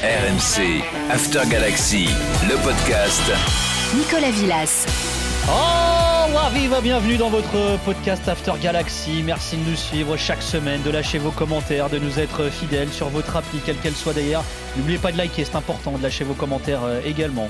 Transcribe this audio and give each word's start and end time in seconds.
RMC, 0.00 0.84
After 1.10 1.40
Galaxy, 1.50 2.06
le 2.48 2.54
podcast. 2.62 3.20
Nicolas 3.96 4.30
Villas. 4.30 4.86
Oh, 5.48 6.32
wa 6.32 6.50
viva, 6.54 6.80
bienvenue 6.80 7.16
dans 7.16 7.30
votre 7.30 7.76
podcast 7.84 8.28
After 8.28 8.52
Galaxy. 8.62 9.24
Merci 9.24 9.56
de 9.56 9.68
nous 9.68 9.74
suivre 9.74 10.16
chaque 10.16 10.40
semaine, 10.42 10.80
de 10.82 10.90
lâcher 10.90 11.18
vos 11.18 11.32
commentaires, 11.32 11.90
de 11.90 11.98
nous 11.98 12.20
être 12.20 12.48
fidèles 12.48 12.92
sur 12.92 13.08
votre 13.08 13.34
appli, 13.34 13.58
quelle 13.66 13.78
qu'elle 13.78 13.96
soit 13.96 14.12
d'ailleurs. 14.12 14.44
N'oubliez 14.76 14.98
pas 14.98 15.10
de 15.10 15.18
liker, 15.18 15.44
c'est 15.44 15.56
important, 15.56 15.98
de 15.98 16.02
lâcher 16.04 16.22
vos 16.22 16.34
commentaires 16.34 16.84
euh, 16.84 17.00
également. 17.04 17.48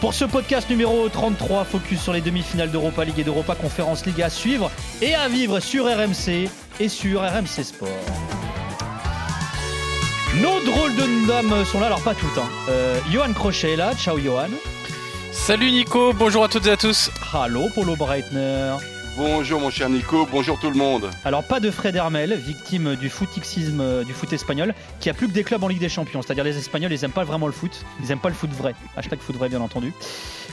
Pour 0.00 0.14
ce 0.14 0.24
podcast 0.24 0.68
numéro 0.68 1.08
33, 1.08 1.62
focus 1.62 2.00
sur 2.02 2.12
les 2.12 2.22
demi-finales 2.22 2.72
d'Europa 2.72 3.04
League 3.04 3.20
et 3.20 3.24
d'Europa 3.24 3.54
Conference 3.54 4.04
League 4.04 4.20
à 4.20 4.30
suivre 4.30 4.68
et 5.00 5.14
à 5.14 5.28
vivre 5.28 5.60
sur 5.60 5.84
RMC 5.84 6.50
et 6.80 6.88
sur 6.88 7.20
RMC 7.20 7.62
Sport. 7.62 8.43
Nos 10.42 10.60
drôles 10.60 10.96
de 10.96 11.26
dames 11.28 11.64
sont 11.64 11.78
là, 11.78 11.86
alors 11.86 12.02
pas 12.02 12.14
tout 12.14 12.26
le 12.26 12.34
temps. 12.34 12.48
Euh, 12.68 12.98
Johan 13.10 13.32
Crochet 13.32 13.72
est 13.72 13.76
là, 13.76 13.94
ciao 13.94 14.18
Johan. 14.18 14.48
Salut 15.30 15.70
Nico, 15.70 16.12
bonjour 16.12 16.44
à 16.44 16.48
toutes 16.48 16.66
et 16.66 16.70
à 16.70 16.76
tous. 16.76 17.10
Hallo 17.32 17.68
Polo 17.72 17.94
Breitner. 17.94 18.76
Bonjour 19.16 19.60
mon 19.60 19.70
cher 19.70 19.88
Nico, 19.88 20.26
bonjour 20.28 20.58
tout 20.58 20.70
le 20.70 20.76
monde. 20.76 21.08
Alors 21.24 21.44
pas 21.44 21.60
de 21.60 21.70
Fred 21.70 21.94
Hermel, 21.94 22.34
victime 22.34 22.96
du 22.96 23.08
footixisme 23.08 24.02
du 24.02 24.12
foot 24.12 24.32
espagnol, 24.32 24.74
qui 24.98 25.08
a 25.08 25.14
plus 25.14 25.28
que 25.28 25.32
des 25.32 25.44
clubs 25.44 25.62
en 25.62 25.68
Ligue 25.68 25.78
des 25.78 25.88
Champions. 25.88 26.20
C'est-à-dire 26.20 26.42
les 26.42 26.58
Espagnols, 26.58 26.92
ils 26.92 27.04
aiment 27.04 27.12
pas 27.12 27.22
vraiment 27.22 27.46
le 27.46 27.52
foot, 27.52 27.84
ils 28.02 28.10
aiment 28.10 28.18
pas 28.18 28.28
le 28.28 28.34
foot 28.34 28.50
vrai. 28.50 28.74
Hashtag 28.96 29.20
foot 29.20 29.36
vrai 29.36 29.48
bien 29.48 29.60
entendu. 29.60 29.92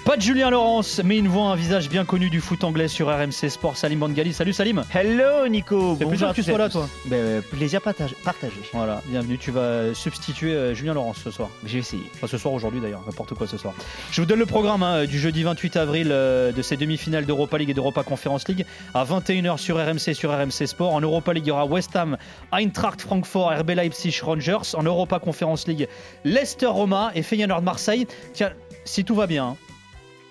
Pas 0.05 0.15
de 0.15 0.21
Julien 0.21 0.51
Laurence, 0.51 1.01
mais 1.03 1.17
une 1.17 1.27
voix, 1.27 1.45
un 1.49 1.55
visage 1.55 1.89
bien 1.89 2.05
connu 2.05 2.29
du 2.29 2.39
foot 2.39 2.63
anglais 2.63 2.87
sur 2.87 3.07
RMC 3.07 3.49
Sport. 3.49 3.77
Salim 3.77 3.99
Bangali, 3.99 4.31
salut 4.33 4.53
Salim. 4.53 4.83
Hello 4.93 5.47
Nico, 5.47 5.95
C'est 5.99 6.05
plaisir 6.05 6.29
que 6.29 6.35
tu 6.35 6.43
sois 6.43 6.57
là 6.59 6.69
toi. 6.69 6.87
Ben, 7.05 7.15
euh, 7.17 7.41
plaisir 7.41 7.81
partage- 7.81 8.15
partagé. 8.23 8.55
Voilà, 8.73 9.01
bienvenue. 9.07 9.37
Tu 9.39 9.49
vas 9.51 9.93
substituer 9.95 10.53
euh, 10.53 10.73
Julien 10.75 10.93
Laurence 10.93 11.17
ce 11.23 11.31
soir. 11.31 11.49
Je 11.65 11.73
vais 11.73 11.79
essayer. 11.79 12.03
Enfin, 12.15 12.27
ce 12.27 12.37
soir, 12.37 12.53
aujourd'hui 12.53 12.79
d'ailleurs, 12.79 13.01
n'importe 13.07 13.33
quoi 13.33 13.47
ce 13.47 13.57
soir. 13.57 13.73
Je 14.11 14.21
vous 14.21 14.27
donne 14.27 14.39
le 14.39 14.45
programme 14.45 14.83
hein, 14.83 15.05
du 15.05 15.19
jeudi 15.19 15.41
28 15.43 15.77
avril 15.77 16.09
euh, 16.11 16.51
de 16.51 16.61
ces 16.61 16.77
demi-finales 16.77 17.25
d'Europa 17.25 17.57
League 17.57 17.69
et 17.71 17.73
d'Europa 17.75 18.03
Conference 18.03 18.47
League 18.47 18.50
à 18.93 19.03
21h 19.03 19.57
sur 19.57 19.77
RMC 19.77 20.13
sur 20.13 20.31
RMC 20.31 20.67
Sport. 20.67 20.93
En 20.93 21.01
Europa 21.01 21.33
League, 21.33 21.45
il 21.45 21.49
y 21.49 21.51
aura 21.51 21.65
West 21.65 21.95
Ham, 21.95 22.17
Eintracht 22.51 23.01
Francfort, 23.01 23.51
RB 23.59 23.71
Leipzig, 23.71 24.19
Rangers. 24.21 24.75
En 24.75 24.83
Europa 24.83 25.19
Conference 25.19 25.67
League, 25.67 25.87
Leicester 26.23 26.67
Roma 26.67 27.11
et 27.15 27.23
Feyenoord 27.23 27.61
Marseille. 27.63 28.07
Tiens, 28.33 28.51
si 28.85 29.03
tout 29.03 29.15
va 29.15 29.27
bien. 29.27 29.45
hein, 29.45 29.57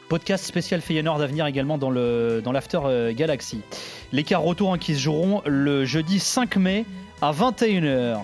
Podcast 0.09 0.45
spécial 0.45 0.81
Feyenoord 0.81 1.23
à 1.23 1.27
venir 1.27 1.47
également 1.47 1.79
dans 1.79 1.91
l'After 1.91 2.81
euh, 2.85 3.13
Galaxy. 3.15 3.61
Les 4.11 4.25
quarts 4.25 4.43
retour 4.43 4.73
hein, 4.73 4.79
qui 4.79 4.95
se 4.95 5.01
joueront 5.01 5.41
le 5.47 5.85
jeudi 5.85 6.19
5 6.19 6.57
mai 6.57 6.85
à 7.23 7.31
21h. 7.31 8.19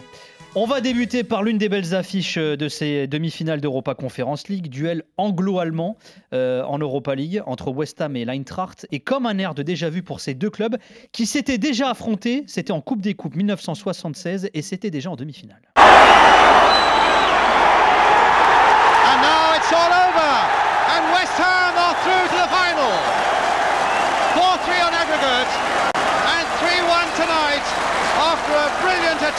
On 0.58 0.64
va 0.64 0.80
débuter 0.80 1.22
par 1.22 1.42
l'une 1.42 1.58
des 1.58 1.68
belles 1.68 1.94
affiches 1.94 2.38
euh, 2.38 2.56
de 2.56 2.70
ces 2.70 3.06
demi-finales 3.06 3.60
d'Europa 3.60 3.94
Conference 3.94 4.48
League, 4.48 4.70
duel 4.70 5.02
anglo-allemand 5.18 5.98
euh, 6.32 6.62
en 6.62 6.78
Europa 6.78 7.14
League 7.14 7.42
entre 7.44 7.70
West 7.70 8.00
Ham 8.00 8.16
et 8.16 8.24
l'Eintracht, 8.24 8.86
et 8.90 9.00
comme 9.00 9.26
un 9.26 9.36
air 9.36 9.54
de 9.54 9.62
déjà 9.62 9.90
vu 9.90 10.02
pour 10.02 10.18
ces 10.20 10.32
deux 10.32 10.48
clubs 10.48 10.78
qui 11.12 11.26
s'étaient 11.26 11.58
déjà 11.58 11.90
affrontés, 11.90 12.44
c'était 12.46 12.72
en 12.72 12.80
Coupe 12.80 13.02
des 13.02 13.12
Coupes 13.12 13.36
1976 13.36 14.48
et 14.54 14.62
c'était 14.62 14.90
déjà 14.90 15.10
en 15.10 15.16
demi-finale. 15.16 15.60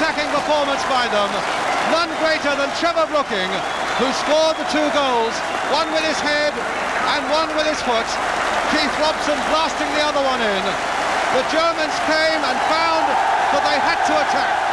Attacking 0.08 0.32
performance 0.32 0.80
by 0.88 1.04
them. 1.12 1.28
None 1.92 2.08
greater 2.24 2.56
than 2.56 2.72
Trevor 2.80 3.04
Brooking, 3.12 3.52
who 4.00 4.08
scored 4.24 4.56
the 4.56 4.64
two 4.72 4.88
goals, 4.96 5.36
one 5.68 5.92
with 5.92 6.08
his 6.08 6.16
head 6.24 6.56
and 7.12 7.28
one 7.28 7.52
with 7.60 7.68
his 7.68 7.82
foot. 7.84 8.08
Keith 8.72 8.96
Robson 9.04 9.36
blasting 9.52 9.92
the 10.00 10.04
other 10.08 10.24
one 10.24 10.40
in. 10.40 10.64
The 11.36 11.44
Germans 11.52 11.98
came 12.08 12.40
and 12.40 12.58
found 12.72 13.04
that 13.52 13.64
they 13.68 13.78
had 13.84 14.00
to 14.08 14.16
attack. 14.16 14.67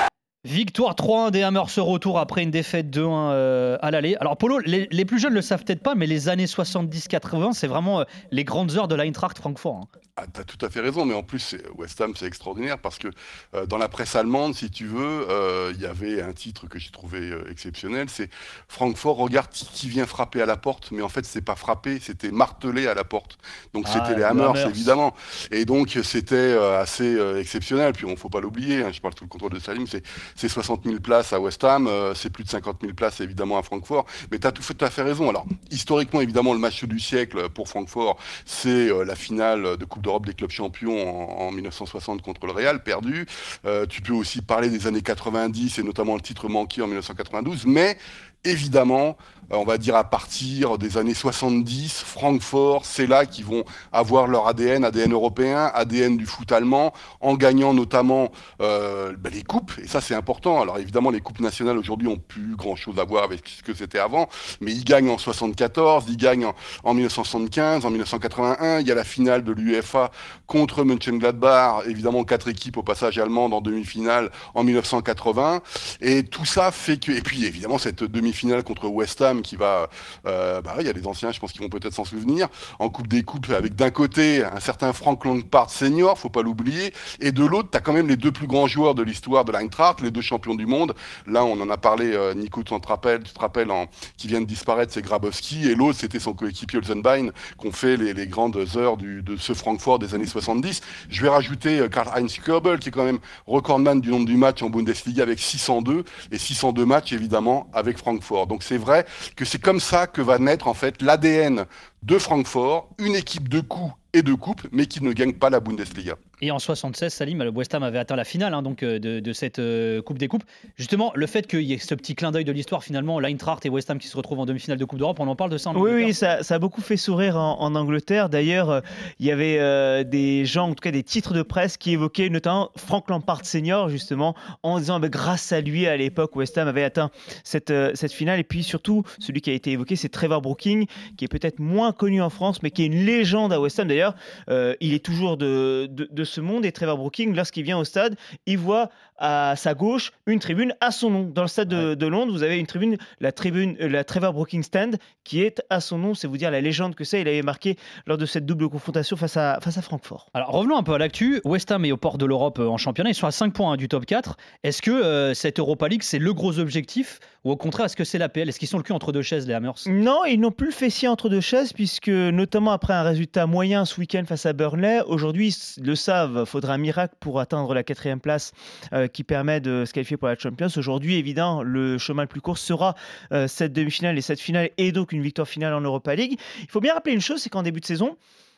Victoire 0.44 0.94
3-1 0.94 1.30
des 1.30 1.42
Hammers 1.42 1.70
ce 1.70 1.80
retour 1.80 2.18
après 2.18 2.42
une 2.42 2.50
défaite 2.50 2.94
2-1 2.94 3.30
euh, 3.32 3.78
à 3.80 3.90
l'aller. 3.90 4.14
Alors 4.20 4.36
Polo, 4.36 4.58
les, 4.58 4.86
les 4.90 5.04
plus 5.06 5.18
jeunes 5.18 5.30
ne 5.32 5.36
le 5.36 5.42
savent 5.42 5.64
peut-être 5.64 5.82
pas, 5.82 5.94
mais 5.94 6.06
les 6.06 6.28
années 6.28 6.44
70-80, 6.44 7.54
c'est 7.54 7.66
vraiment 7.66 8.00
euh, 8.00 8.04
les 8.30 8.44
grandes 8.44 8.76
heures 8.76 8.86
de 8.88 8.94
l'Eintracht 8.94 9.38
Francfort. 9.38 9.88
hein. 9.94 9.98
Ah, 10.16 10.26
t'as 10.32 10.44
tout 10.44 10.64
à 10.64 10.70
fait 10.70 10.78
raison, 10.78 11.04
mais 11.04 11.14
en 11.14 11.24
plus 11.24 11.56
West 11.76 12.00
Ham 12.00 12.12
c'est 12.16 12.26
extraordinaire 12.26 12.78
parce 12.78 12.98
que 12.98 13.08
euh, 13.54 13.66
dans 13.66 13.78
la 13.78 13.88
presse 13.88 14.14
allemande, 14.14 14.54
si 14.54 14.70
tu 14.70 14.86
veux, 14.86 15.26
euh, 15.28 15.72
il 15.74 15.80
y 15.80 15.86
avait 15.86 16.22
un 16.22 16.32
titre 16.32 16.68
que 16.68 16.78
j'ai 16.78 16.90
trouvé 16.90 17.18
euh, 17.18 17.50
exceptionnel, 17.50 18.08
c'est 18.08 18.30
Francfort 18.68 19.16
regarde 19.16 19.48
qui, 19.50 19.88
vient 19.88 20.06
frapper 20.06 20.40
à 20.40 20.46
la 20.46 20.56
porte, 20.56 20.92
mais 20.92 21.02
en 21.02 21.08
fait 21.08 21.24
c'est 21.24 21.42
pas 21.42 21.56
frapper, 21.56 21.98
c'était 21.98 22.30
martelé 22.30 22.86
à 22.86 22.94
la 22.94 23.02
porte. 23.02 23.38
Donc 23.72 23.86
Ah, 23.88 23.92
c'était 23.92 24.16
les 24.16 24.22
Hammers, 24.22 24.50
Hammers. 24.50 24.68
évidemment, 24.68 25.16
et 25.50 25.64
donc 25.64 25.98
c'était 26.04 26.56
assez 26.58 27.18
exceptionnel. 27.36 27.92
Puis 27.92 28.04
on 28.04 28.14
faut 28.14 28.28
pas 28.28 28.40
l'oublier, 28.40 28.84
hein, 28.84 28.92
je 28.92 29.00
parle 29.00 29.14
sous 29.18 29.24
le 29.24 29.28
contrôle 29.28 29.52
de 29.52 29.58
Salim, 29.58 29.88
c'est 29.88 30.04
c'est 30.34 30.48
60 30.48 30.84
000 30.84 31.00
places 31.00 31.32
à 31.32 31.40
West 31.40 31.62
Ham, 31.64 31.86
euh, 31.86 32.14
c'est 32.14 32.30
plus 32.30 32.44
de 32.44 32.48
50 32.48 32.78
000 32.80 32.94
places 32.94 33.20
évidemment 33.20 33.58
à 33.58 33.62
Francfort. 33.62 34.06
Mais 34.30 34.38
tu 34.38 34.46
as 34.46 34.52
tout, 34.52 34.62
à 34.80 34.90
fait 34.90 35.02
raison. 35.02 35.28
Alors, 35.28 35.46
historiquement, 35.70 36.20
évidemment, 36.20 36.52
le 36.52 36.58
match 36.58 36.84
du 36.84 36.98
siècle 36.98 37.48
pour 37.50 37.68
Francfort, 37.68 38.18
c'est 38.44 38.90
euh, 38.90 39.04
la 39.04 39.14
finale 39.14 39.76
de 39.76 39.84
Coupe 39.84 40.02
d'Europe 40.02 40.26
des 40.26 40.34
clubs 40.34 40.50
champions 40.50 41.40
en, 41.40 41.46
en 41.46 41.52
1960 41.52 42.22
contre 42.22 42.46
le 42.46 42.52
Real, 42.52 42.82
perdu. 42.82 43.26
Euh, 43.64 43.86
tu 43.86 44.00
peux 44.02 44.12
aussi 44.12 44.42
parler 44.42 44.68
des 44.68 44.86
années 44.86 45.02
90 45.02 45.78
et 45.78 45.82
notamment 45.82 46.14
le 46.14 46.20
titre 46.20 46.48
manqué 46.48 46.82
en 46.82 46.86
1992. 46.86 47.66
Mais 47.66 47.96
évidemment, 48.44 49.16
euh, 49.52 49.56
on 49.56 49.64
va 49.64 49.78
dire 49.78 49.96
à 49.96 50.04
partir 50.04 50.78
des 50.78 50.96
années 50.96 51.14
70, 51.14 52.02
Francfort, 52.04 52.84
c'est 52.84 53.06
là 53.06 53.26
qu'ils 53.26 53.44
vont 53.44 53.64
avoir 53.92 54.26
leur 54.26 54.46
ADN, 54.46 54.84
ADN 54.84 55.12
européen, 55.12 55.70
ADN 55.74 56.16
du 56.16 56.26
foot 56.26 56.50
allemand, 56.52 56.92
en 57.20 57.34
gagnant 57.34 57.74
notamment 57.74 58.30
euh, 58.60 59.14
ben, 59.18 59.32
les 59.32 59.42
coupes. 59.42 59.72
Et 59.82 59.86
ça, 59.86 60.00
c'est 60.00 60.14
important. 60.14 60.60
Alors 60.60 60.78
évidemment, 60.78 61.10
les 61.10 61.20
coupes 61.20 61.40
nationales 61.40 61.78
aujourd'hui 61.78 62.08
ont 62.08 62.16
plus 62.16 62.56
grand-chose 62.56 62.98
à 62.98 63.04
voir 63.04 63.24
avec 63.24 63.46
ce 63.48 63.62
que 63.62 63.74
c'était 63.74 63.98
avant, 63.98 64.28
mais 64.60 64.72
ils 64.72 64.84
gagnent 64.84 65.10
en 65.10 65.18
74, 65.18 66.04
ils 66.08 66.16
gagnent 66.16 66.46
en, 66.46 66.54
en 66.84 66.94
1975, 66.94 67.84
en 67.84 67.90
1981. 67.90 68.80
Il 68.80 68.86
y 68.86 68.92
a 68.92 68.94
la 68.94 69.04
finale 69.04 69.44
de 69.44 69.52
l'UEFA 69.52 70.10
contre 70.46 70.84
Mönchengladbach, 70.84 71.86
évidemment 71.86 72.24
quatre 72.24 72.48
équipes 72.48 72.76
au 72.76 72.82
passage 72.82 73.18
allemandes 73.18 73.52
en 73.52 73.60
demi-finale 73.60 74.30
en 74.54 74.64
1980. 74.64 75.62
Et 76.00 76.24
tout 76.24 76.44
ça 76.44 76.70
fait 76.70 76.98
que, 76.98 77.12
et 77.12 77.22
puis 77.22 77.44
évidemment 77.44 77.78
cette 77.78 78.04
demi-finale 78.34 78.64
contre 78.64 78.88
West 78.88 79.22
Ham 79.22 79.42
qui 79.42 79.56
va, 79.56 79.88
euh, 80.26 80.60
bah, 80.60 80.76
il 80.80 80.86
y 80.86 80.88
a 80.88 80.92
les 80.92 81.06
anciens, 81.06 81.30
je 81.30 81.38
pense 81.38 81.52
qu'ils 81.52 81.62
vont 81.62 81.68
peut-être 81.68 81.94
s'en 81.94 82.04
souvenir, 82.04 82.48
en 82.78 82.88
Coupe 82.88 83.06
des 83.06 83.22
Coupes 83.22 83.50
avec 83.50 83.76
d'un 83.76 83.90
côté 83.90 84.44
un 84.44 84.60
certain 84.60 84.92
Frank 84.92 85.24
Lampard 85.24 85.70
senior, 85.70 86.18
faut 86.18 86.28
pas 86.28 86.42
l'oublier, 86.42 86.92
et 87.20 87.30
de 87.32 87.44
l'autre 87.44 87.68
tu 87.70 87.78
as 87.78 87.80
quand 87.80 87.92
même 87.92 88.08
les 88.08 88.16
deux 88.16 88.32
plus 88.32 88.46
grands 88.46 88.66
joueurs 88.66 88.94
de 88.94 89.02
l'histoire 89.02 89.44
de 89.44 89.52
l'Eintracht, 89.52 90.00
les 90.00 90.10
deux 90.10 90.20
champions 90.20 90.54
du 90.54 90.66
monde. 90.66 90.94
Là, 91.26 91.44
on 91.44 91.60
en 91.60 91.70
a 91.70 91.76
parlé, 91.76 92.12
euh, 92.12 92.34
Nico, 92.34 92.62
tu 92.62 92.78
te 92.78 92.88
rappelles, 92.88 93.22
tu 93.22 93.32
te 93.32 93.38
rappelles, 93.38 93.70
en, 93.70 93.86
qui 94.16 94.26
vient 94.26 94.40
de 94.40 94.46
disparaître, 94.46 94.92
c'est 94.92 95.02
Grabowski, 95.02 95.68
et 95.68 95.74
l'autre 95.74 95.98
c'était 96.00 96.20
son 96.20 96.32
coéquipier 96.32 96.78
Olsenbein, 96.78 97.28
qu'on 97.56 97.72
fait 97.72 97.96
les, 97.96 98.14
les 98.14 98.26
grandes 98.26 98.56
heures 98.76 98.96
du, 98.96 99.22
de 99.22 99.36
ce 99.36 99.54
Francfort 99.54 99.98
des 99.98 100.14
années 100.14 100.26
70. 100.26 100.80
Je 101.08 101.22
vais 101.22 101.28
rajouter 101.28 101.78
euh, 101.78 101.88
Karl-Heinz 101.88 102.38
Körbel, 102.44 102.78
qui 102.78 102.88
est 102.88 102.92
quand 102.92 103.04
même 103.04 103.20
recordman 103.46 104.00
du 104.00 104.10
nombre 104.10 104.26
du 104.26 104.36
match 104.36 104.62
en 104.62 104.70
Bundesliga 104.70 105.22
avec 105.22 105.38
602, 105.38 106.04
et 106.32 106.38
602 106.38 106.84
matchs 106.84 107.12
évidemment 107.12 107.68
avec 107.72 107.98
Francfort. 107.98 108.23
Donc 108.46 108.62
c'est 108.62 108.78
vrai 108.78 109.06
que 109.36 109.44
c'est 109.44 109.60
comme 109.60 109.80
ça 109.80 110.06
que 110.06 110.22
va 110.22 110.38
naître 110.38 110.68
en 110.68 110.74
fait 110.74 111.02
l'ADN 111.02 111.66
de 112.04 112.18
Francfort, 112.18 112.90
une 112.98 113.16
équipe 113.16 113.48
de 113.48 113.60
coups 113.60 113.92
et 114.12 114.22
de 114.22 114.32
coupes, 114.32 114.62
mais 114.70 114.86
qui 114.86 115.02
ne 115.02 115.12
gagne 115.12 115.32
pas 115.32 115.50
la 115.50 115.58
Bundesliga. 115.58 116.14
Et 116.40 116.50
en 116.50 116.58
76, 116.60 117.12
Salim, 117.12 117.42
le 117.42 117.50
West 117.50 117.74
Ham 117.74 117.82
avait 117.82 117.98
atteint 117.98 118.14
la 118.14 118.24
finale 118.24 118.54
hein, 118.54 118.62
donc, 118.62 118.82
euh, 118.82 118.98
de, 119.00 119.18
de 119.18 119.32
cette 119.32 119.58
euh, 119.58 120.02
Coupe 120.02 120.18
des 120.18 120.28
Coupes. 120.28 120.44
Justement, 120.76 121.10
le 121.16 121.26
fait 121.26 121.46
qu'il 121.48 121.62
y 121.62 121.72
ait 121.72 121.78
ce 121.78 121.94
petit 121.94 122.14
clin 122.14 122.30
d'œil 122.30 122.44
de 122.44 122.52
l'histoire, 122.52 122.84
finalement, 122.84 123.18
l'Eintracht 123.18 123.66
et 123.66 123.70
West 123.70 123.90
Ham 123.90 123.98
qui 123.98 124.06
se 124.06 124.16
retrouvent 124.16 124.38
en 124.38 124.46
demi-finale 124.46 124.78
de 124.78 124.84
Coupe 124.84 124.98
d'Europe, 125.00 125.18
on 125.18 125.26
en 125.26 125.34
parle 125.34 125.50
de 125.50 125.58
ça 125.58 125.70
en 125.70 125.74
Oui, 125.74 125.80
Angleterre 125.80 126.06
oui, 126.06 126.14
ça, 126.14 126.42
ça 126.44 126.54
a 126.54 126.58
beaucoup 126.60 126.80
fait 126.80 126.96
sourire 126.96 127.36
en, 127.36 127.60
en 127.60 127.74
Angleterre. 127.74 128.28
D'ailleurs, 128.28 128.70
euh, 128.70 128.80
il 129.18 129.26
y 129.26 129.32
avait 129.32 129.58
euh, 129.58 130.04
des 130.04 130.44
gens, 130.44 130.68
en 130.68 130.74
tout 130.74 130.82
cas 130.82 130.92
des 130.92 131.02
titres 131.02 131.34
de 131.34 131.42
presse, 131.42 131.76
qui 131.76 131.92
évoquaient 131.92 132.28
notamment 132.28 132.70
Frank 132.76 133.10
Lampard 133.10 133.44
senior, 133.44 133.88
justement, 133.88 134.36
en 134.62 134.78
disant 134.78 135.00
bah, 135.00 135.08
grâce 135.08 135.50
à 135.50 135.60
lui, 135.60 135.88
à 135.88 135.96
l'époque, 135.96 136.36
West 136.36 136.56
Ham 136.58 136.68
avait 136.68 136.84
atteint 136.84 137.10
cette, 137.42 137.70
euh, 137.70 137.90
cette 137.94 138.12
finale. 138.12 138.38
Et 138.38 138.44
puis 138.44 138.62
surtout, 138.62 139.02
celui 139.18 139.40
qui 139.40 139.50
a 139.50 139.54
été 139.54 139.72
évoqué, 139.72 139.96
c'est 139.96 140.08
Trevor 140.08 140.40
Brooking, 140.40 140.86
qui 141.16 141.24
est 141.24 141.28
peut-être 141.28 141.58
moins 141.58 141.92
connu 141.96 142.20
en 142.22 142.30
France, 142.30 142.62
mais 142.62 142.70
qui 142.70 142.82
est 142.82 142.86
une 142.86 143.04
légende 143.04 143.52
à 143.52 143.60
West 143.60 143.78
Ham. 143.78 143.88
D'ailleurs, 143.88 144.14
euh, 144.50 144.74
il 144.80 144.94
est 144.94 145.04
toujours 145.04 145.36
de, 145.36 145.86
de, 145.90 146.08
de 146.10 146.24
ce 146.24 146.40
monde. 146.40 146.64
Et 146.64 146.72
Trevor 146.72 146.96
Brooking, 146.96 147.34
lorsqu'il 147.34 147.64
vient 147.64 147.78
au 147.78 147.84
stade, 147.84 148.16
il 148.46 148.58
voit 148.58 148.90
à 149.18 149.54
sa 149.56 149.74
gauche 149.74 150.12
une 150.26 150.38
tribune 150.38 150.74
à 150.80 150.90
son 150.90 151.10
nom. 151.10 151.22
Dans 151.22 151.42
le 151.42 151.48
stade 151.48 151.68
de, 151.68 151.94
de 151.94 152.06
Londres, 152.06 152.32
vous 152.32 152.42
avez 152.42 152.58
une 152.58 152.66
tribune, 152.66 152.96
la 153.20 153.32
tribune, 153.32 153.76
euh, 153.80 153.88
la 153.88 154.04
Trevor 154.04 154.32
Brooking 154.32 154.62
Stand, 154.62 154.96
qui 155.22 155.42
est 155.42 155.62
à 155.70 155.80
son 155.80 155.98
nom. 155.98 156.14
C'est 156.14 156.26
vous 156.26 156.36
dire 156.36 156.50
la 156.50 156.60
légende 156.60 156.94
que 156.94 157.04
c'est. 157.04 157.20
Il 157.20 157.28
avait 157.28 157.42
marqué 157.42 157.76
lors 158.06 158.18
de 158.18 158.26
cette 158.26 158.46
double 158.46 158.68
confrontation 158.68 159.16
face 159.16 159.36
à, 159.36 159.58
face 159.62 159.78
à 159.78 159.82
Francfort. 159.82 160.30
Alors 160.34 160.50
revenons 160.50 160.76
un 160.76 160.82
peu 160.82 160.92
à 160.92 160.98
l'actu. 160.98 161.40
West 161.44 161.70
Ham 161.70 161.84
est 161.84 161.92
au 161.92 161.96
port 161.96 162.18
de 162.18 162.26
l'Europe 162.26 162.58
euh, 162.58 162.68
en 162.68 162.76
championnat. 162.76 163.10
Ils 163.10 163.14
sont 163.14 163.26
à 163.26 163.32
5 163.32 163.52
points 163.52 163.72
hein, 163.72 163.76
du 163.76 163.88
top 163.88 164.06
4. 164.06 164.36
Est-ce 164.62 164.82
que 164.82 164.90
euh, 164.90 165.34
cette 165.34 165.58
Europa 165.58 165.88
League, 165.88 166.02
c'est 166.02 166.18
le 166.18 166.34
gros 166.34 166.58
objectif? 166.58 167.20
Ou 167.44 167.50
au 167.50 167.56
contraire, 167.56 167.86
est-ce 167.86 167.96
que 167.96 168.04
c'est 168.04 168.18
l'APL 168.18 168.48
Est-ce 168.48 168.58
qu'ils 168.58 168.68
sont 168.68 168.78
le 168.78 168.82
cul 168.82 168.92
entre 168.92 169.12
deux 169.12 169.22
chaises, 169.22 169.46
les 169.46 169.54
Hammers? 169.54 169.74
Non, 169.86 170.24
ils 170.24 170.40
n'ont 170.40 170.50
plus 170.50 170.68
le 170.68 170.72
fessier 170.72 171.08
entre 171.08 171.28
deux 171.28 171.42
chaises, 171.42 171.72
puisque 171.84 172.08
notamment 172.08 172.72
après 172.72 172.94
un 172.94 173.02
résultat 173.02 173.46
moyen 173.46 173.84
ce 173.84 174.00
week-end 174.00 174.24
face 174.26 174.46
à 174.46 174.54
Burnley, 174.54 175.02
aujourd'hui, 175.06 175.48
s- 175.48 175.78
le 175.82 175.94
savent, 175.94 176.46
faudra 176.46 176.72
un 176.72 176.78
miracle 176.78 177.14
pour 177.20 177.40
atteindre 177.40 177.74
la 177.74 177.82
quatrième 177.82 178.20
place 178.20 178.52
euh, 178.94 179.06
qui 179.06 179.22
permet 179.22 179.60
de 179.60 179.84
se 179.86 179.92
qualifier 179.92 180.16
pour 180.16 180.28
la 180.28 180.38
Champions. 180.38 180.68
Aujourd'hui, 180.78 181.16
évidemment, 181.16 181.62
le 181.62 181.98
chemin 181.98 182.22
le 182.22 182.28
plus 182.28 182.40
court 182.40 182.56
sera 182.56 182.94
euh, 183.32 183.48
cette 183.48 183.74
demi-finale 183.74 184.16
et 184.16 184.22
cette 184.22 184.40
finale, 184.40 184.70
et 184.78 184.92
donc 184.92 185.12
une 185.12 185.20
victoire 185.20 185.46
finale 185.46 185.74
en 185.74 185.82
Europa 185.82 186.14
League. 186.14 186.38
Il 186.62 186.70
faut 186.70 186.80
bien 186.80 186.94
rappeler 186.94 187.12
une 187.12 187.20
chose, 187.20 187.42
c'est 187.42 187.50
qu'en 187.50 187.62
début 187.62 187.80
de 187.80 187.84
saison, 187.86 188.16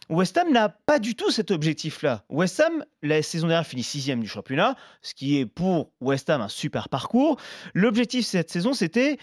West 0.08 0.38
Ham 0.38 0.52
n'a 0.52 0.68
pas 0.68 1.00
du 1.00 1.16
tout 1.16 1.32
cet 1.32 1.50
objectif-là. 1.50 2.22
West 2.28 2.60
Ham, 2.60 2.84
la 3.02 3.22
saison 3.22 3.48
dernière, 3.48 3.66
finit 3.66 3.82
sixième 3.82 4.20
du 4.20 4.28
championnat, 4.28 4.76
ce 5.02 5.14
qui 5.14 5.36
est 5.38 5.46
pour 5.46 5.90
West 6.00 6.30
Ham 6.30 6.42
un 6.42 6.48
super 6.48 6.88
parcours. 6.88 7.40
L'objectif 7.74 8.24
cette 8.24 8.50
saison, 8.52 8.72
c'était 8.72 9.18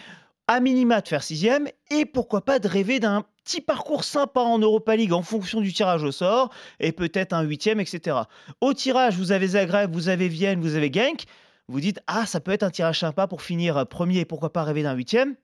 à 0.49 0.59
minima 0.59 0.99
de 0.99 1.07
faire 1.07 1.23
sixième 1.23 1.69
et 1.89 2.03
pourquoi 2.03 2.43
pas 2.43 2.59
de 2.59 2.67
rêver 2.67 2.99
d'un 2.99 3.23
petit 3.43 3.61
parcours 3.61 4.03
sympa 4.03 4.39
en 4.39 4.59
Europa 4.59 4.95
League 4.95 5.13
en 5.13 5.21
fonction 5.21 5.61
du 5.61 5.73
tirage 5.73 6.03
au 6.03 6.11
sort 6.11 6.49
et 6.79 6.91
peut-être 6.91 7.33
un 7.33 7.41
huitième, 7.41 7.79
etc. 7.79 8.17
Au 8.61 8.73
tirage, 8.73 9.17
vous 9.17 9.31
avez 9.31 9.47
Zagreb, 9.47 9.93
vous 9.93 10.09
avez 10.09 10.27
Vienne, 10.27 10.61
vous 10.61 10.75
avez 10.75 10.91
Genk. 10.91 11.23
Vous 11.67 11.79
dites, 11.79 11.99
ah, 12.07 12.25
ça 12.25 12.39
peut 12.39 12.51
être 12.51 12.63
un 12.63 12.71
tirage 12.71 12.99
sympa 12.99 13.27
pour 13.27 13.41
finir 13.41 13.87
premier 13.87 14.19
et 14.19 14.25
pourquoi 14.25 14.51
pas 14.51 14.63
rêver 14.63 14.83
d'un 14.83 14.93
huitième. 14.93 15.35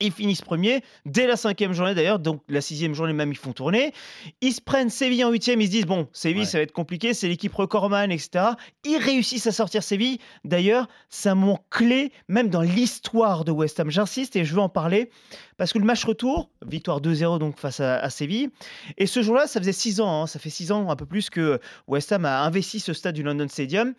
Ils 0.00 0.12
finissent 0.12 0.42
premier 0.42 0.82
dès 1.06 1.26
la 1.26 1.36
cinquième 1.36 1.72
journée 1.72 1.94
d'ailleurs, 1.94 2.18
donc 2.20 2.42
la 2.48 2.60
sixième 2.60 2.94
journée 2.94 3.12
même 3.12 3.32
ils 3.32 3.36
font 3.38 3.52
tourner. 3.52 3.92
Ils 4.40 4.52
se 4.52 4.60
prennent 4.60 4.90
Séville 4.90 5.24
en 5.24 5.30
huitième, 5.30 5.60
ils 5.60 5.66
se 5.66 5.70
disent 5.72 5.86
bon 5.86 6.08
Séville 6.12 6.42
Ouais. 6.42 6.46
ça 6.46 6.58
va 6.58 6.62
être 6.62 6.72
compliqué, 6.72 7.14
c'est 7.14 7.26
l'équipe 7.26 7.52
recordman 7.54 8.12
etc. 8.12 8.44
Ils 8.84 8.98
réussissent 8.98 9.46
à 9.48 9.52
sortir 9.52 9.82
Séville. 9.82 10.18
D'ailleurs 10.44 10.86
c'est 11.08 11.28
un 11.30 11.34
moment 11.34 11.64
clé 11.70 12.12
même 12.28 12.48
dans 12.48 12.62
l'histoire 12.62 13.44
de 13.44 13.50
West 13.50 13.80
Ham. 13.80 13.90
J'insiste 13.90 14.36
et 14.36 14.44
je 14.44 14.54
veux 14.54 14.60
en 14.60 14.68
parler 14.68 15.10
parce 15.56 15.72
que 15.72 15.78
le 15.80 15.84
match 15.84 16.04
retour, 16.04 16.50
victoire 16.64 17.00
2-0 17.00 17.40
donc 17.40 17.58
face 17.58 17.80
à, 17.80 17.96
à 17.98 18.10
Séville. 18.10 18.50
Et 18.98 19.06
ce 19.06 19.22
jour-là 19.22 19.48
ça 19.48 19.58
faisait 19.58 19.72
six 19.72 20.00
ans, 20.00 20.22
hein, 20.22 20.26
ça 20.28 20.38
fait 20.38 20.50
six 20.50 20.70
ans 20.70 20.90
un 20.90 20.96
peu 20.96 21.06
plus 21.06 21.28
que 21.30 21.58
West 21.88 22.12
Ham 22.12 22.24
a 22.24 22.42
investi 22.44 22.78
ce 22.78 22.92
stade 22.92 23.16
du 23.16 23.24
London 23.24 23.48
Stadium. 23.48 23.94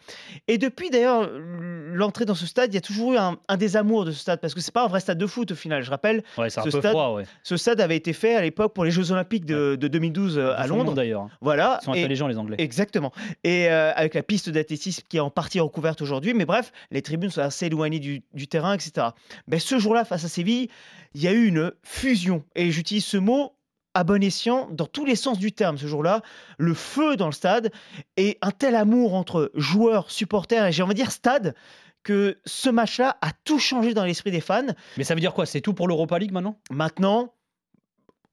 Et 0.48 0.57
depuis 0.57 0.90
d'ailleurs 0.90 1.30
l'entrée 1.34 2.24
dans 2.25 2.36
ce 2.36 2.45
stade, 2.45 2.72
il 2.72 2.75
y 2.75 2.78
a 2.78 2.81
toujours 2.81 3.13
eu 3.13 3.18
un, 3.18 3.38
un 3.50 3.57
désamour 3.57 4.06
de 4.06 4.12
ce 4.12 4.19
stade 4.19 4.40
parce 4.40 4.54
que 4.54 4.62
c'est 4.62 4.72
pas 4.74 4.86
un 4.86 4.88
vrai 4.88 5.02
stade 5.02 5.18
de 5.18 5.28
foot 5.28 5.52
au 5.52 5.56
final. 5.56 5.84
Je 5.90 5.92
rappelle, 5.92 6.24
Ouais, 6.38 6.50
Ce 6.52 6.62
stade- 6.70 6.92
froid, 6.92 7.14
ouais. 7.16 7.24
ce 7.44 7.58
stade 7.58 7.82
avait 7.82 7.96
été 7.98 8.14
fait 8.14 8.36
à 8.36 8.42
l'époque 8.42 8.74
pour 8.76 8.86
les 8.86 8.92
Jeux 8.92 9.12
Olympiques 9.12 9.46
de, 9.46 9.76
de 9.76 9.88
2012 9.88 10.38
euh, 10.38 10.54
à 10.56 10.68
Londres. 10.68 10.94
d'ailleurs. 10.94 11.28
Voilà. 11.42 11.80
Ils 11.82 11.86
sont 11.86 11.92
intelligents, 11.94 12.28
les 12.28 12.38
Anglais. 12.38 12.56
Exactement. 12.60 13.12
Et 13.44 13.70
euh, 13.70 13.92
avec 13.96 14.14
la 14.14 14.22
piste 14.24 14.50
d'athlétisme 14.50 15.04
qui 15.10 15.18
est 15.18 15.22
en 15.22 15.32
partie 15.32 15.60
recouverte 15.60 16.02
aujourd'hui. 16.02 16.34
Mais 16.36 16.46
bref, 16.46 16.72
les 16.92 17.02
tribunes 17.02 17.32
sont 17.32 17.42
assez 17.42 17.66
éloignées 17.66 18.00
du, 18.00 18.22
du 18.34 18.48
terrain, 18.48 18.74
etc. 18.76 19.08
Mais 19.48 19.58
ce 19.60 19.80
jour-là, 19.80 20.06
face 20.06 20.24
à 20.26 20.30
Séville, 20.30 20.70
il 21.16 21.22
y 21.24 21.28
a 21.28 21.32
eu 21.32 21.48
une 21.48 21.72
fusion. 21.84 22.44
Et 22.56 22.70
j'utilise 22.72 23.06
ce 23.06 23.18
mot 23.18 23.54
à 23.96 24.04
bon 24.04 24.22
escient 24.24 24.68
dans 24.72 24.86
tous 24.86 25.04
les 25.04 25.16
sens 25.16 25.40
du 25.40 25.52
terme 25.52 25.78
ce 25.80 25.88
jour-là. 25.88 26.22
Le 26.60 26.76
feu 26.76 27.16
dans 27.16 27.26
le 27.26 27.32
stade 27.32 27.72
et 28.18 28.38
un 28.44 28.52
tel 28.52 28.76
amour 28.76 29.16
entre 29.16 29.52
joueurs, 29.56 30.12
supporters 30.12 30.68
et 30.68 30.72
j'ai 30.72 30.84
envie 30.84 30.94
de 30.94 31.00
dire 31.00 31.12
stade 31.12 31.56
que 32.04 32.38
ce 32.46 32.69
match-là 32.69 33.18
a 33.22 33.31
tout 33.44 33.60
changé 33.60 33.94
dans 33.94 34.06
l'esprit 34.06 34.31
des 34.31 34.42
fans. 34.42 34.66
Mais 34.98 35.04
ça 35.04 35.13
veut 35.16 35.22
dire 35.22 35.34
quoi? 35.34 35.46
C'est 35.46 35.62
tout 35.62 35.74
pour 35.74 35.88
l'Europa 35.88 36.18
League 36.19 36.31
maintenant? 36.31 36.57
Maintenant, 36.72 37.34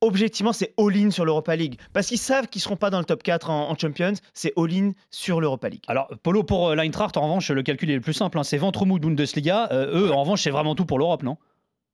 objectivement, 0.00 0.52
c'est 0.52 0.74
all-in 0.78 1.10
sur 1.10 1.24
l'Europa 1.24 1.56
League. 1.56 1.78
Parce 1.92 2.06
qu'ils 2.08 2.18
savent 2.18 2.46
qu'ils 2.48 2.60
ne 2.60 2.64
seront 2.64 2.76
pas 2.76 2.90
dans 2.90 2.98
le 2.98 3.04
top 3.04 3.22
4 3.22 3.50
en, 3.50 3.70
en 3.70 3.76
Champions. 3.78 4.12
C'est 4.34 4.52
all-in 4.56 4.92
sur 5.10 5.40
l'Europa 5.40 5.68
League. 5.68 5.82
Alors, 5.88 6.08
Polo 6.22 6.42
pour 6.42 6.68
euh, 6.68 6.74
l'Eintracht, 6.74 7.16
en 7.16 7.22
revanche, 7.22 7.50
le 7.50 7.62
calcul 7.62 7.90
est 7.90 7.94
le 7.94 8.00
plus 8.00 8.12
simple. 8.12 8.38
hein. 8.38 8.44
C'est 8.44 8.58
ventre 8.58 8.86
mou 8.86 8.98
Bundesliga. 8.98 9.68
Euh, 9.72 10.06
eux, 10.06 10.12
en 10.12 10.20
revanche, 10.22 10.42
c'est 10.42 10.50
vraiment 10.50 10.74
tout 10.74 10.86
pour 10.86 10.98
l'Europe, 10.98 11.22
non? 11.22 11.36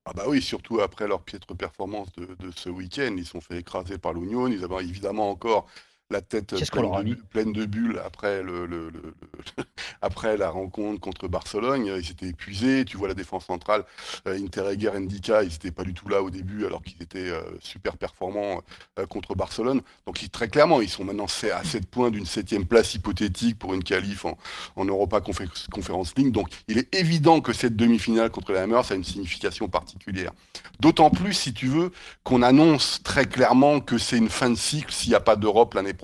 Ah 0.05 0.13
bah 0.17 0.25
oui, 0.27 0.43
surtout 0.43 0.81
après 0.81 1.07
leur 1.07 1.23
piètre 1.23 1.55
performance 1.57 2.09
de, 2.17 2.25
de 2.25 2.51
ce 2.57 2.69
week-end, 2.69 3.15
ils 3.17 3.25
se 3.25 3.31
sont 3.31 3.41
fait 3.41 3.59
écraser 3.59 3.99
par 3.99 4.13
l'Union. 4.13 4.49
Ils 4.49 4.65
avaient 4.65 4.83
évidemment 4.83 5.31
encore 5.31 5.67
la 6.13 6.21
tête 6.21 6.55
pleine 6.71 6.85
de, 6.93 7.15
pleine 7.31 7.53
bulles 7.67 8.01
après, 8.05 8.43
le, 8.43 8.67
le- 8.67 8.91
le- 8.91 9.03
le- 9.03 9.65
après 10.03 10.37
la 10.37 10.51
rencontre 10.51 11.01
contre 11.01 11.27
Barcelone. 11.29 11.87
Ils 11.87 12.11
étaient 12.11 12.27
épuisés. 12.29 12.85
Tu 12.85 12.97
vois 12.97 13.09
la 13.09 13.15
défense 13.15 13.47
centrale, 13.47 13.85
euh, 14.29 14.39
Interreger, 14.39 14.91
Ndika, 15.01 15.43
ils 15.43 15.49
n'étaient 15.51 15.71
pas 15.71 15.85
du 15.85 15.95
tout 15.95 16.09
là 16.09 16.23
au 16.23 16.31
début 16.31 16.67
alors 16.67 16.83
qu'ils 16.83 17.03
étaient 17.03 17.31
euh, 17.31 17.41
super 17.61 17.97
performants 17.97 18.63
euh, 18.99 19.07
contre 19.07 19.35
Barcelone. 19.35 19.81
Donc 20.07 20.23
ils- 20.23 20.31
très 20.31 20.49
clairement, 20.49 20.81
ils 20.81 20.89
sont 20.89 21.05
maintenant 21.05 21.25
à 21.25 21.65
7 21.65 21.87
points 21.87 22.11
d'une 22.11 22.27
septième 22.27 22.67
place 22.67 22.95
hypothétique 22.95 23.59
pour 23.59 23.75
une 23.75 23.83
qualif 23.83 24.25
en, 24.27 24.37
en 24.77 24.85
Europa 24.85 25.19
Confé- 25.21 25.49
Conference 25.71 26.15
League. 26.17 26.31
Donc 26.31 26.49
il 26.69 26.79
est 26.79 26.95
évident 26.95 27.41
que 27.41 27.53
cette 27.53 27.75
demi-finale 27.77 28.31
contre 28.31 28.53
les 28.53 28.59
Hammers 28.59 28.91
a 28.91 28.95
une 28.95 29.05
signification 29.05 29.69
particulière. 29.69 30.33
D'autant 30.81 31.11
plus, 31.11 31.33
si 31.33 31.55
tu 31.55 31.69
veux, 31.69 31.91
qu'on 32.25 32.43
annonce 32.43 33.03
très 33.03 33.25
clairement 33.27 33.81
que 33.81 33.97
c'est 33.99 34.19
une 34.19 34.29
fin 34.29 34.51
de 34.51 34.57
cycle 34.57 34.93
s'il 34.93 35.11
n'y 35.11 35.15
a 35.15 35.21
pas 35.21 35.37
d'Europe 35.37 35.75
l'année 35.75 35.95
prochaine 35.95 36.02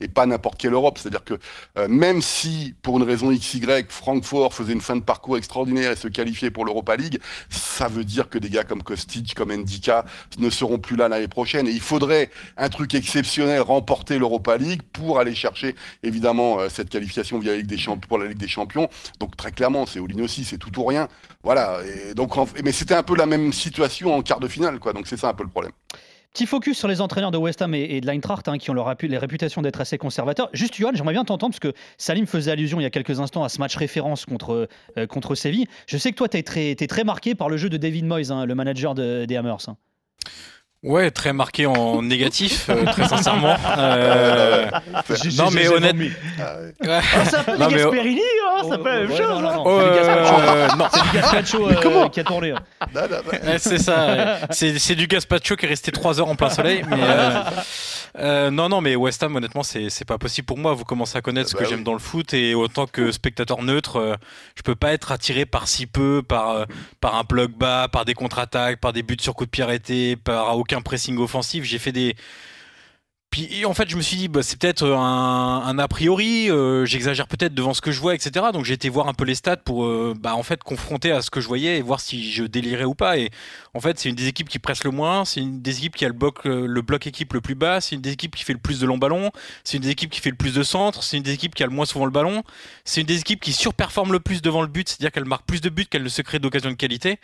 et 0.00 0.08
pas 0.08 0.26
n'importe 0.26 0.58
quelle 0.58 0.72
Europe. 0.72 0.98
C'est-à-dire 0.98 1.24
que 1.24 1.34
euh, 1.78 1.88
même 1.88 2.22
si, 2.22 2.74
pour 2.82 2.98
une 2.98 3.04
raison 3.04 3.32
XY, 3.32 3.60
Francfort 3.88 4.52
faisait 4.54 4.72
une 4.72 4.80
fin 4.80 4.96
de 4.96 5.02
parcours 5.02 5.36
extraordinaire 5.36 5.92
et 5.92 5.96
se 5.96 6.08
qualifiait 6.08 6.50
pour 6.50 6.64
l'Europa 6.64 6.96
League, 6.96 7.18
ça 7.48 7.88
veut 7.88 8.04
dire 8.04 8.28
que 8.28 8.38
des 8.38 8.50
gars 8.50 8.64
comme 8.64 8.82
Kostic, 8.82 9.34
comme 9.34 9.52
Ndika 9.52 10.04
ne 10.38 10.50
seront 10.50 10.78
plus 10.78 10.96
là 10.96 11.08
l'année 11.08 11.28
prochaine. 11.28 11.66
Et 11.66 11.72
il 11.72 11.80
faudrait 11.80 12.30
un 12.56 12.68
truc 12.68 12.94
exceptionnel, 12.94 13.60
remporter 13.60 14.18
l'Europa 14.18 14.56
League 14.56 14.82
pour 14.92 15.18
aller 15.18 15.34
chercher 15.34 15.74
évidemment 16.02 16.60
euh, 16.60 16.68
cette 16.68 16.88
qualification 16.90 17.38
via 17.38 17.52
la 17.52 17.58
Ligue 17.58 17.66
des 17.66 17.78
Champions, 17.78 18.08
pour 18.08 18.18
la 18.18 18.26
Ligue 18.26 18.38
des 18.38 18.48
Champions. 18.48 18.88
Donc 19.18 19.36
très 19.36 19.52
clairement, 19.52 19.86
c'est 19.86 19.98
all-in 19.98 20.22
aussi, 20.22 20.44
c'est 20.44 20.58
tout 20.58 20.78
ou 20.78 20.84
rien. 20.84 21.08
Voilà. 21.42 21.80
Et 21.84 22.14
donc, 22.14 22.36
en- 22.36 22.48
mais 22.64 22.72
c'était 22.72 22.94
un 22.94 23.02
peu 23.02 23.16
la 23.16 23.26
même 23.26 23.52
situation 23.52 24.14
en 24.14 24.22
quart 24.22 24.40
de 24.40 24.48
finale, 24.48 24.78
quoi. 24.78 24.92
Donc 24.92 25.06
c'est 25.06 25.16
ça 25.16 25.28
un 25.28 25.34
peu 25.34 25.42
le 25.44 25.48
problème. 25.50 25.72
Petit 26.32 26.46
focus 26.46 26.78
sur 26.78 26.86
les 26.86 27.00
entraîneurs 27.00 27.32
de 27.32 27.38
West 27.38 27.60
Ham 27.60 27.74
et, 27.74 28.00
de 28.00 28.06
l'Eintracht 28.06 28.46
hein, 28.46 28.56
qui 28.56 28.70
ont 28.70 28.74
les 28.74 29.18
réputations 29.18 29.62
d'être 29.62 29.80
assez 29.80 29.98
conservateurs. 29.98 30.48
Juste, 30.52 30.76
Johan, 30.76 30.92
j'aimerais 30.94 31.12
bien 31.14 31.24
t'entendre 31.24 31.52
parce 31.52 31.60
que 31.74 31.76
Salim 31.98 32.26
faisait 32.26 32.52
allusion 32.52 32.78
il 32.78 32.84
y 32.84 32.86
a 32.86 32.90
quelques 32.90 33.18
instants 33.18 33.42
à 33.42 33.48
ce 33.48 33.58
match 33.58 33.74
référence 33.76 34.26
contre, 34.26 34.68
euh, 34.96 35.06
contre 35.08 35.34
Séville. 35.34 35.66
Je 35.88 35.96
sais 35.98 36.12
que 36.12 36.16
toi, 36.16 36.28
tu 36.28 36.36
es 36.38 36.42
t'es 36.42 36.86
très 36.86 37.02
marqué 37.02 37.34
par 37.34 37.48
le 37.48 37.56
jeu 37.56 37.68
de 37.68 37.76
David 37.76 38.04
Moyes, 38.06 38.30
hein, 38.30 38.46
le 38.46 38.54
manager 38.54 38.94
de- 38.94 39.24
des 39.24 39.36
Hammers. 39.36 39.56
Ouais, 40.82 41.10
très 41.10 41.34
marqué 41.34 41.66
en 41.66 42.00
négatif, 42.02 42.70
euh, 42.70 42.84
très 42.92 43.06
sincèrement. 43.06 43.54
Euh, 43.76 44.66
non, 45.36 45.50
mais 45.50 45.68
honnête. 45.68 45.94
Ah 46.38 46.42
ouais. 46.80 46.88
Ouais. 46.88 47.00
Ah, 47.14 47.24
c'est 47.28 47.36
un 47.36 47.42
peu 47.42 47.56
Non, 47.58 47.68
mais- 47.68 47.76
Gasperini, 47.76 48.20
hein, 48.20 48.62
c'est 48.64 48.72
un 48.72 48.78
peu 48.78 48.88
la 48.88 48.96
même 49.00 49.08
chose. 49.10 49.20
non, 49.20 49.40
non, 49.40 49.48
hein. 49.50 49.54
non, 49.56 49.78
c'est 49.78 49.90
du 49.90 49.98
Gaspacho. 49.98 50.40
euh, 50.40 50.68
non, 50.78 50.86
C'est 50.90 51.02
du 51.02 51.10
Gaspacho 51.18 51.68
euh, 51.68 52.08
qui 52.08 52.20
a 52.20 52.24
tourné. 52.24 52.50
hein. 52.52 53.56
C'est 53.58 53.78
ça. 53.78 54.06
ouais. 54.06 54.24
C'est 54.50 54.78
c'est 54.78 54.94
du 54.94 55.06
Gaspacho 55.06 55.54
qui 55.56 55.66
est 55.66 55.68
resté 55.68 55.92
3 55.92 56.18
heures 56.20 56.28
en 56.28 56.34
plein 56.34 56.48
soleil. 56.50 56.82
Mais 56.88 56.96
euh, 58.18 58.50
non, 58.50 58.68
non, 58.68 58.80
mais 58.80 58.96
West 58.96 59.22
Ham, 59.22 59.36
honnêtement, 59.36 59.62
c'est 59.62 60.04
pas 60.04 60.18
possible 60.18 60.46
pour 60.46 60.58
moi. 60.58 60.74
Vous 60.74 60.84
commencez 60.84 61.16
à 61.16 61.22
connaître 61.22 61.48
ce 61.50 61.54
Bah 61.54 61.60
que 61.60 61.64
oui. 61.64 61.70
j'aime 61.70 61.84
dans 61.84 61.92
le 61.92 61.98
foot 61.98 62.34
et 62.34 62.54
autant 62.54 62.86
que 62.86 63.12
spectateur 63.12 63.62
neutre, 63.62 63.96
euh, 63.96 64.14
je 64.56 64.62
peux 64.62 64.74
pas 64.74 64.92
être 64.92 65.12
attiré 65.12 65.46
par 65.46 65.68
si 65.68 65.86
peu, 65.86 66.22
par, 66.26 66.50
euh, 66.50 66.64
par 67.00 67.14
un 67.16 67.24
plug 67.24 67.52
bas, 67.52 67.88
par 67.88 68.04
des 68.04 68.14
contre-attaques, 68.14 68.80
par 68.80 68.92
des 68.92 69.02
buts 69.02 69.16
sur 69.20 69.34
coup 69.34 69.44
de 69.44 69.50
pied 69.50 69.62
arrêtés, 69.62 70.16
par 70.16 70.58
aucun 70.58 70.80
pressing 70.80 71.18
offensif. 71.18 71.64
J'ai 71.64 71.78
fait 71.78 71.92
des. 71.92 72.16
Puis 73.30 73.64
en 73.64 73.74
fait, 73.74 73.88
je 73.88 73.96
me 73.96 74.02
suis 74.02 74.16
dit, 74.16 74.26
bah, 74.26 74.42
c'est 74.42 74.58
peut-être 74.58 74.84
un, 74.84 75.62
un 75.64 75.78
a 75.78 75.86
priori, 75.86 76.50
euh, 76.50 76.84
j'exagère 76.84 77.28
peut-être 77.28 77.54
devant 77.54 77.74
ce 77.74 77.80
que 77.80 77.92
je 77.92 78.00
vois, 78.00 78.16
etc. 78.16 78.46
Donc 78.52 78.64
j'ai 78.64 78.74
été 78.74 78.88
voir 78.88 79.06
un 79.06 79.14
peu 79.14 79.24
les 79.24 79.36
stats 79.36 79.58
pour 79.58 79.84
euh, 79.84 80.14
bah, 80.18 80.34
en 80.34 80.42
fait 80.42 80.64
confronter 80.64 81.12
à 81.12 81.22
ce 81.22 81.30
que 81.30 81.40
je 81.40 81.46
voyais 81.46 81.78
et 81.78 81.82
voir 81.82 82.00
si 82.00 82.32
je 82.32 82.42
délirais 82.42 82.84
ou 82.84 82.96
pas. 82.96 83.18
Et 83.18 83.30
en 83.72 83.80
fait, 83.80 84.00
c'est 84.00 84.08
une 84.08 84.16
des 84.16 84.26
équipes 84.26 84.48
qui 84.48 84.58
presse 84.58 84.82
le 84.82 84.90
moins, 84.90 85.24
c'est 85.24 85.40
une 85.40 85.62
des 85.62 85.78
équipes 85.78 85.94
qui 85.94 86.04
a 86.04 86.08
le 86.08 86.14
bloc, 86.14 86.44
euh, 86.44 86.66
le 86.66 86.82
bloc 86.82 87.06
équipe 87.06 87.32
le 87.32 87.40
plus 87.40 87.54
bas, 87.54 87.80
c'est 87.80 87.94
une 87.94 88.02
des 88.02 88.10
équipes 88.10 88.34
qui 88.34 88.42
fait 88.42 88.52
le 88.52 88.58
plus 88.58 88.80
de 88.80 88.86
longs 88.86 88.98
ballons, 88.98 89.30
c'est 89.62 89.76
une 89.76 89.84
des 89.84 89.90
équipes 89.90 90.10
qui 90.10 90.20
fait 90.20 90.30
le 90.30 90.36
plus 90.36 90.54
de 90.54 90.64
centres, 90.64 91.04
c'est 91.04 91.16
une 91.16 91.22
des 91.22 91.32
équipes 91.32 91.54
qui 91.54 91.62
a 91.62 91.66
le 91.66 91.72
moins 91.72 91.86
souvent 91.86 92.06
le 92.06 92.10
ballon, 92.10 92.42
c'est 92.84 93.00
une 93.00 93.06
des 93.06 93.20
équipes 93.20 93.40
qui 93.40 93.52
surperforme 93.52 94.10
le 94.10 94.18
plus 94.18 94.42
devant 94.42 94.62
le 94.62 94.68
but, 94.68 94.88
c'est-à-dire 94.88 95.12
qu'elle 95.12 95.24
marque 95.24 95.46
plus 95.46 95.60
de 95.60 95.68
buts 95.68 95.86
qu'elle 95.86 96.02
ne 96.02 96.08
se 96.08 96.22
crée 96.22 96.40
d'occasion 96.40 96.70
de 96.70 96.74
qualité. 96.74 97.20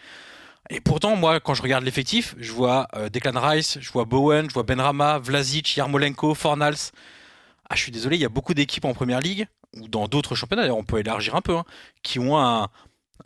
Et 0.71 0.81
pourtant, 0.81 1.15
moi, 1.17 1.39
quand 1.41 1.55
je 1.55 1.63
regarde 1.63 1.85
l'effectif, 1.85 2.35
je 2.39 2.53
vois 2.53 2.89
euh, 2.97 3.09
Declan 3.09 3.41
Rice, 3.41 3.79
je 3.81 3.91
vois 3.93 4.05
Bowen, 4.05 4.49
je 4.49 4.55
vois 4.55 4.63
Benrama, 4.65 5.19
Vlasic, 5.19 5.77
Yarmolenko, 5.77 6.35
Fornals. 6.35 6.91
Ah, 7.71 7.75
je 7.77 7.83
suis 7.83 7.93
désolé, 7.93 8.17
il 8.17 8.23
y 8.23 8.25
a 8.27 8.29
beaucoup 8.29 8.55
d'équipes 8.55 8.85
en 8.85 8.95
première 8.95 9.21
ligue 9.21 9.47
ou 9.81 9.89
dans 9.89 10.07
d'autres 10.09 10.35
championnats, 10.35 10.63
d'ailleurs, 10.63 10.79
on 10.79 10.85
peut 10.85 10.99
élargir 10.99 11.35
un 11.35 11.41
peu, 11.43 11.57
hein, 11.57 11.65
qui 12.03 12.19
ont 12.19 12.39
un, 12.39 12.69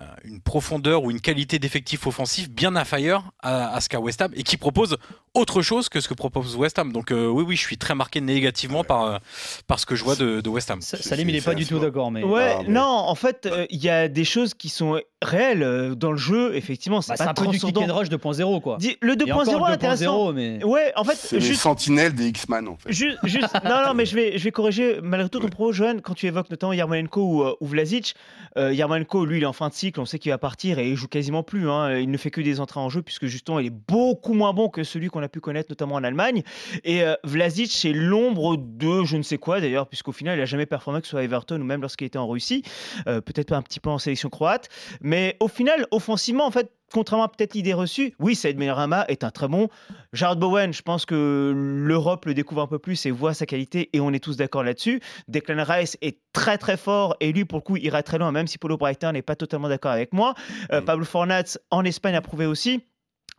euh, 0.01 0.05
une 0.25 0.41
profondeur 0.41 1.05
ou 1.05 1.11
une 1.11 1.21
qualité 1.21 1.59
d'effectif 1.59 2.07
offensif 2.07 2.51
bien 2.51 2.75
inférieure 2.75 3.33
à, 3.41 3.73
à 3.75 3.81
ce 3.81 3.89
qu'a 3.89 4.01
West 4.01 4.21
Ham 4.23 4.33
et 4.35 4.43
qui 4.43 4.57
propose 4.57 4.97
autre 5.35 5.63
chose 5.63 5.89
que 5.89 6.01
ce 6.01 6.09
que 6.09 6.15
propose 6.15 6.57
West 6.57 6.79
Ham. 6.79 6.93
Donc 6.93 7.13
euh, 7.13 7.27
oui, 7.29 7.45
oui, 7.47 7.57
je 7.57 7.61
suis 7.63 7.79
très 7.79 7.95
marqué 7.95 8.21
négativement 8.21 8.83
par, 8.83 9.05
euh, 9.05 9.19
par 9.67 9.79
ce 9.79 9.87
que 9.87 9.95
je 9.95 10.03
vois 10.03 10.17
de, 10.17 10.41
de 10.41 10.49
West 10.49 10.71
Ham. 10.71 10.81
Salim, 10.81 11.29
il 11.29 11.37
est 11.37 11.41
c'est 11.41 11.45
pas 11.51 11.55
du 11.55 11.67
tout 11.67 11.79
d'accord, 11.79 12.11
mais. 12.11 12.25
Ouais, 12.25 12.57
Ah, 12.59 12.63
mais- 12.63 12.69
non, 12.73 12.83
en 12.83 13.15
fait, 13.15 13.47
euh, 13.47 13.67
il 13.71 13.83
y 13.83 13.89
a 13.91 14.09
des 14.09 14.25
choses 14.25 14.55
qui 14.55 14.71
sont 14.71 15.01
réelles 15.23 15.63
euh, 15.63 15.95
dans 15.95 16.13
le 16.13 16.19
jeu. 16.19 16.55
Effectivement, 16.55 17.01
c'est 17.01 17.13
Bah, 17.19 17.25
pas 17.25 17.31
un 17.31 17.35
peu 17.35 17.47
du 17.49 17.59
kick 17.59 17.77
and 17.77 17.95
rush 17.95 18.09
2.0, 18.09 18.61
quoi. 18.61 18.79
Le 19.03 19.13
Et 19.27 19.33
encore 19.33 19.45
2.0 19.45 19.49
est 19.49 19.69
le 19.69 19.75
intéressant. 19.75 20.33
2.0, 20.33 20.35
mais. 20.35 20.65
Ouais, 20.65 20.93
en 20.97 21.05
fait, 21.05 21.15
C'est 21.17 21.37
les 21.37 21.43
juste 21.47 21.61
sentinelles 21.63 22.15
des 22.15 22.29
X-Man, 22.29 22.69
en 22.69 22.77
fait. 22.77 22.93
Ju- 22.93 23.15
Juste, 23.25 23.55
non, 23.65 23.83
non, 23.87 23.95
mais 23.95 24.07
je 24.07 24.15
vais, 24.15 24.39
je 24.39 24.45
vais 24.45 24.51
corriger 24.51 24.99
malgré 25.03 25.29
tout 25.29 25.39
ton 25.41 25.49
propos, 25.49 25.73
Johan, 25.73 25.97
quand 26.03 26.15
tu 26.15 26.27
évoques 26.27 26.51
notamment 26.51 26.73
Yarmolenko 26.73 27.21
ou, 27.23 27.43
euh, 27.45 27.55
ou 27.61 27.67
Vlasic. 27.67 28.15
Euh, 28.57 28.73
Yarmolenko, 28.73 29.25
lui, 29.27 29.39
il 29.39 29.43
est 29.43 29.47
en 29.47 29.53
fin 29.53 29.69
de 29.69 29.75
cycle, 29.75 30.01
on 30.01 30.05
sait 30.07 30.19
qu'il 30.19 30.31
va 30.33 30.39
partir 30.39 30.79
et 30.79 30.89
il 30.89 30.97
joue 30.97 31.07
quasiment 31.09 31.43
plus. 31.43 31.69
hein. 31.71 31.99
Il 31.99 32.11
ne 32.11 32.17
fait 32.17 32.31
que 32.31 32.41
des 32.41 32.59
entrées 32.61 32.81
en 32.81 32.89
jeu 32.89 33.03
puisque 33.03 33.27
justement, 33.27 33.59
il 33.61 33.67
est 33.67 33.71
beaucoup 33.89 34.33
moins 34.35 34.53
bon 34.53 34.69
que 34.69 34.83
celui 34.83 35.09
qu'on 35.09 35.23
a 35.23 35.29
pu 35.29 35.41
connaître 35.41 35.71
notamment 35.71 35.97
en 35.97 36.05
Allemagne. 36.05 36.43
Et 36.85 37.03
euh, 37.03 37.15
Vlasic, 37.25 37.71
c'est 37.73 37.93
l'ombre 37.93 38.57
de 38.57 39.05
je 39.05 39.17
ne 39.17 39.23
sais 39.23 39.39
quoi 39.39 39.61
d'ailleurs, 39.61 39.87
puisqu'au 39.87 40.13
final, 40.13 40.39
il 40.39 40.43
a 40.43 40.47
jamais 40.47 40.67
performé 40.67 41.01
que 41.01 41.07
ce 41.07 41.11
soit 41.11 41.21
à 41.21 41.25
Everton 41.25 41.61
ou 41.61 41.65
même 41.65 41.81
lorsqu'il 41.83 42.07
était 42.07 42.19
en 42.19 42.27
Russie. 42.29 42.63
Euh, 43.07 43.21
Peut-être 43.21 43.49
pas 43.51 43.57
un 43.57 43.63
petit 43.63 43.81
peu 43.81 43.91
en 43.91 43.99
sélection 43.99 44.29
croate. 44.31 44.69
Mais 45.01 45.10
au 45.41 45.49
final, 45.49 45.87
offensivement, 45.91 46.47
en 46.47 46.51
fait, 46.51 46.71
contrairement 46.93 47.25
à 47.25 47.29
peut-être 47.29 47.55
l'idée 47.55 47.73
reçue, 47.73 48.15
oui, 48.19 48.35
Saïd 48.35 48.57
Benrahma 48.57 49.05
est 49.09 49.25
un 49.25 49.31
très 49.31 49.49
bon. 49.49 49.69
Jared 50.13 50.39
Bowen, 50.39 50.73
je 50.73 50.83
pense 50.83 51.07
que 51.07 51.53
l'Europe 51.55 52.27
le 52.27 52.35
découvre 52.35 52.63
un 52.63 52.67
peu 52.67 52.79
plus 52.79 53.07
et 53.07 53.11
voit 53.11 53.35
sa 53.35 53.47
qualité 53.47 53.91
et 53.93 54.01
on 54.01 54.13
est 54.13 54.23
tous 54.23 54.37
d'accord 54.37 54.65
là-dessus. 54.65 55.01
Declan 55.29 55.65
Rice 55.65 55.97
est 56.03 56.19
très 56.33 56.59
très 56.59 56.77
fort 56.77 57.17
et 57.21 57.33
lui, 57.33 57.45
pour 57.45 57.59
le 57.59 57.63
coup, 57.63 57.77
ira 57.77 58.03
très 58.03 58.19
loin, 58.19 58.33
même 58.33 58.47
si 58.47 58.59
Paulo 58.59 58.77
Breitner 58.77 59.13
n'est 59.13 59.23
pas 59.23 59.37
totalement 59.37 59.69
d'accord 59.69 59.93
avec 59.93 60.13
moi. 60.13 60.35
Euh. 60.73 60.81
Pablo 60.81 61.05
Fornats 61.05 61.59
en 61.71 61.85
Espagne 61.85 62.17
a 62.17 62.23
prouvé 62.23 62.47
aussi. 62.47 62.83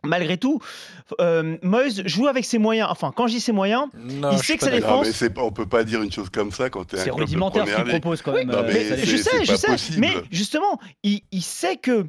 Malgré 0.04 0.36
tout, 0.36 0.58
euh, 1.20 1.56
Moyes 1.62 2.02
joue 2.06 2.26
avec 2.26 2.44
ses 2.44 2.58
moyens. 2.58 2.88
Enfin, 2.90 3.12
quand 3.14 3.28
je 3.28 3.34
dis 3.34 3.40
ses 3.40 3.52
moyens, 3.52 3.84
Non, 3.96 4.30
Il 4.32 4.38
sait 4.38 4.56
que. 4.56 4.64
Non, 4.66 4.70
défense- 4.72 5.06
mais 5.06 5.12
c'est 5.12 5.30
pas- 5.30 5.42
on 5.42 5.52
peut 5.52 5.66
pas 5.66 5.84
dire 5.84 6.02
une 6.02 6.10
chose 6.10 6.28
comme 6.28 6.50
ça 6.50 6.70
quand 6.70 6.84
tu 6.84 6.96
es 6.96 6.98
un 6.98 7.02
C'est 7.02 7.10
club 7.10 7.18
de 7.18 7.22
rudimentaire 7.24 7.66
ce 7.68 7.74
qu'il 7.74 7.84
propose 8.00 8.20
quand 8.22 8.32
même. 8.32 8.50
euh, 8.50 8.62
mais 8.66 9.04
je 9.04 9.16
sais, 9.16 9.44
je 9.44 9.54
sais. 9.54 9.66
possible. 9.68 10.00
Mais 10.00 10.12
justement, 10.32 10.80
il, 11.04 11.20
il 11.30 11.42
sait 11.42 11.76
que 11.76 12.06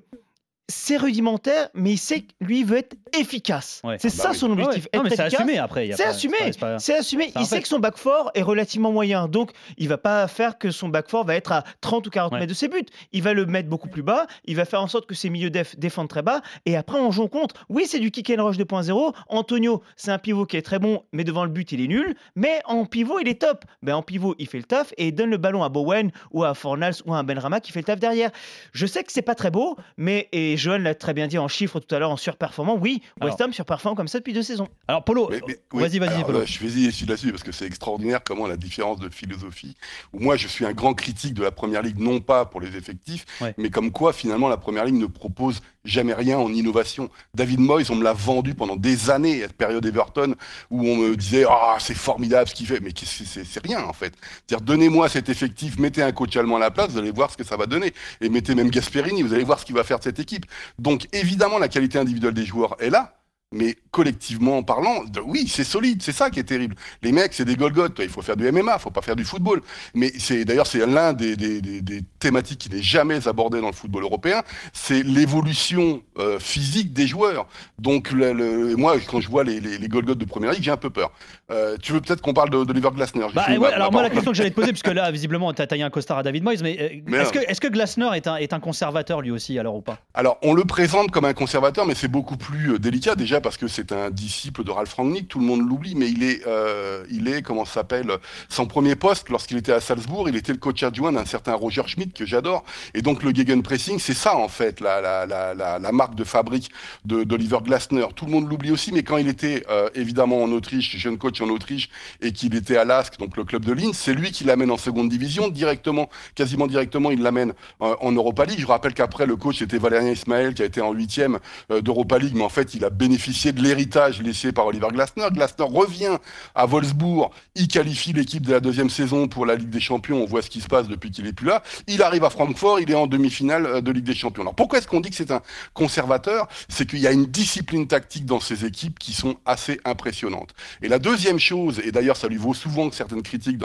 c'est 0.70 0.98
rudimentaire, 0.98 1.70
mais 1.74 1.92
il 1.92 1.98
sait 1.98 2.22
que 2.22 2.32
lui 2.40 2.64
veut 2.64 2.78
être 2.78 2.96
efficace. 3.18 3.82
Ouais. 3.84 3.98
C'est 4.00 4.08
Ah 4.08 4.16
bah 4.18 4.24
ça 4.24 4.30
oui. 4.32 4.36
son 4.38 4.48
ouais. 4.48 4.64
objectif. 4.64 4.88
Non, 4.96 5.04
mais 5.04 5.10
c'est 5.10 5.22
assumé 5.22 5.58
après. 5.58 5.90
C'est 5.96 6.06
assumé, 6.06 6.38
c'est 6.80 6.96
assumé. 6.96 7.32
Il 7.38 7.46
sait 7.46 7.58
fait. 7.58 7.62
que 7.64 7.68
son 7.68 7.80
back 7.80 7.98
four 7.98 8.32
est 8.34 8.42
relativement 8.42 8.92
moyen, 8.92 9.28
donc 9.28 9.52
il 9.78 9.88
va 9.90 9.98
pas 9.98 10.28
faire 10.28 10.58
que 10.58 10.72
son 10.72 10.88
back 10.90 11.10
four 11.10 11.26
va 11.26 11.36
être 11.36 11.52
à 11.52 11.64
30 11.82 12.08
ou 12.08 12.10
40 12.10 12.32
Ouais. 12.34 12.40
mètres 12.40 12.50
de 12.50 12.56
ses 12.56 12.70
buts. 12.70 12.86
Il 13.12 13.22
va 13.24 13.34
le 13.34 13.46
mettre 13.46 13.68
beaucoup 13.70 13.90
plus 13.90 14.04
bas, 14.04 14.26
il 14.46 14.56
va 14.56 14.66
faire 14.66 14.82
en 14.82 14.88
sorte 14.88 15.06
que 15.06 15.16
ses 15.16 15.30
milieux 15.30 15.50
def 15.50 15.78
défendent 15.78 16.08
très 16.10 16.22
bas, 16.22 16.42
et 16.66 16.76
après 16.78 16.98
on 17.00 17.12
joue 17.12 17.28
contre. 17.28 17.66
Oui, 17.70 17.84
c'est 17.86 18.00
du 18.00 18.10
kick 18.12 18.30
and 18.30 18.44
rush 18.44 18.58
2.0. 18.58 19.14
Antonio, 19.30 19.84
c'est 19.98 20.12
un 20.12 20.18
pivot 20.20 20.46
qui 20.46 20.58
est 20.58 20.62
très 20.62 20.80
bon, 20.80 21.04
mais 21.12 21.24
devant 21.24 21.44
le 21.44 21.52
but 21.52 21.72
il 21.74 21.82
est 21.82 21.88
nul. 21.88 22.16
Mais 22.36 22.62
en 22.66 22.86
pivot 22.86 23.20
il 23.20 23.28
est 23.28 23.42
top. 23.42 23.66
Ben, 23.82 23.96
en 23.96 24.02
pivot 24.02 24.34
il 24.40 24.48
fait 24.48 24.58
le 24.60 24.64
taf 24.64 24.94
et 24.98 25.08
il 25.10 25.12
donne 25.14 25.30
le 25.30 25.38
ballon 25.38 25.64
à 25.64 25.70
Bowen 25.70 26.12
ou 26.32 26.44
à 26.46 26.54
Fornals 26.54 26.96
ou 27.06 27.14
à 27.14 27.18
un 27.18 27.24
Benrama 27.24 27.60
qui 27.60 27.72
fait 27.72 27.80
le 27.82 27.86
taf 27.86 28.00
derrière. 28.00 28.32
Je 28.72 28.86
sais 28.86 29.04
que 29.04 29.12
c'est 29.12 29.22
pas 29.22 29.36
très 29.36 29.52
beau, 29.52 29.76
mais 29.98 30.30
et 30.32 30.53
Johan 30.58 30.78
l'a 30.80 30.96
très 30.96 31.14
bien 31.14 31.28
dit 31.28 31.38
en 31.38 31.48
chiffres 31.48 31.80
tout 31.80 31.94
à 31.96 32.00
l'heure 32.00 32.12
en 32.12 32.18
surperformant. 32.18 32.76
Oui, 32.76 33.02
West 33.22 33.40
Ham 33.42 33.54
surperforme 33.54 33.96
comme 33.96 34.08
ça 34.08 34.20
depuis 34.20 34.34
deux 34.34 34.44
saisons. 34.44 34.68
Alors, 34.88 35.04
Polo, 35.04 35.28
Mais- 35.30 35.40
mais- 35.48 35.58
oui. 35.74 35.82
vas-y, 35.82 36.00
vas-y, 36.00 36.24
Polo. 36.24 36.40
là, 36.40 36.46
je 36.46 36.60
vais 36.60 36.68
y 36.82 36.86
essayer 36.86 37.06
là-dessus 37.08 37.32
parce 37.32 37.44
que 37.44 37.52
c'est 37.52 37.66
extraordinaire 37.66 38.22
comment 38.24 38.48
la 38.48 38.58
différence 38.58 39.00
de 39.00 39.10
philosophie. 39.10 39.76
Où 40.14 40.20
moi, 40.20 40.36
je 40.38 40.48
suis 40.48 40.66
un 40.66 40.74
grand 40.74 40.94
critique 40.94 41.34
de 41.34 41.44
la 41.44 41.52
première 41.52 41.82
ligue, 41.82 42.00
non 42.00 42.20
pas 42.20 42.46
pour 42.46 42.62
les 42.62 42.76
effectifs, 42.76 43.26
Ouais. 43.42 43.54
mais 43.58 43.70
comme 43.70 43.92
quoi 43.92 44.14
finalement 44.14 44.50
la 44.50 44.58
première 44.58 44.86
ligue 44.86 44.96
ne 44.96 45.06
propose 45.08 45.62
jamais 45.86 46.14
rien 46.14 46.38
en 46.38 46.52
innovation. 46.52 47.10
David 47.34 47.60
Moyes, 47.60 47.90
on 47.90 47.96
me 47.96 48.04
l'a 48.04 48.14
vendu 48.14 48.56
pendant 48.56 48.76
des 48.76 49.10
années, 49.10 49.44
à 49.44 49.48
cette 49.48 49.58
période 49.58 49.86
Everton, 49.86 50.36
où 50.70 50.88
on 50.88 50.96
me 50.96 51.16
disait 51.16 51.46
ah 51.50 51.78
c'est 51.80 51.94
formidable 51.94 52.50
ce 52.50 52.56
qu'il 52.56 52.68
fait, 52.68 52.80
mais 52.80 52.92
c'est 52.96 53.64
rien 53.64 53.84
en 53.84 53.94
fait. 53.94 54.14
C'est-à-dire 54.48 54.66
donnez-moi 54.66 55.10
cet 55.10 55.30
effectif, 55.30 55.78
mettez 55.80 56.02
un 56.02 56.12
coach 56.12 56.36
allemand 56.38 56.58
à 56.58 56.60
la 56.60 56.72
place, 56.72 56.92
vous 56.92 57.00
allez 57.00 57.12
voir 57.12 57.32
ce 57.32 57.38
que 57.38 57.44
ça 57.44 57.58
va 57.58 57.66
donner, 57.66 57.94
et 58.22 58.30
mettez 58.30 58.56
même 58.56 58.70
Gasperini, 58.70 59.24
vous 59.24 59.34
allez 59.34 59.44
voir 59.44 59.60
ce 59.60 59.66
qu'il 59.66 59.76
va 59.76 59.84
faire 59.84 60.00
de 60.00 60.04
cette 60.04 60.20
équipe. 60.20 60.46
Donc 60.80 61.08
évidemment 61.14 61.58
la 61.58 61.68
qualité 61.68 62.00
individuelle 62.00 62.34
des 62.34 62.46
joueurs 62.46 62.76
est 62.80 62.90
là. 62.90 63.16
Mais 63.54 63.76
collectivement 63.92 64.64
parlant, 64.64 65.04
de- 65.06 65.20
oui, 65.22 65.48
c'est 65.48 65.64
solide, 65.64 66.02
c'est 66.02 66.12
ça 66.12 66.30
qui 66.32 66.40
est 66.40 66.44
terrible. 66.44 66.76
Les 67.04 67.12
mecs, 67.12 67.34
c'est 67.34 67.46
des 67.46 67.56
Golgoth, 67.56 67.94
il 68.00 68.10
faut 68.10 68.24
faire 68.24 68.36
du 68.36 68.46
MMA, 68.52 68.74
il 68.78 68.82
faut 68.82 68.90
pas 68.90 69.02
faire 69.04 69.16
du 69.16 69.24
football. 69.24 69.62
Mais 69.94 70.12
c'est 70.18 70.44
d'ailleurs 70.44 70.66
c'est 70.68 70.86
l'un 70.86 71.14
des, 71.14 71.36
des- 71.38 71.62
des- 71.62 71.82
des 71.82 72.02
thématiques 72.20 72.58
qui 72.60 72.70
n'est 72.70 72.82
jamais 72.82 73.28
abordé 73.28 73.62
dans 73.62 73.68
le 73.68 73.74
football 73.74 74.04
européen, 74.04 74.42
c'est 74.74 75.04
l'évolution 75.04 76.02
euh, 76.18 76.40
physique 76.40 76.94
des 76.94 77.06
joueurs. 77.08 77.48
Donc 77.80 78.12
le- 78.12 78.34
le- 78.34 78.76
moi, 78.76 78.96
quand 79.08 79.22
je 79.22 79.30
vois 79.30 79.44
les, 79.44 79.60
les, 79.60 79.78
les 79.78 79.88
de 79.88 80.26
première 80.26 80.52
ligue, 80.52 80.64
j'ai 80.64 80.72
un 80.72 80.78
peu 80.78 80.90
peur. 80.90 81.12
Euh, 81.52 81.78
tu 81.82 81.92
veux 81.94 82.02
peut-être 82.02 82.22
qu'on 82.22 82.34
parle 82.34 82.50
de, 82.50 82.64
d'Oliver 82.64 82.90
Glasner 82.96 83.26
Bah, 83.34 83.46
ouais, 83.48 83.72
alors 83.74 83.92
moi 83.92 84.02
la 84.02 84.10
question 84.10 84.32
que 84.32 84.38
j'allais 84.38 84.50
te 84.50 84.56
poser, 84.56 84.70
puisque 84.72 84.88
là 84.88 85.12
visiblement 85.12 85.54
tu 85.54 85.62
as 85.62 85.68
taillé 85.68 85.84
un 85.84 85.90
costard 85.92 86.18
à 86.18 86.24
David 86.24 86.44
Moyes, 86.44 86.58
mais, 86.64 86.78
euh, 86.80 87.02
Mais 87.06 87.18
est-ce 87.18 87.32
que, 87.32 87.40
est-ce 87.40 87.62
que 87.62 87.68
Glasner 87.68 88.10
est 88.16 88.28
un, 88.28 88.38
est 88.38 88.54
un 88.54 88.60
conservateur 88.60 89.22
lui 89.22 89.30
aussi 89.32 89.60
alors 89.60 89.76
ou 89.76 89.82
pas? 89.82 90.00
Alors, 90.16 90.38
on 90.42 90.54
le 90.54 90.64
présente 90.66 91.12
comme 91.12 91.26
un 91.26 91.34
conservateur, 91.34 91.86
mais 91.86 91.94
c'est 91.96 92.08
beaucoup 92.08 92.38
plus 92.38 92.80
délicat 92.80 93.16
déjà 93.16 93.40
parce 93.44 93.58
que 93.58 93.68
c'est 93.68 93.92
un 93.92 94.10
disciple 94.10 94.64
de 94.64 94.72
Ralph 94.72 94.94
Rangnick, 94.94 95.28
tout 95.28 95.40
le 95.40 95.46
monde 95.46 95.68
l'oublie, 95.68 95.94
mais 95.96 96.10
il 96.10 96.24
est, 96.24 96.42
euh, 96.48 97.04
il 97.12 97.28
est, 97.28 97.44
comment 97.44 97.66
s'appelle, 97.66 98.12
son 98.50 98.66
premier 98.66 98.96
poste 98.96 99.30
lorsqu'il 99.30 99.58
était 99.58 99.74
à 99.74 99.80
Salzbourg, 99.80 100.28
il 100.30 100.36
était 100.36 100.54
le 100.54 100.58
coach 100.58 100.82
adjoint 100.82 101.12
d'un 101.12 101.26
certain 101.26 101.54
Roger 101.54 101.84
Schmidt 101.86 102.14
que 102.14 102.26
j'adore, 102.26 102.64
et 102.94 103.02
donc 103.02 103.22
le 103.22 103.32
gegenpressing, 103.32 104.00
c'est 104.00 104.14
ça 104.16 104.36
en 104.36 104.48
fait, 104.48 104.80
la, 104.80 105.02
la, 105.02 105.26
la, 105.26 105.54
la, 105.54 105.92
marque 105.92 106.16
de 106.16 106.24
fabrique 106.24 106.72
d'Oliver 107.06 107.60
Glasner. 107.64 108.08
Tout 108.16 108.26
le 108.26 108.32
monde 108.32 108.50
l'oublie 108.50 108.72
aussi, 108.72 108.92
mais 108.92 109.04
quand 109.04 109.18
il 109.18 109.28
était 109.28 109.64
euh, 109.70 109.90
évidemment 109.94 110.42
en 110.42 110.52
Autriche, 110.52 110.98
jeune 110.98 111.18
coach 111.18 111.42
en 111.42 111.50
Autriche, 111.50 111.90
et 112.22 112.32
qu'il 112.32 112.56
était 112.56 112.78
à 112.78 112.86
Lask, 112.86 113.20
donc 113.20 113.38
le 113.38 113.44
club 113.44 113.66
de 113.66 113.74
Linz, 113.74 113.98
c'est 113.98 114.14
lui 114.14 114.32
qui 114.32 114.46
l'amène 114.46 114.72
en 114.72 114.78
seconde 114.78 115.10
division 115.10 115.50
directement, 115.50 116.10
quasiment 116.36 116.68
directement, 116.68 117.12
il 117.12 117.22
l'amène 117.22 117.54
euh, 117.82 117.96
en 118.00 118.12
Europa 118.14 118.46
League. 118.46 118.60
Je 118.60 118.68
rappelle 118.68 118.94
qu'après 118.94 119.26
le 119.26 119.36
coach 119.36 119.60
c'était 119.60 119.78
Valérien 119.78 120.12
Ismaël 120.12 120.54
qui 120.54 120.62
a 120.62 120.66
été 120.66 120.82
en 120.82 120.94
huitième 120.94 121.40
euh, 121.72 121.82
d'Europa 121.82 122.18
League, 122.18 122.34
mais 122.36 122.44
en 122.44 122.50
fait 122.50 122.74
il 122.74 122.86
a 122.86 122.90
bénéficié 122.90 123.33
de 123.34 123.62
l'héritage 123.62 124.22
laissé 124.22 124.52
par 124.52 124.68
Oliver 124.68 124.88
Glasner. 124.92 125.28
Glasner 125.32 125.66
revient 125.66 126.18
à 126.56 126.66
Wolfsburg, 126.66 127.32
il 127.56 127.68
qualifie 127.68 128.14
l'équipe 128.14 128.46
de 128.46 128.52
la 128.52 128.60
deuxième 128.60 128.90
saison 128.90 129.28
pour 129.28 129.46
la 129.46 129.56
Ligue 129.56 129.70
des 129.70 129.80
Champions. 129.80 130.22
On 130.22 130.26
voit 130.26 130.42
ce 130.42 130.50
qui 130.50 130.62
se 130.62 130.68
passe 130.68 130.88
depuis 130.88 131.12
qu'il 131.12 131.26
est 131.28 131.34
plus 131.34 131.48
là. 131.48 131.64
Il 131.88 132.02
arrive 132.02 132.24
à 132.24 132.30
Francfort, 132.30 132.80
il 132.80 132.90
est 132.92 132.96
en 132.96 133.08
demi-finale 133.08 133.66
euh, 133.66 133.82
de 133.82 133.92
Ligue 133.92 134.06
des 134.06 134.16
Champions. 134.16 134.44
Alors 134.44 134.56
pourquoi 134.56 134.80
est-ce 134.80 134.88
qu'on 134.88 135.02
dit 135.02 135.10
que 135.10 135.16
c'est 135.16 135.32
un 135.32 135.42
conservateur? 135.74 136.48
C'est 136.70 136.88
qu'il 136.88 137.00
y 137.00 137.08
a 137.08 137.12
une 137.12 137.26
discipline 137.26 137.88
tactique 137.88 138.26
dans 138.26 138.40
ces 138.40 138.66
équipes 138.66 139.00
qui 139.00 139.14
sont 139.14 139.36
assez 139.46 139.80
impressionnantes. 139.86 140.54
Et 140.82 140.88
la 140.88 141.00
deuxième 141.00 141.40
chose, 141.40 141.82
et 141.84 141.92
d'ailleurs 141.92 142.18
ça 142.18 142.28
lui 142.28 142.38
vaut 142.38 142.54
souvent 142.54 142.92
certaines 142.92 143.24
critiques 143.24 143.58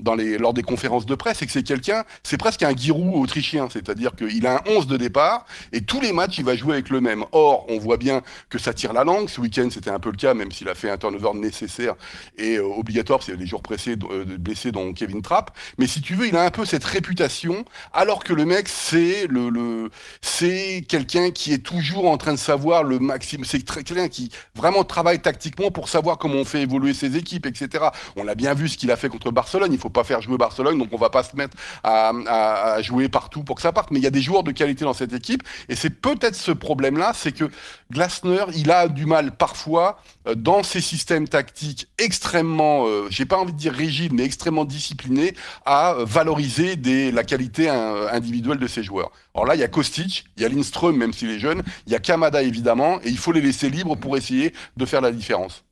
dans 0.00 0.14
les, 0.14 0.38
lors 0.38 0.54
des 0.54 0.62
conférences 0.62 1.06
de 1.06 1.14
presse, 1.14 1.38
c'est 1.38 1.46
que 1.46 1.52
c'est 1.52 1.62
quelqu'un, 1.62 2.04
c'est 2.22 2.38
presque 2.38 2.62
un 2.62 2.74
Giroud 2.74 3.22
autrichien, 3.22 3.68
c'est-à-dire 3.70 4.12
qu'il 4.14 4.46
a 4.46 4.56
un 4.56 4.60
11 4.66 4.86
de 4.86 4.96
départ 4.96 5.44
et 5.72 5.80
tous 5.80 6.00
les 6.00 6.12
matchs 6.12 6.38
il 6.38 6.44
va 6.44 6.54
jouer 6.56 6.74
avec 6.74 6.90
le 6.90 7.00
même. 7.00 7.24
Or, 7.32 7.66
on 7.68 7.78
voit 7.78 7.96
bien 7.96 8.22
que 8.48 8.58
ça 8.58 8.72
tire 8.72 8.92
la 8.92 9.04
Ce 9.26 9.40
week-end, 9.40 9.68
c'était 9.70 9.90
un 9.90 9.98
peu 9.98 10.10
le 10.10 10.16
cas, 10.16 10.34
même 10.34 10.52
s'il 10.52 10.68
a 10.68 10.74
fait 10.74 10.90
un 10.90 10.98
turnover 10.98 11.38
nécessaire 11.38 11.94
et 12.36 12.56
euh, 12.56 12.64
obligatoire, 12.64 13.20
a 13.26 13.32
les 13.32 13.46
jours 13.46 13.62
pressés, 13.62 13.96
euh, 14.10 14.24
blessés, 14.38 14.70
dont 14.70 14.92
Kevin 14.92 15.22
Trapp. 15.22 15.56
Mais 15.78 15.86
si 15.86 16.02
tu 16.02 16.14
veux, 16.14 16.28
il 16.28 16.36
a 16.36 16.44
un 16.44 16.50
peu 16.50 16.66
cette 16.66 16.84
réputation, 16.84 17.64
alors 17.94 18.22
que 18.22 18.34
le 18.34 18.44
mec, 18.44 18.68
c'est 18.68 19.26
le, 19.26 19.90
c'est 20.20 20.84
quelqu'un 20.86 21.30
qui 21.30 21.54
est 21.54 21.64
toujours 21.64 22.10
en 22.10 22.18
train 22.18 22.32
de 22.32 22.38
savoir 22.38 22.84
le 22.84 22.98
maximum. 22.98 23.46
C'est 23.46 23.62
quelqu'un 23.62 24.08
qui 24.08 24.30
vraiment 24.54 24.84
travaille 24.84 25.20
tactiquement 25.20 25.70
pour 25.70 25.88
savoir 25.88 26.18
comment 26.18 26.36
on 26.36 26.44
fait 26.44 26.62
évoluer 26.62 26.92
ses 26.92 27.16
équipes, 27.16 27.46
etc. 27.46 27.86
On 28.16 28.24
l'a 28.24 28.34
bien 28.34 28.52
vu 28.52 28.68
ce 28.68 28.76
qu'il 28.76 28.90
a 28.90 28.96
fait 28.96 29.08
contre 29.08 29.30
Barcelone. 29.30 29.72
Il 29.72 29.78
faut 29.78 29.88
pas 29.88 30.04
faire 30.04 30.20
jouer 30.20 30.36
Barcelone, 30.36 30.78
donc 30.78 30.88
on 30.92 30.98
va 30.98 31.10
pas 31.10 31.22
se 31.22 31.34
mettre 31.34 31.56
à 31.82 32.82
jouer 32.82 33.08
partout 33.08 33.42
pour 33.42 33.56
que 33.56 33.62
ça 33.62 33.72
parte. 33.72 33.90
Mais 33.90 34.00
il 34.00 34.04
y 34.04 34.06
a 34.06 34.10
des 34.10 34.22
joueurs 34.22 34.42
de 34.42 34.52
qualité 34.52 34.84
dans 34.84 34.92
cette 34.92 35.14
équipe, 35.14 35.42
et 35.70 35.76
c'est 35.76 35.90
peut-être 35.90 36.34
ce 36.34 36.52
problème-là, 36.52 37.12
c'est 37.14 37.32
que 37.32 37.50
Glasner, 37.90 38.44
il 38.54 38.70
a 38.70 38.87
du 38.88 39.06
mal 39.06 39.32
parfois 39.32 39.98
euh, 40.26 40.34
dans 40.34 40.62
ses 40.62 40.80
systèmes 40.80 41.28
tactiques 41.28 41.88
extrêmement, 41.98 42.86
euh, 42.86 43.06
j'ai 43.10 43.24
pas 43.24 43.38
envie 43.38 43.52
de 43.52 43.58
dire 43.58 43.72
rigides, 43.72 44.12
mais 44.12 44.24
extrêmement 44.24 44.64
disciplinés, 44.64 45.34
à 45.64 45.92
euh, 45.92 46.04
valoriser 46.04 46.76
la 47.12 47.24
qualité 47.24 47.70
euh, 47.70 48.08
individuelle 48.10 48.58
de 48.58 48.66
ses 48.66 48.82
joueurs. 48.82 49.10
Alors 49.34 49.46
là, 49.46 49.54
il 49.54 49.60
y 49.60 49.64
a 49.64 49.68
Kostic, 49.68 50.24
il 50.36 50.42
y 50.42 50.46
a 50.46 50.48
Lindström, 50.48 50.96
même 50.96 51.12
s'il 51.12 51.30
est 51.30 51.38
jeune, 51.38 51.62
il 51.86 51.92
y 51.92 51.96
a 51.96 51.98
Kamada 51.98 52.42
évidemment, 52.42 53.00
et 53.02 53.08
il 53.08 53.18
faut 53.18 53.32
les 53.32 53.40
laisser 53.40 53.70
libres 53.70 53.96
pour 53.96 54.16
essayer 54.16 54.52
de 54.76 54.86
faire 54.86 55.00
la 55.00 55.12
différence. 55.12 55.64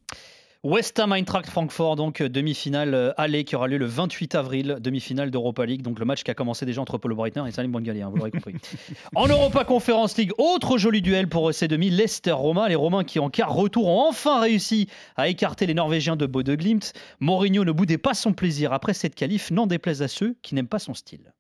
West 0.69 0.99
Ham 0.99 1.13
Eintracht 1.13 1.49
Francfort, 1.49 1.95
donc 1.95 2.21
euh, 2.21 2.29
demi-finale 2.29 2.93
euh, 2.93 3.13
aller 3.17 3.45
qui 3.45 3.55
aura 3.55 3.69
lieu 3.69 3.79
le 3.79 3.87
28 3.87 4.35
avril, 4.35 4.79
demi-finale 4.81 5.31
d'Europa 5.31 5.65
League, 5.65 5.83
donc 5.83 6.01
le 6.01 6.05
match 6.05 6.25
qui 6.25 6.31
a 6.33 6.35
commencé 6.35 6.67
déjà 6.67 6.81
entre 6.81 6.99
Paulo 6.99 7.15
Breitner 7.15 7.45
et 7.47 7.53
Salim 7.53 7.71
Bongali, 7.71 8.03
hein, 8.03 8.09
vous 8.11 8.17
l'aurez 8.17 8.33
compris. 8.33 8.55
en 9.15 9.29
Europa 9.29 9.63
Conference 9.65 10.17
League, 10.17 10.33
autre 10.39 10.77
joli 10.77 11.03
duel 11.03 11.29
pour 11.29 11.55
ces 11.55 11.69
demi, 11.69 11.89
Leicester-Roma, 11.89 12.69
les 12.69 12.75
Romains 12.75 13.05
qui 13.05 13.21
en 13.21 13.31
quart 13.31 13.55
retour 13.55 13.87
ont 13.87 14.09
enfin 14.09 14.41
réussi 14.41 14.89
à 15.15 15.29
écarter 15.29 15.67
les 15.67 15.75
Norvégiens 15.75 16.17
de 16.17 16.27
Bode 16.27 16.51
Glimt. 16.51 16.93
Mourinho 17.21 17.65
ne 17.65 17.71
boudait 17.71 17.97
pas 17.97 18.15
son 18.15 18.33
plaisir 18.33 18.73
après 18.73 18.93
cette 18.93 19.15
qualif, 19.15 19.53
n'en 19.53 19.69
déplaise 19.69 20.03
à 20.03 20.09
ceux 20.09 20.35
qui 20.43 20.57
n'aiment 20.57 20.67
pas 20.67 20.81
son 20.81 20.95
style. 20.95 21.33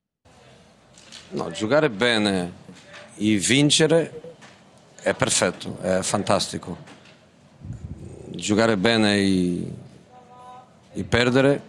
No, 1.32 1.50
giocare 1.50 1.90
bene 1.90 2.52
e 3.18 3.36
vincere 3.38 4.12
è 5.02 5.14
perfetto, 5.14 5.78
è 5.82 5.98
fantastico. 6.02 6.94
Giocare 8.36 8.76
bene 8.76 9.16
e, 9.16 9.72
e 10.92 11.04
perdere 11.04 11.62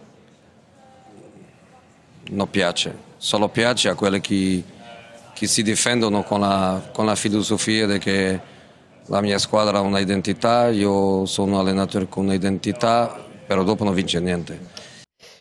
non 2.30 2.50
piace, 2.50 2.94
solo 3.16 3.48
piace 3.48 3.88
a 3.88 3.94
quelli 3.94 4.20
che, 4.20 4.62
che 5.32 5.46
si 5.46 5.62
difendono 5.62 6.22
con 6.24 6.40
la, 6.40 6.90
con 6.92 7.06
la 7.06 7.14
filosofia 7.14 7.86
che 7.96 8.38
la 9.06 9.22
mia 9.22 9.38
squadra 9.38 9.78
ha 9.78 9.80
un'identità, 9.80 10.68
io 10.68 11.24
sono 11.24 11.54
un 11.54 11.60
allenatore 11.60 12.06
con 12.06 12.26
un'identità, 12.26 13.18
però 13.46 13.64
dopo 13.64 13.84
non 13.84 13.94
vince 13.94 14.20
niente. 14.20 14.60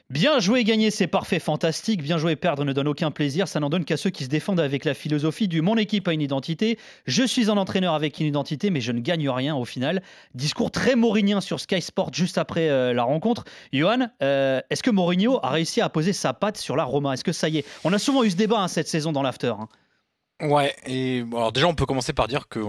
Bien 0.09 0.39
jouer 0.39 0.61
et 0.61 0.63
gagner, 0.63 0.89
c'est 0.89 1.07
parfait, 1.07 1.37
fantastique. 1.37 2.01
Bien 2.01 2.17
jouer 2.17 2.31
et 2.31 2.35
perdre 2.37 2.63
ne 2.63 2.71
donne 2.71 2.87
aucun 2.87 3.11
plaisir. 3.11 3.49
Ça 3.49 3.59
n'en 3.59 3.69
donne 3.69 3.83
qu'à 3.83 3.97
ceux 3.97 4.09
qui 4.09 4.23
se 4.23 4.29
défendent 4.29 4.61
avec 4.61 4.85
la 4.85 4.93
philosophie 4.93 5.49
du 5.49 5.61
mon 5.61 5.75
équipe 5.75 6.07
a 6.07 6.13
une 6.13 6.21
identité. 6.21 6.79
Je 7.07 7.23
suis 7.23 7.51
un 7.51 7.57
entraîneur 7.57 7.93
avec 7.93 8.21
une 8.21 8.25
identité, 8.25 8.69
mais 8.69 8.79
je 8.79 8.93
ne 8.93 9.01
gagne 9.01 9.29
rien 9.29 9.53
au 9.53 9.65
final. 9.65 10.01
Discours 10.33 10.71
très 10.71 10.95
maurinien 10.95 11.41
sur 11.41 11.59
Sky 11.59 11.81
Sport 11.81 12.13
juste 12.13 12.37
après 12.37 12.69
euh, 12.69 12.93
la 12.93 13.03
rencontre. 13.03 13.43
Johan, 13.73 14.07
euh, 14.23 14.61
est-ce 14.69 14.81
que 14.81 14.91
Mourinho 14.91 15.41
a 15.43 15.49
réussi 15.49 15.81
à 15.81 15.89
poser 15.89 16.13
sa 16.13 16.33
patte 16.33 16.57
sur 16.57 16.77
la 16.77 16.85
Roma? 16.85 17.13
Est-ce 17.13 17.25
que 17.25 17.33
ça 17.33 17.49
y 17.49 17.57
est? 17.57 17.65
On 17.83 17.91
a 17.91 17.99
souvent 17.99 18.23
eu 18.23 18.31
ce 18.31 18.37
débat 18.37 18.61
hein, 18.61 18.69
cette 18.69 18.87
saison 18.87 19.11
dans 19.11 19.23
l'after. 19.23 19.55
hein. 19.59 19.67
Ouais, 20.39 20.75
et 20.85 21.25
alors 21.31 21.51
déjà 21.51 21.67
on 21.67 21.73
peut 21.73 21.87
commencer 21.87 22.13
par 22.13 22.27
dire 22.27 22.47
que, 22.47 22.59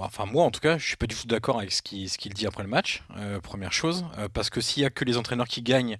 enfin 0.00 0.24
moi 0.24 0.42
en 0.42 0.50
tout 0.50 0.60
cas, 0.60 0.78
je 0.78 0.86
suis 0.86 0.96
pas 0.96 1.06
du 1.06 1.14
tout 1.14 1.26
d'accord 1.26 1.58
avec 1.58 1.70
ce 1.70 1.82
qu'il 1.82 2.32
dit 2.32 2.46
après 2.46 2.62
le 2.62 2.68
match, 2.70 3.02
euh, 3.18 3.40
première 3.40 3.74
chose, 3.74 4.06
parce 4.32 4.48
que 4.48 4.62
s'il 4.62 4.82
y 4.82 4.86
a 4.86 4.90
que 4.90 5.04
les 5.04 5.18
entraîneurs 5.18 5.46
qui 5.46 5.60
gagnent, 5.60 5.98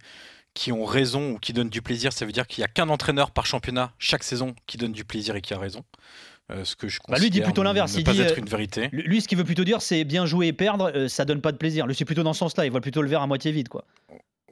qui 0.55 0.73
ont 0.73 0.85
raison 0.85 1.33
ou 1.33 1.39
qui 1.39 1.53
donnent 1.53 1.69
du 1.69 1.83
plaisir, 1.83 2.13
ça 2.13 2.25
veut 2.25 2.33
dire 2.33 2.47
qu'il 2.47 2.63
y 2.63 2.65
a 2.65 2.69
qu'un 2.69 2.89
entraîneur 2.89 3.33
par 3.33 3.45
championnat 3.45 3.93
chaque 3.99 4.23
saison 4.23 4.55
qui 4.67 4.79
donne 4.79 4.93
du 4.93 5.05
plaisir 5.05 5.37
et 5.37 5.41
qui 5.41 5.53
a 5.53 5.59
raison. 5.59 5.85
Euh, 6.53 6.65
ce 6.65 6.77
que 6.77 6.89
je 6.89 7.01
Bah, 7.09 7.19
lui, 7.19 7.31
dit 7.31 7.41
plutôt 7.41 7.63
l'inverse, 7.63 7.95
il 7.97 8.05
pas 8.05 8.13
dit, 8.13 8.21
être 8.21 8.33
euh, 8.33 8.41
une 8.41 8.49
vérité. 8.49 8.89
Lui, 8.93 9.23
ce 9.23 9.29
qu'il 9.29 9.39
veut 9.39 9.45
plutôt 9.45 9.65
dire, 9.65 9.81
c'est 9.81 10.05
bien 10.05 10.27
jouer 10.27 10.49
et 10.49 10.53
perdre, 10.53 10.93
euh, 10.95 11.09
ça 11.09 11.25
donne 11.25 11.41
pas 11.41 11.53
de 11.53 11.57
plaisir. 11.57 11.87
Lui, 11.87 11.95
c'est 11.95 12.05
plutôt 12.05 12.23
dans 12.23 12.35
ce 12.35 12.41
sens-là. 12.41 12.67
Il 12.67 12.71
voit 12.71 12.83
plutôt 12.83 13.01
le 13.01 13.09
verre 13.09 13.23
à 13.23 13.27
moitié 13.27 13.51
vide, 13.51 13.69
quoi. 13.69 13.85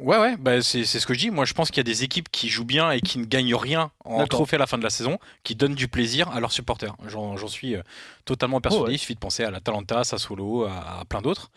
Ouais, 0.03 0.19
ouais, 0.19 0.37
bah 0.37 0.61
c'est 0.63 0.85
c'est 0.85 0.99
ce 0.99 1.07
que 1.07 1.15
je 1.15 1.21
dis. 1.21 1.31
Moi, 1.31 1.45
je 1.45 1.55
pense 1.55 1.71
qu'il 1.71 1.77
y 1.79 1.81
a 1.81 1.85
des 1.85 2.03
équipes 2.03 2.29
qui 2.31 2.49
jouent 2.49 2.65
bien 2.65 2.91
et 2.91 3.01
qui 3.01 3.19
ne 3.19 3.25
gagnent 3.25 3.55
rien 3.55 3.93
en 4.05 4.19
D'accord. 4.19 4.29
trophée 4.29 4.57
à 4.57 4.59
la 4.59 4.67
fin 4.67 4.77
de 4.77 4.83
la 4.83 4.91
saison, 4.91 5.19
qui 5.45 5.55
donnent 5.55 5.77
du 5.77 5.87
plaisir 5.87 6.29
à 6.31 6.41
leurs 6.41 6.51
supporters. 6.51 6.97
J'en 7.07 7.37
j'en 7.37 7.47
suis 7.47 7.77
euh, 7.77 7.83
totalement 8.25 8.61
persuadé. 8.61 8.85
Oh, 8.85 8.89
ouais. 8.89 8.95
Il 8.95 8.99
suffit 8.99 9.15
de 9.15 9.21
penser 9.21 9.45
à 9.45 9.51
la 9.51 9.61
Talenta, 9.61 10.03
Sassuolo, 10.03 10.65
à, 10.65 11.01
à 11.01 11.05
plein 11.05 11.23
d'autres. 11.23 11.51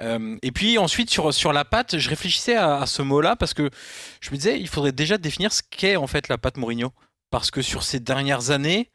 Euh, 0.00 0.36
et 0.42 0.52
puis 0.52 0.76
ensuite, 0.78 1.10
sur, 1.10 1.32
sur 1.32 1.52
la 1.52 1.64
patte, 1.64 1.98
je 1.98 2.08
réfléchissais 2.10 2.56
à, 2.56 2.82
à 2.82 2.86
ce 2.86 3.00
mot-là 3.00 3.34
parce 3.34 3.54
que 3.54 3.70
je 4.20 4.30
me 4.30 4.36
disais, 4.36 4.60
il 4.60 4.68
faudrait 4.68 4.92
déjà 4.92 5.16
définir 5.16 5.52
ce 5.52 5.62
qu'est 5.68 5.96
en 5.96 6.06
fait 6.06 6.28
la 6.28 6.36
patte 6.36 6.58
Mourinho. 6.58 6.92
Parce 7.30 7.50
que 7.50 7.62
sur 7.62 7.82
ces 7.82 7.98
dernières 7.98 8.50
années, 8.50 8.90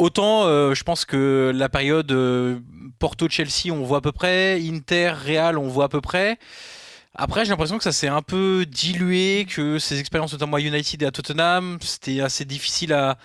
Autant, 0.00 0.44
euh, 0.44 0.72
je 0.72 0.82
pense 0.82 1.04
que 1.04 1.52
la 1.54 1.68
période 1.68 2.10
euh, 2.10 2.58
Porto-Chelsea, 2.98 3.70
on 3.70 3.82
voit 3.82 3.98
à 3.98 4.00
peu 4.00 4.12
près, 4.12 4.58
Inter-Real, 4.58 5.58
on 5.58 5.68
voit 5.68 5.84
à 5.84 5.88
peu 5.90 6.00
près. 6.00 6.38
Après, 7.14 7.44
j'ai 7.44 7.50
l'impression 7.50 7.76
que 7.76 7.84
ça 7.84 7.92
s'est 7.92 8.08
un 8.08 8.22
peu 8.22 8.64
dilué, 8.66 9.46
que 9.48 9.78
ces 9.78 9.98
expériences, 9.98 10.32
notamment 10.32 10.56
à 10.58 10.60
United 10.60 11.02
et 11.02 11.06
à 11.06 11.10
Tottenham, 11.10 11.78
c'était 11.80 12.20
assez 12.20 12.44
difficile 12.44 12.92
à, 12.92 13.16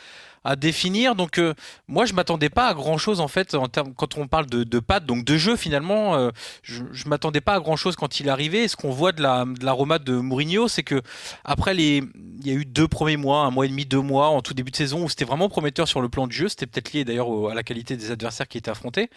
définir. 0.58 1.16
Donc, 1.16 1.40
euh, 1.40 1.56
moi, 1.88 2.06
je 2.06 2.14
m'attendais 2.14 2.50
pas 2.52 2.68
à 2.68 2.76
grand 2.76 3.00
chose 3.00 3.20
en 3.20 3.28
fait 3.28 3.56
en 3.56 3.68
termes 3.68 3.96
quand 3.96 4.16
on 4.20 4.28
parle 4.28 4.46
de, 4.46 4.64
de 4.64 4.80
pattes, 4.80 5.08
donc 5.08 5.26
de 5.26 5.38
jeu 5.38 5.56
finalement. 5.56 6.16
euh, 6.16 6.30
je, 6.62 6.84
je 6.92 7.10
m'attendais 7.10 7.42
pas 7.42 7.56
à 7.56 7.60
grand 7.60 7.76
chose 7.76 7.96
quand 7.96 8.20
il 8.20 8.28
est 8.28 8.30
arrivé. 8.30 8.68
Ce 8.68 8.76
qu'on 8.76 8.92
voit 8.92 9.12
de 9.12 9.24
la, 9.24 9.44
de 9.46 9.98
de 10.04 10.14
Mourinho, 10.18 10.68
c'est 10.68 10.84
que 10.84 11.02
après 11.46 11.74
les, 11.74 12.04
il 12.42 12.48
y 12.48 12.52
a 12.52 12.54
eu 12.54 12.66
deux 12.66 12.88
premiers 12.88 13.18
mois, 13.18 13.40
un 13.40 13.50
mois 13.50 13.66
et 13.66 13.70
demi, 13.70 13.86
deux 13.88 14.02
mois 14.02 14.28
en 14.28 14.42
tout 14.44 14.54
début 14.54 14.70
de 14.70 14.76
saison 14.76 15.04
où 15.06 15.10
c'était 15.10 15.26
vraiment 15.26 15.50
prometteur 15.50 15.88
sur 15.88 16.00
le 16.00 16.10
plan 16.10 16.28
de 16.28 16.32
jeu. 16.32 16.48
C'était 16.48 16.68
peut-être 16.68 16.94
lié 16.94 17.06
d'ailleurs 17.06 17.50
à 17.50 17.56
la 17.56 17.64
qualité 17.64 17.98
des 17.98 18.12
adversaires 18.12 18.48
qui 18.48 18.60
étaient 18.60 18.70
affrontés. 18.70 19.10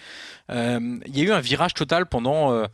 Euh, 0.50 0.98
il 1.04 1.18
y 1.18 1.20
a 1.20 1.24
eu 1.24 1.32
un 1.32 1.40
virage 1.40 1.74
total 1.74 2.06
pendant 2.06 2.64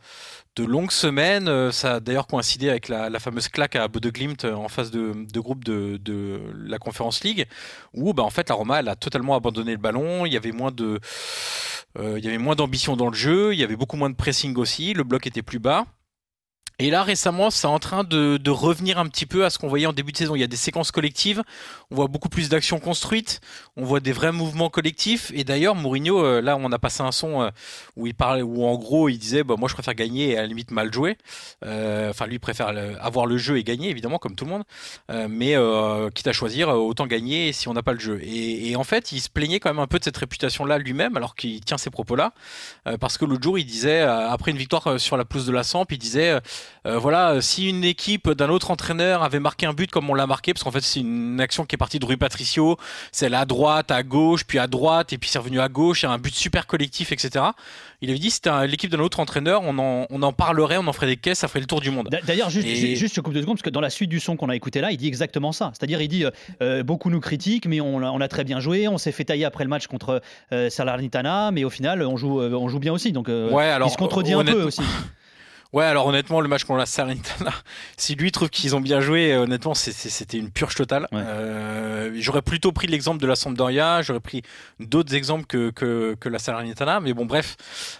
de 0.55 0.63
longues 0.63 0.91
semaines. 0.91 1.47
Euh, 1.47 1.71
Ça 1.71 1.95
a 1.95 1.99
d'ailleurs 1.99 2.27
coïncidé 2.27 2.69
avec 2.69 2.87
la, 2.87 3.09
la 3.09 3.19
fameuse 3.19 3.49
claque 3.49 3.75
à 3.75 3.87
Bode 3.87 4.07
Glimt 4.07 4.45
en 4.45 4.67
phase 4.67 4.91
de, 4.91 5.13
de 5.13 5.39
groupe 5.39 5.63
de, 5.63 5.97
de 5.97 6.39
la 6.65 6.77
Conference 6.77 7.23
League, 7.23 7.45
où 7.93 8.13
bah, 8.13 8.23
en 8.23 8.29
fait 8.29 8.49
la 8.49 8.55
Roma 8.55 8.79
elle 8.79 8.89
a 8.89 8.95
totalement 8.95 9.35
abandonné 9.35 9.71
le 9.71 9.77
ballon. 9.77 10.25
Il 10.25 10.33
y 10.33 10.37
avait 10.37 10.51
moins 10.51 10.71
de, 10.71 10.99
euh, 11.97 12.17
il 12.17 12.25
y 12.25 12.27
avait 12.27 12.37
moins 12.37 12.55
d'ambition 12.55 12.95
dans 12.95 13.09
le 13.09 13.15
jeu. 13.15 13.53
Il 13.53 13.59
y 13.59 13.63
avait 13.63 13.75
beaucoup 13.75 13.97
moins 13.97 14.09
de 14.09 14.15
pressing 14.15 14.55
aussi. 14.57 14.93
Le 14.93 15.03
bloc 15.03 15.27
était 15.27 15.41
plus 15.41 15.59
bas. 15.59 15.85
Et 16.79 16.89
là, 16.89 17.03
récemment, 17.03 17.51
c'est 17.51 17.67
en 17.67 17.79
train 17.79 18.03
de, 18.03 18.49
revenir 18.49 18.99
un 18.99 19.07
petit 19.07 19.25
peu 19.25 19.45
à 19.45 19.49
ce 19.49 19.57
qu'on 19.57 19.67
voyait 19.67 19.85
en 19.85 19.93
début 19.93 20.11
de 20.11 20.17
saison. 20.17 20.35
Il 20.35 20.39
y 20.39 20.43
a 20.43 20.47
des 20.47 20.55
séquences 20.55 20.91
collectives, 20.91 21.43
on 21.91 21.95
voit 21.95 22.07
beaucoup 22.07 22.29
plus 22.29 22.49
d'actions 22.49 22.79
construites, 22.79 23.41
on 23.75 23.83
voit 23.83 23.99
des 23.99 24.11
vrais 24.11 24.31
mouvements 24.31 24.69
collectifs. 24.69 25.31
Et 25.33 25.43
d'ailleurs, 25.43 25.75
Mourinho, 25.75 26.23
euh, 26.23 26.41
là, 26.41 26.57
on 26.59 26.71
a 26.71 26.79
passé 26.79 27.01
un 27.01 27.11
son 27.11 27.41
euh, 27.41 27.49
où 27.95 28.07
il 28.07 28.13
parlait, 28.13 28.41
où 28.41 28.65
en 28.65 28.75
gros, 28.75 29.09
il 29.09 29.17
disait, 29.17 29.43
bah, 29.43 29.55
moi, 29.57 29.69
je 29.69 29.73
préfère 29.73 29.93
gagner 29.93 30.31
et 30.31 30.37
à 30.37 30.41
la 30.41 30.47
limite 30.47 30.71
mal 30.71 30.93
jouer. 30.93 31.17
Euh, 31.65 32.09
Enfin, 32.09 32.27
lui 32.27 32.35
il 32.35 32.39
préfère 32.39 32.71
avoir 33.01 33.25
le 33.25 33.37
jeu 33.37 33.57
et 33.57 33.63
gagner, 33.63 33.89
évidemment, 33.89 34.19
comme 34.19 34.35
tout 34.35 34.45
le 34.45 34.51
monde. 34.51 34.63
Mais 35.29 35.55
quitte 36.13 36.27
à 36.27 36.33
choisir, 36.33 36.69
autant 36.69 37.07
gagner 37.07 37.53
si 37.53 37.67
on 37.67 37.73
n'a 37.73 37.83
pas 37.83 37.93
le 37.93 37.99
jeu. 37.99 38.19
Et, 38.23 38.75
en 38.75 38.83
fait, 38.83 39.11
il 39.11 39.19
se 39.19 39.29
plaignait 39.29 39.59
quand 39.59 39.69
même 39.69 39.79
un 39.79 39.87
peu 39.87 39.99
de 39.99 40.03
cette 40.03 40.17
réputation-là 40.17 40.77
lui-même, 40.77 41.17
alors 41.17 41.35
qu'il 41.35 41.61
tient 41.61 41.77
ces 41.77 41.89
propos-là, 41.89 42.33
parce 42.99 43.17
que 43.17 43.25
l'autre 43.25 43.43
jour, 43.43 43.57
il 43.57 43.65
disait, 43.65 44.01
après 44.01 44.51
une 44.51 44.57
victoire 44.57 44.99
sur 44.99 45.17
la 45.17 45.25
pelouse 45.25 45.45
de 45.45 45.51
la 45.51 45.63
Samp, 45.63 45.85
il 45.89 45.97
disait. 45.97 46.39
Euh, 46.85 46.97
voilà, 46.99 47.41
si 47.41 47.69
une 47.69 47.83
équipe 47.83 48.29
d'un 48.31 48.49
autre 48.49 48.71
entraîneur 48.71 49.23
avait 49.23 49.39
marqué 49.39 49.65
un 49.65 49.73
but 49.73 49.89
comme 49.91 50.09
on 50.09 50.13
l'a 50.13 50.27
marqué, 50.27 50.53
parce 50.53 50.63
qu'en 50.63 50.71
fait 50.71 50.81
c'est 50.81 50.99
une 50.99 51.39
action 51.41 51.65
qui 51.65 51.75
est 51.75 51.77
partie 51.77 51.99
de 51.99 52.05
Rui 52.05 52.17
Patricio, 52.17 52.77
c'est 53.11 53.33
à 53.33 53.45
droite, 53.45 53.91
à 53.91 54.03
gauche, 54.03 54.43
puis 54.45 54.59
à 54.59 54.67
droite, 54.67 55.13
et 55.13 55.17
puis 55.17 55.29
c'est 55.29 55.39
revenu 55.39 55.59
à 55.59 55.67
gauche, 55.69 56.03
il 56.03 56.05
y 56.05 56.09
a 56.09 56.11
un 56.11 56.17
but 56.17 56.33
super 56.33 56.67
collectif, 56.67 57.11
etc. 57.11 57.45
Il 58.01 58.09
avait 58.09 58.19
dit 58.19 58.29
c'était 58.29 58.67
l'équipe 58.67 58.91
d'un 58.91 58.99
autre 58.99 59.19
entraîneur, 59.19 59.61
on 59.63 59.77
en, 59.79 60.05
on 60.09 60.21
en 60.21 60.33
parlerait, 60.33 60.77
on 60.77 60.85
en 60.87 60.93
ferait 60.93 61.07
des 61.07 61.17
caisses, 61.17 61.39
ça 61.39 61.47
ferait 61.47 61.61
le 61.61 61.65
tour 61.65 61.81
du 61.81 61.89
monde. 61.91 62.09
D'a- 62.11 62.21
D'ailleurs, 62.21 62.49
juste, 62.49 62.67
Et- 62.67 62.75
ju- 62.75 62.95
juste 62.97 63.15
je 63.15 63.21
coupe 63.21 63.33
deux 63.33 63.41
secondes, 63.41 63.55
parce 63.55 63.63
que 63.63 63.69
dans 63.69 63.81
la 63.81 63.89
suite 63.89 64.09
du 64.09 64.19
son 64.19 64.35
qu'on 64.35 64.49
a 64.49 64.55
écouté 64.55 64.81
là, 64.81 64.91
il 64.91 64.97
dit 64.97 65.07
exactement 65.07 65.51
ça. 65.51 65.71
C'est-à-dire, 65.73 66.01
il 66.01 66.07
dit 66.07 66.25
euh, 66.25 66.31
euh, 66.61 66.83
beaucoup 66.83 67.09
nous 67.09 67.19
critiquent, 67.21 67.65
mais 67.65 67.81
on, 67.81 67.99
a- 68.03 68.11
on 68.11 68.21
a 68.21 68.27
très 68.27 68.43
bien 68.43 68.59
joué, 68.59 68.87
on 68.87 68.97
s'est 68.97 69.11
fait 69.11 69.23
tailler 69.23 69.45
après 69.45 69.63
le 69.63 69.69
match 69.69 69.87
contre 69.87 70.21
euh, 70.51 70.69
Salernitana, 70.69 71.51
mais 71.51 71.63
au 71.63 71.69
final, 71.69 72.03
on 72.03 72.17
joue, 72.17 72.41
on 72.41 72.67
joue 72.67 72.79
bien 72.79 72.93
aussi. 72.93 73.11
Donc, 73.11 73.27
Ouais, 73.27 73.63
alors, 73.65 73.87
il 73.87 73.91
se 73.91 73.97
contredit 73.97 74.33
un 74.33 74.43
peu 74.43 74.63
aussi. 74.63 74.81
Ouais, 75.75 75.83
alors 75.83 76.07
honnêtement, 76.07 76.39
le 76.39 76.47
match 76.47 76.63
contre 76.63 76.79
la 76.79 76.85
Salernitana, 76.85 77.51
si 77.97 78.15
lui 78.15 78.31
trouve 78.31 78.49
qu'ils 78.49 78.77
ont 78.77 78.79
bien 78.79 79.01
joué, 79.01 79.33
euh, 79.33 79.41
honnêtement, 79.41 79.73
c'était 79.73 80.37
une 80.37 80.49
purge 80.49 80.73
totale. 80.75 81.05
Ouais. 81.11 81.19
Euh, 81.21 82.11
j'aurais 82.15 82.41
plutôt 82.41 82.71
pris 82.71 82.87
l'exemple 82.87 83.21
de 83.21 83.27
la 83.27 83.35
Sampdoria, 83.35 84.01
j'aurais 84.01 84.21
pris 84.21 84.41
d'autres 84.79 85.13
exemples 85.15 85.45
que, 85.45 85.71
que, 85.71 86.15
que 86.17 86.29
la 86.29 86.39
Salernitana, 86.39 87.01
mais 87.01 87.13
bon, 87.13 87.25
bref, 87.25 87.57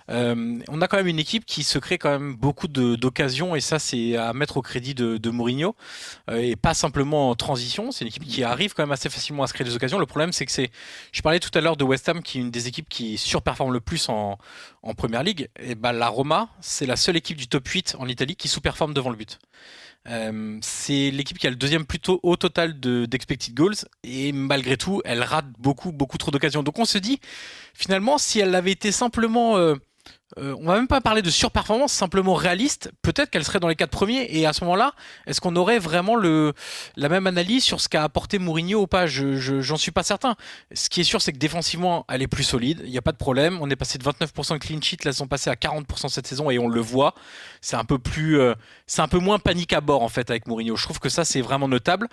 euh, 0.10 0.58
on 0.70 0.82
a 0.82 0.88
quand 0.88 0.96
même 0.96 1.08
une 1.08 1.20
équipe 1.20 1.46
qui 1.46 1.64
se 1.64 1.78
crée 1.78 1.98
quand 1.98 2.12
même 2.12 2.38
beaucoup 2.38 2.70
d'occasions, 2.70 3.58
et 3.58 3.60
ça, 3.60 3.78
c'est 3.78 4.16
à 4.16 4.32
mettre 4.32 4.56
au 4.56 4.62
crédit 4.62 4.96
de, 4.96 5.18
de 5.18 5.30
Mourinho, 5.30 5.76
euh, 6.30 6.38
et 6.38 6.56
pas 6.56 6.74
simplement 6.74 7.30
en 7.30 7.36
transition. 7.36 7.92
C'est 7.92 8.06
une 8.06 8.08
équipe 8.08 8.26
qui 8.26 8.46
arrive 8.46 8.74
quand 8.74 8.84
même 8.84 8.94
assez 8.94 9.10
facilement 9.10 9.44
à 9.44 9.48
se 9.48 9.54
créer 9.54 9.66
des 9.68 9.76
occasions. 9.76 10.00
Le 10.00 10.06
problème, 10.06 10.32
c'est 10.32 10.46
que 10.46 10.52
c'est, 10.54 10.72
je 11.12 11.22
parlais 11.22 11.42
tout 11.42 11.52
à 11.54 11.60
l'heure 11.60 11.76
de 11.76 11.84
West 11.84 12.08
Ham, 12.08 12.24
qui 12.24 12.38
est 12.38 12.42
une 12.42 12.52
des 12.52 12.70
équipes 12.70 12.88
qui 12.88 13.18
surperforme 13.18 13.74
le 13.74 13.82
plus 13.82 14.08
en, 14.08 14.38
en 14.82 14.94
première 14.94 15.24
ligue, 15.24 15.50
et 15.60 15.76
ben 15.76 15.92
la 15.92 16.08
Roma, 16.08 16.48
c'est 16.62 16.86
la 16.86 16.96
seule 16.96 17.18
équipe 17.18 17.36
du 17.36 17.50
top 17.50 17.65
8 17.68 17.96
en 18.00 18.08
Italie 18.08 18.36
qui 18.36 18.48
sous-performe 18.48 18.94
devant 18.94 19.10
le 19.10 19.16
but. 19.16 19.40
Euh, 20.08 20.60
c'est 20.62 21.10
l'équipe 21.10 21.38
qui 21.40 21.48
a 21.48 21.50
le 21.50 21.56
deuxième 21.56 21.86
plus 21.86 22.00
tôt 22.00 22.20
au 22.22 22.36
total 22.36 22.80
de- 22.80 23.06
d'expected 23.06 23.56
goals 23.56 23.76
et 24.04 24.32
malgré 24.32 24.78
tout, 24.78 25.02
elle 25.04 25.24
rate 25.24 25.48
beaucoup, 25.58 25.92
beaucoup 25.92 26.18
trop 26.20 26.30
d'occasions. 26.32 26.62
Donc 26.62 26.78
on 26.78 26.86
se 26.86 27.00
dit, 27.00 27.20
finalement, 27.74 28.18
si 28.20 28.40
elle 28.40 28.54
avait 28.54 28.72
été 28.72 28.92
simplement, 28.92 29.58
euh, 29.58 29.76
euh, 30.38 30.56
on 30.60 30.66
va 30.66 30.76
même 30.76 30.88
pas 30.88 31.02
parler 31.02 31.22
de 31.22 31.30
surperformance, 31.30 31.94
simplement 31.94 32.34
réaliste, 32.34 32.92
peut-être 33.02 33.30
qu'elle 33.30 33.44
serait 33.46 33.60
dans 33.60 33.68
les 33.68 33.76
quatre 33.76 33.92
premiers. 33.92 34.28
Et 34.30 34.46
à 34.46 34.54
ce 34.54 34.64
moment-là, 34.64 34.94
est-ce 35.28 35.40
qu'on 35.42 35.56
aurait 35.56 35.80
vraiment 35.80 36.16
le, 36.16 36.54
la 36.98 37.10
même 37.10 37.28
analyse 37.28 37.64
sur 37.64 37.80
ce 37.82 37.88
qu'a 37.90 38.04
apporté 38.04 38.38
Mourinho 38.40 38.82
ou 38.82 38.88
pas? 38.88 39.08
Je- 39.08 39.38
je- 39.38 39.62
J'en 39.62 39.78
suis 39.78 39.92
pas 39.92 40.04
certain. 40.04 40.36
Ce 40.74 40.90
qui 40.90 41.02
est 41.02 41.06
sûr, 41.06 41.22
c'est 41.22 41.32
que 41.34 41.38
défensivement, 41.38 42.06
elle 42.10 42.22
est 42.22 42.28
plus 42.28 42.44
solide. 42.44 42.82
Il 42.86 42.92
n'y 42.92 42.98
a 42.98 43.02
pas 43.02 43.12
de 43.14 43.18
problème. 43.18 43.58
On 43.62 43.70
est 43.70 43.76
passé 43.76 43.98
de 43.98 44.04
29% 44.04 44.54
de 44.56 44.60
clean 44.60 44.82
sheet, 44.82 44.98
là, 45.06 45.12
ils 45.12 45.16
sont 45.16 45.28
passés 45.28 45.50
à 45.50 45.56
40% 45.56 46.10
cette 46.10 46.28
saison 46.28 46.50
et 46.50 46.60
on 46.60 46.68
le 46.68 46.82
voit. 46.82 47.14
C'est 47.62 47.76
un 47.78 47.86
peu 47.86 47.98
euh, 48.18 48.56
un 48.98 49.08
peu 49.08 49.20
moins 49.20 49.40
panique 49.40 49.74
à 49.74 49.82
bord 49.82 50.04
en 50.04 50.10
fait 50.10 50.30
avec 50.30 50.48
Mourinho. 50.48 50.76
Je 50.76 50.84
trouve 50.84 51.00
que 51.00 51.10
ça, 51.10 51.24
c'est 51.26 51.42
vraiment 51.42 51.68
notable. 51.68 52.08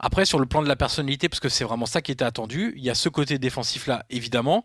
Après, 0.00 0.24
sur 0.24 0.38
le 0.38 0.46
plan 0.46 0.62
de 0.62 0.68
la 0.68 0.76
personnalité, 0.76 1.28
parce 1.28 1.40
que 1.40 1.48
c'est 1.48 1.64
vraiment 1.64 1.84
ça 1.86 2.00
qui 2.00 2.12
était 2.12 2.24
attendu, 2.24 2.72
il 2.76 2.84
y 2.84 2.90
a 2.90 2.94
ce 2.94 3.08
côté 3.08 3.38
défensif 3.38 3.88
là, 3.88 4.04
évidemment. 4.10 4.62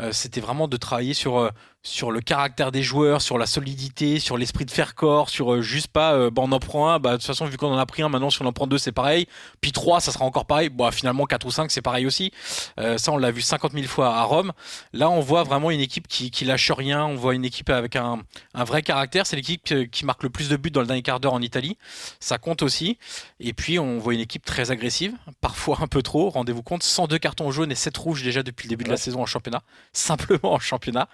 Euh, 0.00 0.10
C'était 0.10 0.40
vraiment 0.40 0.66
de 0.66 0.76
travailler 0.76 1.14
sur, 1.14 1.38
euh, 1.38 1.50
sur 1.84 2.10
le 2.10 2.20
caractère 2.20 2.51
caractère 2.52 2.72
des 2.72 2.82
joueurs, 2.82 3.22
sur 3.22 3.38
la 3.38 3.46
solidité, 3.46 4.20
sur 4.20 4.36
l'esprit 4.36 4.66
de 4.66 4.70
faire 4.70 4.94
corps, 4.94 5.30
sur 5.30 5.62
juste 5.62 5.88
pas, 5.88 6.30
bah, 6.30 6.42
on 6.44 6.52
en 6.52 6.58
prend 6.58 6.90
un, 6.90 6.98
bah, 6.98 7.12
de 7.12 7.16
toute 7.16 7.26
façon, 7.26 7.46
vu 7.46 7.56
qu'on 7.56 7.72
en 7.72 7.78
a 7.78 7.86
pris 7.86 8.02
un, 8.02 8.10
maintenant, 8.10 8.28
si 8.28 8.42
on 8.42 8.46
en 8.46 8.52
prend 8.52 8.66
deux, 8.66 8.76
c'est 8.76 8.92
pareil. 8.92 9.26
Puis 9.62 9.72
trois, 9.72 10.00
ça 10.00 10.12
sera 10.12 10.26
encore 10.26 10.44
pareil. 10.44 10.68
Bon, 10.68 10.90
finalement, 10.90 11.24
quatre 11.24 11.46
ou 11.46 11.50
cinq, 11.50 11.70
c'est 11.70 11.80
pareil 11.80 12.06
aussi. 12.06 12.30
ça, 12.76 13.10
on 13.12 13.16
l'a 13.16 13.30
vu 13.30 13.40
50 13.40 13.72
000 13.72 13.86
fois 13.86 14.14
à 14.14 14.22
Rome. 14.24 14.52
Là, 14.92 15.08
on 15.08 15.20
voit 15.20 15.44
vraiment 15.44 15.70
une 15.70 15.80
équipe 15.80 16.08
qui, 16.08 16.30
qui 16.30 16.44
lâche 16.44 16.70
rien. 16.70 17.04
On 17.04 17.14
voit 17.14 17.34
une 17.34 17.44
équipe 17.44 17.70
avec 17.70 17.96
un, 17.96 18.20
un 18.54 18.64
vrai 18.64 18.82
caractère. 18.82 19.26
C'est 19.26 19.36
l'équipe 19.36 19.72
qui 19.90 20.04
marque 20.04 20.22
le 20.22 20.30
plus 20.30 20.48
de 20.48 20.56
buts 20.56 20.70
dans 20.70 20.80
le 20.80 20.86
dernier 20.86 21.02
quart 21.02 21.20
d'heure 21.20 21.32
en 21.32 21.42
Italie. 21.42 21.78
Ça 22.20 22.36
compte 22.38 22.62
aussi. 22.62 22.98
Et 23.40 23.54
puis, 23.54 23.78
on 23.78 23.98
voit 23.98 24.14
une 24.14 24.20
équipe 24.20 24.44
très 24.44 24.70
agressive, 24.70 25.14
parfois 25.40 25.78
un 25.80 25.86
peu 25.86 26.02
trop. 26.02 26.28
Rendez-vous 26.28 26.62
compte, 26.62 26.82
102 26.82 27.18
cartons 27.18 27.50
jaunes 27.50 27.72
et 27.72 27.76
7 27.76 27.96
rouges 27.96 28.22
déjà 28.22 28.42
depuis 28.42 28.66
le 28.66 28.70
début 28.70 28.84
de 28.84 28.90
la 28.90 28.96
saison 28.96 29.22
en 29.22 29.26
championnat. 29.26 29.62
Simplement 29.92 30.54
en 30.54 30.58
championnat, 30.58 31.08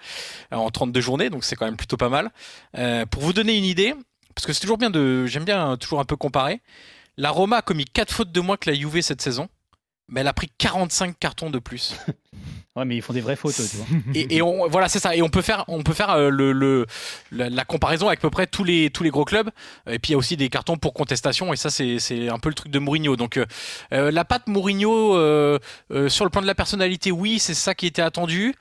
euh, 0.52 0.56
en 0.56 0.70
32 0.70 1.00
journées, 1.00 1.17
donc 1.30 1.44
c'est 1.44 1.56
quand 1.56 1.66
même 1.66 1.76
plutôt 1.76 1.96
pas 1.96 2.08
mal. 2.08 2.30
Euh, 2.76 3.04
pour 3.06 3.22
vous 3.22 3.32
donner 3.32 3.56
une 3.56 3.64
idée, 3.64 3.94
parce 4.34 4.46
que 4.46 4.52
c'est 4.52 4.60
toujours 4.60 4.78
bien 4.78 4.90
de. 4.90 5.26
J'aime 5.26 5.44
bien 5.44 5.76
toujours 5.76 6.00
un 6.00 6.04
peu 6.04 6.16
comparer. 6.16 6.62
La 7.16 7.30
Roma 7.30 7.56
a 7.56 7.62
commis 7.62 7.84
4 7.84 8.12
fautes 8.12 8.32
de 8.32 8.40
moins 8.40 8.56
que 8.56 8.70
la 8.70 8.76
Juve 8.76 9.00
cette 9.00 9.20
saison 9.20 9.48
mais 10.08 10.22
elle 10.22 10.28
a 10.28 10.32
pris 10.32 10.50
45 10.58 11.18
cartons 11.18 11.50
de 11.50 11.58
plus. 11.58 11.94
ouais, 12.78 12.84
mais 12.84 12.96
ils 12.96 13.02
font 13.02 13.12
des 13.12 13.20
vraies 13.20 13.36
fautes, 13.36 13.54
tu 13.54 13.76
vois. 13.76 13.86
et, 14.14 14.42
on, 14.42 14.68
voilà, 14.68 14.88
c'est 14.88 14.98
ça. 14.98 15.14
Et 15.14 15.22
on 15.22 15.28
peut 15.28 15.42
faire, 15.42 15.64
on 15.68 15.82
peut 15.82 15.92
faire 15.92 16.10
euh, 16.10 16.30
le, 16.30 16.86
la, 17.30 17.64
comparaison 17.64 18.08
avec 18.08 18.20
à 18.20 18.22
peu 18.22 18.30
près 18.30 18.46
tous 18.46 18.64
les, 18.64 18.90
tous 18.90 19.02
les 19.02 19.10
gros 19.10 19.24
clubs. 19.24 19.50
Et 19.88 19.98
puis 19.98 20.10
il 20.10 20.12
y 20.12 20.14
a 20.14 20.18
aussi 20.18 20.36
des 20.36 20.48
cartons 20.48 20.76
pour 20.76 20.94
contestation. 20.94 21.52
Et 21.52 21.56
ça, 21.56 21.70
c'est 21.70 22.28
un 22.28 22.38
peu 22.38 22.48
le 22.48 22.54
truc 22.54 22.72
de 22.72 22.78
Mourinho. 22.78 23.16
Donc 23.16 23.36
euh, 23.36 23.46
euh, 23.92 24.10
la 24.10 24.24
patte 24.24 24.46
Mourinho 24.46 25.12
sur 26.08 26.24
le 26.24 26.30
plan 26.30 26.42
de 26.42 26.46
la 26.46 26.54
personnalité, 26.54 27.10
oui, 27.10 27.38
c'est 27.38 27.54
ça 27.54 27.74
qui 27.74 27.86
était 27.86 28.02
attendu. 28.02 28.54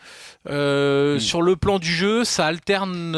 Hmm. 0.45 1.19
Sur 1.19 1.41
le 1.41 1.55
plan 1.55 1.79
du 1.79 1.91
jeu, 1.91 2.23
ça 2.23 2.45
alterne 2.45 3.11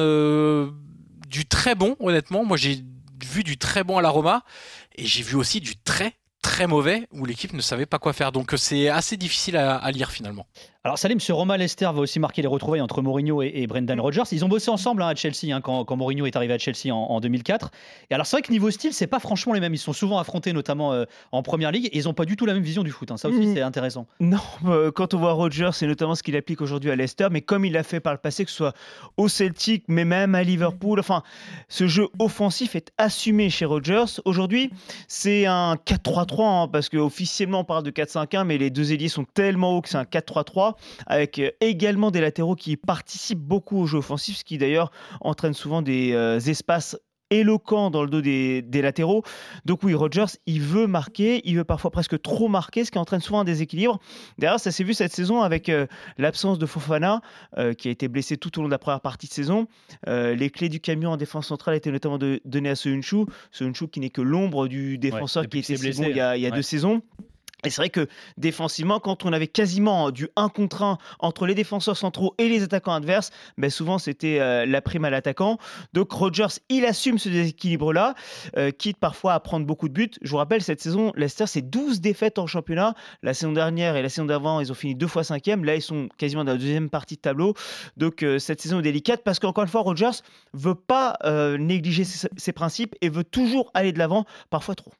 du 1.28 1.46
très 1.46 1.76
bon, 1.76 1.96
honnêtement. 2.00 2.46
Moi, 2.46 2.58
j'ai 2.58 2.84
vu 3.26 3.44
du 3.44 3.58
très 3.58 3.84
bon 3.84 3.98
à 3.98 4.02
la 4.02 4.10
Roma. 4.10 4.44
Et 4.96 5.06
j'ai 5.06 5.24
vu 5.24 5.36
aussi 5.36 5.62
du 5.62 5.78
très 5.78 6.14
très 6.42 6.68
mauvais 6.68 7.08
où 7.12 7.26
l'équipe 7.26 7.54
ne 7.54 7.62
savait 7.62 7.86
pas 7.86 8.00
quoi 8.00 8.14
faire. 8.14 8.32
Donc 8.32 8.54
c'est 8.58 8.90
assez 8.90 9.18
difficile 9.18 9.58
à, 9.58 9.92
lire 9.92 10.12
finalement. 10.12 10.48
Alors 10.86 10.98
Salim, 10.98 11.20
ce 11.20 11.34
Roma 11.34 11.58
Leicester 11.58 11.90
va 11.94 12.00
aussi 12.00 12.22
marquer 12.22 12.42
les 12.42 12.48
retrouvailles 12.48 12.80
entre 12.80 13.02
Mourinho 13.02 13.42
et, 13.42 13.68
Brendan 13.68 14.00
Rodgers. 14.00 14.24
Ils 14.32 14.46
ont 14.46 14.48
bossé 14.48 14.72
ensemble 14.72 15.02
hein, 15.02 15.10
à 15.10 15.16
Chelsea 15.16 15.54
hein, 15.54 15.60
quand, 15.60 15.94
Mourinho 15.98 16.26
est 16.26 16.38
arrivé 16.38 16.54
à 16.54 16.58
Chelsea 16.58 16.96
en, 16.96 17.20
2004. 17.20 17.70
Et 18.10 18.14
alors 18.14 18.26
c'est 18.26 18.38
vrai 18.38 18.44
que 18.44 18.52
niveau 18.54 18.72
style, 18.72 18.94
c'est 18.94 19.06
pas 19.06 19.20
franchement 19.20 19.52
les 19.52 19.60
mêmes. 19.60 19.74
Ils 19.74 19.78
sont 19.78 19.92
souvent 19.92 20.20
affrontés, 20.20 20.54
notamment 20.54 20.94
euh, 20.94 21.04
en 21.34 21.44
première 21.44 21.74
ligue, 21.74 21.88
et 21.88 21.98
ils 21.98 22.08
ont 22.08 22.14
pas 22.14 22.24
du 22.24 22.38
tout 22.38 22.46
la 22.46 22.54
même 22.54 22.64
vision 22.64 22.84
du 22.84 22.92
foot. 22.92 23.12
Hein. 23.12 23.18
Ça 23.18 23.28
aussi, 23.28 23.46
mm. 23.46 23.56
c'est 23.56 23.62
intéressant. 23.62 24.08
Non, 24.22 24.38
euh, 24.68 24.90
quand 24.90 25.14
on 25.14 25.18
voit 25.18 25.34
Rodgers, 25.34 25.72
c'est 25.74 25.86
notamment 25.86 26.16
ce 26.16 26.24
qu'il 26.24 26.38
applique 26.38 26.62
aujourd'hui 26.62 26.92
à 26.92 26.96
Leicester, 26.96 27.28
mais 27.30 27.42
comme 27.42 27.66
il 27.66 27.74
l'a 27.74 27.84
fait 27.84 28.00
par 28.00 28.14
le 28.14 28.20
passé, 28.20 28.46
que 28.46 28.50
ce 28.50 28.56
soit 28.56 28.74
au 29.18 29.28
Celtic, 29.28 29.84
mais 29.90 30.06
même 30.06 30.34
à 30.34 30.44
Liverpool. 30.44 31.02
Enfin, 31.02 31.24
ce 31.68 31.88
jeu 31.88 32.08
offensif 32.20 32.78
est 32.78 32.94
assumé 32.98 33.50
chez 33.50 33.66
Rodgers. 33.66 34.22
Aujourd'hui, 34.24 34.72
c'est 35.10 35.46
un 35.46 35.76
4-3-3, 35.76 36.72
parce 36.72 36.88
qu'officiellement 36.88 37.60
on 37.60 37.66
parle 37.66 37.84
de 37.84 37.92
4-5-1, 37.92 38.46
mais 38.46 38.58
les 38.58 38.70
deux 38.70 38.94
ailiers 38.94 39.10
sont 39.10 39.26
tellement 39.26 39.76
hauts 39.76 39.82
que 39.82 39.90
c'est 39.90 39.98
un 39.98 40.04
4-3-3 40.04 40.69
avec 41.08 41.42
également 41.62 42.12
des 42.12 42.22
latéraux 42.22 42.56
qui 42.56 42.78
participent 42.78 43.40
beaucoup 43.40 43.80
au 43.80 43.86
jeu 43.86 44.00
offensif, 44.00 44.38
ce 44.38 44.44
qui 44.44 44.58
d'ailleurs 44.58 44.92
entraîne 45.22 45.54
souvent 45.54 45.82
des 45.82 46.14
euh, 46.14 46.40
espaces 46.40 46.98
éloquents 47.32 47.92
dans 47.92 48.02
le 48.04 48.10
dos 48.10 48.22
des, 48.22 48.64
latéraux. 48.82 49.24
Donc 49.64 49.84
oui, 49.84 49.94
Rogers, 49.94 50.38
il 50.48 50.62
veut 50.62 50.88
marquer, 50.88 51.42
il 51.48 51.58
veut 51.58 51.64
parfois 51.64 51.92
presque 51.92 52.20
trop 52.20 52.48
marquer, 52.48 52.86
ce 52.86 52.90
qui 52.90 52.98
entraîne 52.98 53.20
souvent 53.20 53.42
un 53.42 53.44
déséquilibre. 53.44 54.00
D'ailleurs, 54.40 54.60
ça 54.60 54.72
s'est 54.72 54.84
vu 54.84 54.96
cette 54.96 55.14
saison 55.14 55.44
avec 55.44 55.70
euh, 55.70 55.86
l'absence 56.18 56.58
de 56.58 56.66
Fofana, 56.66 57.22
euh, 57.60 57.74
qui 57.74 57.88
a 57.88 57.92
été 57.92 58.08
blessé 58.08 58.38
tout 58.38 58.58
au 58.58 58.64
long 58.64 58.68
de 58.68 58.72
la 58.72 58.80
première 58.80 59.02
partie 59.02 59.28
de 59.28 59.34
saison. 59.34 59.68
les 60.08 60.50
clés 60.50 60.70
du 60.70 60.80
camion 60.80 61.12
en 61.12 61.18
défense 61.18 61.48
centrale 61.48 61.76
étaient 61.76 61.92
notamment 61.92 62.18
données 62.46 62.70
à 62.70 62.76
Soyuncu, 62.76 63.26
Soyuncu 63.52 63.88
qui 63.90 64.00
n'est 64.00 64.10
que 64.10 64.22
l'ombre 64.22 64.68
du 64.68 64.98
défenseur 64.98 65.48
qui 65.48 65.60
était 65.60 65.78
blessé 65.78 66.08
il 66.10 66.16
y 66.16 66.22
a, 66.22 66.36
il 66.36 66.42
y 66.42 66.48
a 66.48 66.52
deux 66.52 66.64
saisons. 66.64 67.04
Et 67.66 67.70
c'est 67.70 67.82
vrai 67.82 67.90
que 67.90 68.08
défensivement, 68.38 69.00
quand 69.00 69.26
on 69.26 69.34
avait 69.34 69.48
quasiment 69.48 70.12
du 70.12 70.30
1 70.38 70.48
contre 70.48 70.84
1 70.84 70.98
entre 71.20 71.46
les 71.46 71.56
défenseurs 71.56 71.98
centraux 71.98 72.34
et 72.38 72.48
les 72.48 72.64
attaquants 72.64 72.94
adverses, 72.94 73.32
ben 73.58 73.70
souvent 73.70 73.98
c'était 73.98 74.40
euh, 74.40 74.66
la 74.66 74.82
prime 74.82 75.04
à 75.04 75.10
l'attaquant. 75.10 75.58
Donc 75.92 76.12
Rogers, 76.12 76.60
il 76.70 76.86
assume 76.86 77.18
ce 77.18 77.28
déséquilibre-là, 77.28 78.16
euh, 78.58 78.72
quitte 78.72 78.98
parfois 78.98 79.34
à 79.34 79.40
prendre 79.42 79.66
beaucoup 79.66 79.90
de 79.90 79.94
buts. 79.94 80.12
Je 80.22 80.32
vous 80.32 80.38
rappelle, 80.38 80.62
cette 80.62 80.82
saison, 80.82 81.12
Leicester, 81.16 81.48
c'est 81.48 81.70
12 81.70 82.00
défaites 82.00 82.40
en 82.40 82.48
championnat. 82.48 82.94
La 83.24 83.34
saison 83.34 83.52
dernière 83.52 83.98
et 83.98 84.02
la 84.02 84.10
saison 84.10 84.26
d'avant, 84.26 84.62
ils 84.62 84.72
ont 84.72 84.76
fini 84.76 84.96
deux 84.96 85.08
fois 85.08 85.26
cinquième. 85.26 85.66
Là, 85.66 85.76
ils 85.76 85.82
sont 85.82 86.08
quasiment 86.18 86.46
dans 86.46 86.54
la 86.54 86.58
deuxième 86.58 86.90
partie 86.90 87.16
de 87.16 87.22
tableau. 87.22 87.56
Donc 87.98 88.24
euh, 88.24 88.40
cette 88.40 88.62
saison 88.62 88.80
est 88.80 88.84
délicate 88.84 89.22
parce 89.26 89.38
qu'encore 89.38 89.66
une 89.66 89.70
fois, 89.70 89.82
Rogers 89.82 90.22
veut 90.54 90.76
pas 90.76 91.18
négliger 91.58 92.04
ses 92.04 92.54
principes 92.54 92.96
et 93.02 93.10
veut 93.10 93.24
toujours 93.24 93.70
aller 93.74 93.92
de 93.92 94.00
l'avant, 94.00 94.26
parfois 94.50 94.76
trop. 94.76 94.92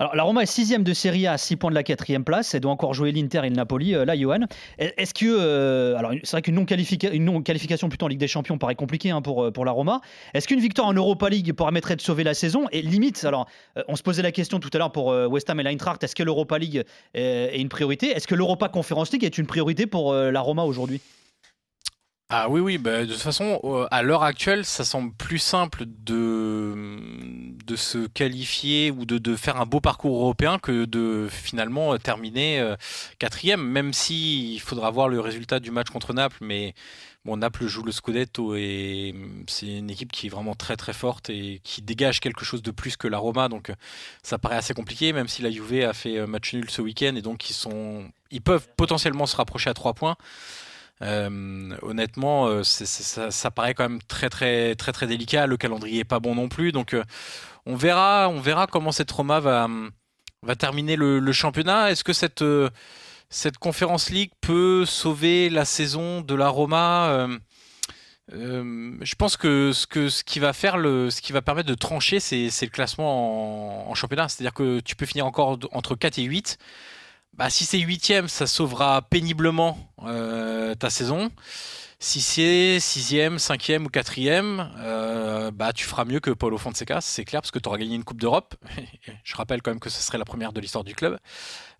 Alors, 0.00 0.14
la 0.14 0.22
Roma 0.22 0.42
est 0.42 0.46
sixième 0.46 0.84
de 0.84 0.92
Série 0.92 1.26
A 1.26 1.32
à 1.32 1.38
6 1.38 1.56
points 1.56 1.70
de 1.70 1.74
la 1.74 1.82
quatrième 1.82 2.22
place. 2.22 2.54
Elle 2.54 2.60
doit 2.60 2.70
encore 2.70 2.94
jouer 2.94 3.10
l'Inter 3.10 3.40
et 3.44 3.50
le 3.50 3.56
Napoli. 3.56 3.96
Euh, 3.96 4.04
là, 4.04 4.16
Johan, 4.16 4.46
est-ce 4.78 5.12
que. 5.12 5.26
Euh, 5.26 5.96
alors, 5.96 6.12
c'est 6.22 6.30
vrai 6.30 6.42
qu'une 6.42 6.54
non-qualification 6.54 7.88
plutôt 7.88 8.06
en 8.06 8.08
Ligue 8.08 8.20
des 8.20 8.28
Champions 8.28 8.58
paraît 8.58 8.76
compliquée 8.76 9.10
hein, 9.10 9.22
pour, 9.22 9.46
euh, 9.46 9.50
pour 9.50 9.64
la 9.64 9.72
Roma. 9.72 10.00
Est-ce 10.34 10.46
qu'une 10.46 10.60
victoire 10.60 10.86
en 10.86 10.92
Europa 10.92 11.28
League 11.28 11.52
permettrait 11.52 11.96
de 11.96 12.00
sauver 12.00 12.22
la 12.22 12.34
saison? 12.34 12.68
Et 12.70 12.80
limite, 12.80 13.24
alors, 13.24 13.48
on 13.88 13.96
se 13.96 14.04
posait 14.04 14.22
la 14.22 14.30
question 14.30 14.60
tout 14.60 14.70
à 14.72 14.78
l'heure 14.78 14.92
pour 14.92 15.06
West 15.06 15.50
Ham 15.50 15.58
et 15.58 15.64
l'Eintracht 15.64 16.04
est-ce 16.04 16.14
que 16.14 16.22
l'Europa 16.22 16.58
League 16.58 16.84
est 17.14 17.60
une 17.60 17.68
priorité? 17.68 18.10
Est-ce 18.10 18.28
que 18.28 18.36
l'Europa 18.36 18.68
Conference 18.68 19.12
League 19.12 19.24
est 19.24 19.36
une 19.36 19.46
priorité 19.46 19.86
pour 19.86 20.14
la 20.14 20.40
Roma 20.40 20.62
aujourd'hui? 20.62 21.00
Ah 22.30 22.50
oui, 22.50 22.60
oui, 22.60 22.76
bah, 22.76 23.06
de 23.06 23.12
toute 23.12 23.22
façon, 23.22 23.58
à 23.90 24.02
l'heure 24.02 24.22
actuelle, 24.22 24.66
ça 24.66 24.84
semble 24.84 25.14
plus 25.14 25.38
simple 25.38 25.84
de, 25.86 26.74
de 27.64 27.74
se 27.74 28.06
qualifier 28.06 28.90
ou 28.90 29.06
de, 29.06 29.16
de 29.16 29.34
faire 29.34 29.56
un 29.58 29.64
beau 29.64 29.80
parcours 29.80 30.20
européen 30.20 30.58
que 30.58 30.84
de 30.84 31.26
finalement 31.30 31.96
terminer 31.96 32.60
euh, 32.60 32.76
quatrième, 33.18 33.62
même 33.62 33.94
si 33.94 34.56
il 34.56 34.60
faudra 34.60 34.90
voir 34.90 35.08
le 35.08 35.20
résultat 35.20 35.58
du 35.58 35.70
match 35.70 35.88
contre 35.88 36.12
Naples, 36.12 36.36
mais 36.42 36.74
bon, 37.24 37.38
Naples 37.38 37.66
joue 37.66 37.82
le 37.82 37.92
Scudetto 37.92 38.54
et 38.56 39.14
mm, 39.14 39.44
c'est 39.46 39.78
une 39.78 39.88
équipe 39.88 40.12
qui 40.12 40.26
est 40.26 40.30
vraiment 40.30 40.54
très 40.54 40.76
très 40.76 40.92
forte 40.92 41.30
et 41.30 41.62
qui 41.64 41.80
dégage 41.80 42.20
quelque 42.20 42.44
chose 42.44 42.60
de 42.60 42.70
plus 42.70 42.98
que 42.98 43.08
la 43.08 43.16
Roma, 43.16 43.48
donc 43.48 43.72
ça 44.22 44.36
paraît 44.36 44.56
assez 44.56 44.74
compliqué, 44.74 45.14
même 45.14 45.28
si 45.28 45.40
la 45.40 45.50
Juve 45.50 45.82
a 45.82 45.94
fait 45.94 46.26
match 46.26 46.52
nul 46.52 46.68
ce 46.68 46.82
week-end 46.82 47.14
et 47.16 47.22
donc 47.22 47.48
ils, 47.48 47.54
sont, 47.54 48.04
ils 48.30 48.42
peuvent 48.42 48.68
potentiellement 48.76 49.24
se 49.24 49.36
rapprocher 49.36 49.70
à 49.70 49.74
trois 49.74 49.94
points. 49.94 50.18
Euh, 51.02 51.76
honnêtement, 51.82 52.46
euh, 52.48 52.62
ça, 52.64 53.50
paraît 53.50 53.74
quand 53.74 53.88
même 53.88 54.02
très 54.02 54.28
très 54.30 54.74
très 54.74 54.92
très 54.92 55.06
délicat. 55.06 55.46
Le 55.46 55.56
calendrier 55.56 56.00
est 56.00 56.04
pas 56.04 56.20
bon 56.20 56.34
non 56.34 56.48
plus, 56.48 56.72
donc 56.72 56.94
euh, 56.94 57.04
on 57.66 57.76
verra, 57.76 58.28
on 58.28 58.40
verra 58.40 58.66
comment 58.66 58.92
cette 58.92 59.10
Roma 59.10 59.40
va 59.40 59.68
va 60.42 60.56
terminer 60.56 60.96
le, 60.96 61.32
championnat. 61.32 61.90
Est-ce 61.90 62.04
que 62.04 62.12
cette 62.12 62.44
cette 63.30 63.58
conférence 63.58 64.10
League 64.10 64.32
peut 64.40 64.84
sauver 64.86 65.50
la 65.50 65.64
saison 65.64 66.20
de 66.22 66.34
la 66.34 66.48
Roma 66.48 67.28
je 68.30 69.14
pense 69.14 69.38
que 69.38 69.72
ce, 69.72 69.86
que 69.86 70.10
ce 70.10 70.22
qui 70.22 70.38
va 70.38 70.52
faire 70.52 70.76
le, 70.76 71.10
ce 71.10 71.22
qui 71.22 71.32
va 71.32 71.40
permettre 71.40 71.68
de 71.68 71.74
trancher, 71.74 72.20
c'est 72.20 72.50
le 72.60 72.68
classement 72.68 73.86
en, 73.86 73.90
en 73.90 73.94
championnat. 73.94 74.28
C'est-à-dire 74.28 74.52
que 74.52 74.80
tu 74.80 74.96
peux 74.96 75.06
finir 75.06 75.26
encore 75.26 75.58
entre 75.72 75.94
4 75.94 76.18
et 76.18 76.24
8. 76.24 76.58
Bah, 77.38 77.50
si 77.50 77.64
c'est 77.64 77.78
huitième, 77.78 78.26
ça 78.26 78.48
sauvera 78.48 79.00
péniblement 79.00 79.78
euh, 80.02 80.74
ta 80.74 80.90
saison. 80.90 81.30
Si 82.00 82.20
c'est 82.20 82.80
sixième, 82.80 83.38
cinquième 83.38 83.86
ou 83.86 83.88
quatrième, 83.88 84.68
euh, 84.78 85.52
bah 85.52 85.72
tu 85.72 85.84
feras 85.84 86.04
mieux 86.04 86.18
que 86.18 86.32
Paulo 86.32 86.58
Fonseca, 86.58 87.00
c'est 87.00 87.24
clair, 87.24 87.40
parce 87.40 87.52
que 87.52 87.60
tu 87.60 87.68
auras 87.68 87.78
gagné 87.78 87.94
une 87.94 88.02
Coupe 88.02 88.20
d'Europe. 88.20 88.56
Je 89.24 89.36
rappelle 89.36 89.62
quand 89.62 89.70
même 89.70 89.78
que 89.78 89.88
ce 89.88 90.02
serait 90.02 90.18
la 90.18 90.24
première 90.24 90.52
de 90.52 90.60
l'histoire 90.60 90.82
du 90.82 90.96
club. 90.96 91.16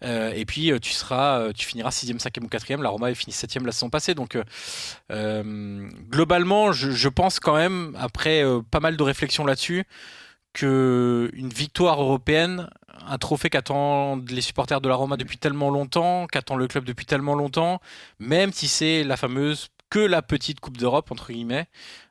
Euh, 0.05 0.31
et 0.33 0.45
puis 0.45 0.71
tu 0.81 0.93
seras, 0.93 1.53
tu 1.53 1.67
finiras 1.67 1.91
sixième, 1.91 2.21
cinquième 2.21 2.45
ou 2.45 2.49
quatrième. 2.49 2.81
La 2.81 2.91
Roma 2.91 3.11
est 3.11 3.17
fini 3.17 3.33
septième 3.33 3.67
la 3.67 3.73
saison 3.73 3.91
passée. 3.91 4.15
Donc 4.15 4.39
globalement, 5.11 6.71
je, 6.71 6.93
je, 6.93 7.09
pense 7.09 7.41
quand 7.41 7.57
même, 7.57 7.97
après 7.99 8.45
pas 8.71 8.79
mal 8.79 8.97
de 8.97 9.03
réflexions 9.03 9.45
là-dessus, 9.45 9.85
qu'une 10.53 11.49
victoire 11.49 12.01
européenne 12.01 12.69
un 13.07 13.19
trophée 13.19 13.51
qu'attendent 13.51 14.31
les 14.31 14.41
supporters 14.41 14.81
de 14.81 14.89
la 14.89 14.95
Roma 14.95 15.17
depuis 15.17 15.39
tellement 15.39 15.71
longtemps, 15.71 16.27
qu'attend 16.27 16.57
le 16.57 16.67
club 16.67 16.85
depuis 16.85 17.07
tellement 17.07 17.35
longtemps, 17.35 17.81
même 18.19 18.53
si 18.53 18.69
c'est 18.69 19.05
la 19.05 19.17
fameuse 19.17 19.69
que 19.91 19.99
la 19.99 20.23
petite 20.23 20.61
Coupe 20.61 20.77
d'Europe, 20.77 21.11
entre 21.11 21.33
guillemets, 21.33 21.67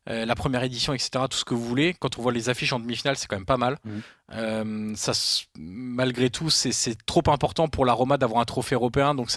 euh, 0.09 0.25
la 0.25 0.35
première 0.35 0.63
édition, 0.63 0.93
etc., 0.93 1.25
tout 1.29 1.37
ce 1.37 1.45
que 1.45 1.53
vous 1.53 1.63
voulez. 1.63 1.93
Quand 1.93 2.17
on 2.17 2.21
voit 2.21 2.31
les 2.31 2.49
affiches 2.49 2.73
en 2.73 2.79
demi-finale, 2.79 3.17
c'est 3.17 3.27
quand 3.27 3.35
même 3.35 3.45
pas 3.45 3.57
mal. 3.57 3.77
Mmh. 3.83 3.91
Euh, 4.33 4.93
ça, 4.95 5.11
malgré 5.57 6.29
tout, 6.29 6.49
c'est 6.49 7.05
trop 7.05 7.23
important 7.27 7.67
pour 7.67 7.85
la 7.85 7.93
Roma 7.93 8.17
d'avoir 8.17 8.41
un 8.41 8.45
trophée 8.45 8.75
européen. 8.75 9.15
Donc 9.15 9.31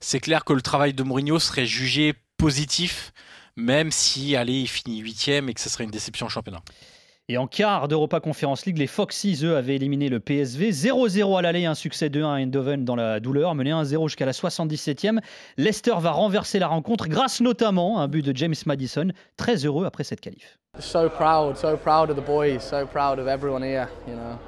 c'est 0.00 0.20
clair 0.20 0.44
que 0.44 0.52
le 0.52 0.62
travail 0.62 0.94
de 0.94 1.02
Mourinho 1.02 1.38
serait 1.38 1.66
jugé 1.66 2.14
positif, 2.36 3.12
même 3.56 3.90
si, 3.90 4.36
allez, 4.36 4.60
il 4.60 4.68
finit 4.68 4.98
huitième 4.98 5.48
et 5.48 5.54
que 5.54 5.60
ce 5.60 5.68
serait 5.68 5.84
une 5.84 5.90
déception 5.90 6.26
au 6.26 6.30
championnat. 6.30 6.62
Et 7.28 7.38
en 7.38 7.48
quart 7.48 7.88
d'Europa 7.88 8.20
Conference 8.20 8.66
League, 8.66 8.78
les 8.78 8.86
Foxes, 8.86 9.42
eux, 9.42 9.56
avaient 9.56 9.74
éliminé 9.74 10.08
le 10.08 10.20
PSV. 10.20 10.70
0-0 10.70 11.36
à 11.36 11.42
l'aller, 11.42 11.64
un 11.64 11.74
succès 11.74 12.08
2-1 12.08 12.24
à 12.24 12.34
Eindhoven 12.34 12.84
dans 12.84 12.94
la 12.94 13.18
douleur, 13.18 13.56
mené 13.56 13.72
1-0 13.72 14.06
jusqu'à 14.06 14.26
la 14.26 14.30
77e. 14.30 15.18
Leicester 15.56 15.94
va 15.98 16.12
renverser 16.12 16.60
la 16.60 16.68
rencontre 16.68 17.08
grâce 17.08 17.40
notamment 17.40 17.98
à 17.98 18.02
un 18.02 18.06
but 18.06 18.24
de 18.24 18.36
James 18.36 18.54
Madison. 18.64 19.08
Très 19.36 19.66
heureux 19.66 19.86
après 19.86 20.04
cette 20.04 20.20
qualif. 20.20 20.56
So 20.78 21.08
proud, 21.08 21.56
so 21.56 21.76
proud 21.76 22.10
of 22.10 22.16
the 22.16 22.24
boys, 22.24 22.60
so 22.60 22.86
proud 22.86 23.18
of 23.18 23.26
everyone 23.26 23.64
here, 23.64 23.88
you 24.06 24.14
know. 24.14 24.38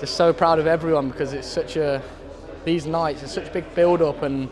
Just 0.00 0.16
so 0.16 0.32
proud 0.32 0.60
of 0.60 0.68
everyone 0.68 1.08
because 1.08 1.32
it's 1.32 1.48
such 1.48 1.76
a, 1.76 2.00
these 2.64 2.86
nights, 2.86 3.24
it's 3.24 3.32
such 3.32 3.52
big 3.52 3.64
build 3.74 4.00
up 4.00 4.22
and 4.22 4.48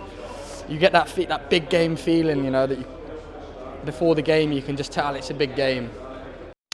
you 0.68 0.76
get 0.76 0.90
that, 0.90 1.06
that 1.28 1.48
big 1.48 1.70
game 1.70 1.94
feeling, 1.94 2.44
you 2.44 2.50
know, 2.50 2.66
that 2.66 2.78
you, 2.78 2.84
before 3.84 4.16
the 4.16 4.22
game 4.22 4.50
you 4.50 4.60
can 4.60 4.76
just 4.76 4.90
tell 4.90 5.14
it's 5.14 5.30
a 5.30 5.34
big 5.34 5.54
game. 5.54 5.88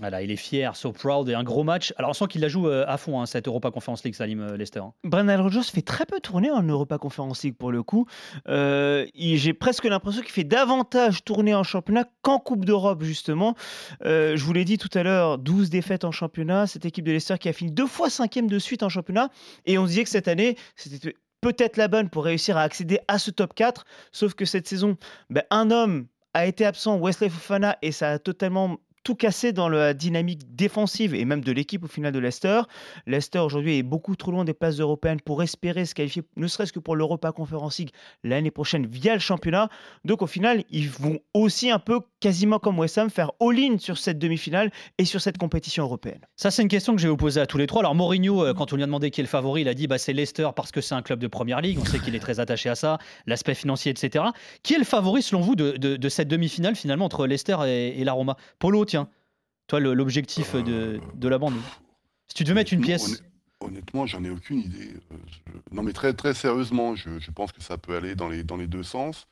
Voilà, 0.00 0.22
il 0.22 0.30
est 0.32 0.36
fier, 0.36 0.74
so 0.74 0.90
proud 0.90 1.28
et 1.28 1.34
un 1.34 1.44
gros 1.44 1.62
match. 1.62 1.94
Alors 1.98 2.10
on 2.10 2.14
sent 2.14 2.24
qu'il 2.28 2.40
la 2.40 2.48
joue 2.48 2.66
euh, 2.68 2.84
à 2.88 2.96
fond 2.96 3.20
hein, 3.20 3.26
cette 3.26 3.46
Europa 3.46 3.70
Conference 3.70 4.02
League, 4.02 4.14
Salim 4.16 4.40
euh, 4.40 4.56
Leicester. 4.56 4.80
hein. 4.80 4.92
Brendan 5.04 5.40
Rodgers 5.40 5.62
fait 5.62 5.82
très 5.82 6.04
peu 6.04 6.18
tourner 6.18 6.50
en 6.50 6.64
Europa 6.64 6.98
Conference 6.98 7.44
League 7.44 7.54
pour 7.56 7.70
le 7.70 7.84
coup. 7.84 8.06
Euh, 8.48 9.06
J'ai 9.14 9.52
presque 9.54 9.84
l'impression 9.84 10.22
qu'il 10.22 10.32
fait 10.32 10.42
davantage 10.42 11.22
tourner 11.22 11.54
en 11.54 11.62
championnat 11.62 12.06
qu'en 12.22 12.40
Coupe 12.40 12.64
d'Europe 12.64 13.02
justement. 13.04 13.54
Je 14.02 14.42
vous 14.42 14.52
l'ai 14.52 14.64
dit 14.64 14.78
tout 14.78 14.90
à 14.94 15.04
l'heure, 15.04 15.38
12 15.38 15.70
défaites 15.70 16.04
en 16.04 16.10
championnat. 16.10 16.66
Cette 16.66 16.84
équipe 16.84 17.04
de 17.04 17.12
Leicester 17.12 17.38
qui 17.38 17.48
a 17.48 17.52
fini 17.52 17.70
deux 17.70 17.86
fois 17.86 18.10
cinquième 18.10 18.48
de 18.48 18.58
suite 18.58 18.82
en 18.82 18.88
championnat. 18.88 19.28
Et 19.64 19.78
on 19.78 19.84
se 19.84 19.90
disait 19.90 20.04
que 20.04 20.10
cette 20.10 20.26
année, 20.28 20.56
c'était 20.74 21.14
peut-être 21.40 21.76
la 21.76 21.86
bonne 21.86 22.10
pour 22.10 22.24
réussir 22.24 22.56
à 22.56 22.62
accéder 22.62 22.98
à 23.06 23.18
ce 23.18 23.30
top 23.30 23.54
4. 23.54 23.84
Sauf 24.10 24.34
que 24.34 24.44
cette 24.44 24.66
saison, 24.66 24.96
ben, 25.30 25.44
un 25.50 25.70
homme 25.70 26.06
a 26.32 26.46
été 26.46 26.64
absent, 26.66 26.98
Wesley 26.98 27.28
Fofana, 27.28 27.76
et 27.80 27.92
ça 27.92 28.10
a 28.10 28.18
totalement 28.18 28.78
tout 29.04 29.14
cassé 29.14 29.52
dans 29.52 29.68
la 29.68 29.94
dynamique 29.94 30.56
défensive 30.56 31.14
et 31.14 31.24
même 31.24 31.42
de 31.44 31.52
l'équipe 31.52 31.84
au 31.84 31.88
final 31.88 32.12
de 32.12 32.18
Leicester. 32.18 32.62
Leicester 33.06 33.38
aujourd'hui 33.38 33.78
est 33.78 33.82
beaucoup 33.82 34.16
trop 34.16 34.32
loin 34.32 34.44
des 34.44 34.54
places 34.54 34.80
européennes 34.80 35.20
pour 35.20 35.42
espérer 35.42 35.84
se 35.84 35.94
qualifier, 35.94 36.22
ne 36.36 36.46
serait-ce 36.46 36.72
que 36.72 36.78
pour 36.78 36.96
l'Europa 36.96 37.30
Conference 37.30 37.78
League 37.78 37.90
l'année 38.24 38.50
prochaine 38.50 38.86
via 38.86 39.12
le 39.14 39.20
championnat. 39.20 39.68
Donc 40.04 40.22
au 40.22 40.26
final, 40.26 40.64
ils 40.70 40.88
vont 40.88 41.20
aussi 41.34 41.70
un 41.70 41.78
peu 41.78 42.00
quasiment 42.20 42.58
comme 42.58 42.78
West 42.78 42.96
Ham 42.96 43.10
faire 43.10 43.32
all-in 43.40 43.76
sur 43.78 43.98
cette 43.98 44.18
demi-finale 44.18 44.72
et 44.96 45.04
sur 45.04 45.20
cette 45.20 45.36
compétition 45.36 45.84
européenne. 45.84 46.20
Ça, 46.36 46.50
c'est 46.50 46.62
une 46.62 46.68
question 46.68 46.96
que 46.96 47.06
vous 47.06 47.16
poser 47.18 47.40
à 47.40 47.46
tous 47.46 47.58
les 47.58 47.66
trois. 47.66 47.82
Alors, 47.82 47.94
Mourinho, 47.94 48.42
euh, 48.42 48.54
quand 48.54 48.72
on 48.72 48.76
lui 48.76 48.82
a 48.82 48.86
demandé 48.86 49.10
qui 49.10 49.20
est 49.20 49.24
le 49.24 49.28
favori, 49.28 49.60
il 49.60 49.68
a 49.68 49.74
dit 49.74 49.86
bah, 49.86 49.98
c'est 49.98 50.14
Leicester 50.14 50.48
parce 50.56 50.72
que 50.72 50.80
c'est 50.80 50.94
un 50.94 51.02
club 51.02 51.18
de 51.18 51.26
première 51.26 51.60
ligue. 51.60 51.78
On 51.78 51.84
sait 51.84 51.98
qu'il 51.98 52.14
est 52.14 52.20
très 52.20 52.40
attaché 52.40 52.70
à 52.70 52.74
ça, 52.74 52.98
l'aspect 53.26 53.54
financier, 53.54 53.90
etc. 53.90 54.24
Qui 54.62 54.74
est 54.74 54.78
le 54.78 54.84
favori, 54.84 55.20
selon 55.20 55.42
vous, 55.42 55.54
de 55.54 56.08
cette 56.08 56.28
demi-finale, 56.28 56.76
finalement, 56.76 57.04
entre 57.04 57.26
Leicester 57.26 57.58
et, 57.66 58.00
et 58.00 58.04
la 58.04 58.14
Roma? 58.14 58.38
Polo, 58.58 58.86
tiens, 58.94 59.08
toi, 59.66 59.80
l'objectif 59.80 60.54
de, 60.54 61.00
de 61.14 61.28
la 61.28 61.38
bande. 61.38 61.54
Si 62.28 62.34
tu 62.34 62.44
devais 62.44 62.54
mettre 62.54 62.72
une 62.72 62.80
pièce. 62.80 63.08
honn- 63.08 63.18
Honnêtement, 63.60 64.04
j'en 64.04 64.22
ai 64.24 64.30
aucune 64.30 64.58
idée. 64.58 64.90
Euh, 65.12 65.16
Non, 65.72 65.82
mais 65.82 65.92
très, 65.92 66.12
très 66.12 66.34
sérieusement, 66.34 66.94
je, 66.94 67.18
je 67.18 67.30
pense 67.30 67.50
que 67.50 67.62
ça 67.62 67.78
peut 67.78 67.96
aller 67.96 68.14
dans 68.14 68.28
les, 68.28 68.44
dans 68.44 68.56
les 68.58 68.66
deux 68.66 68.82
sens. 68.82 69.26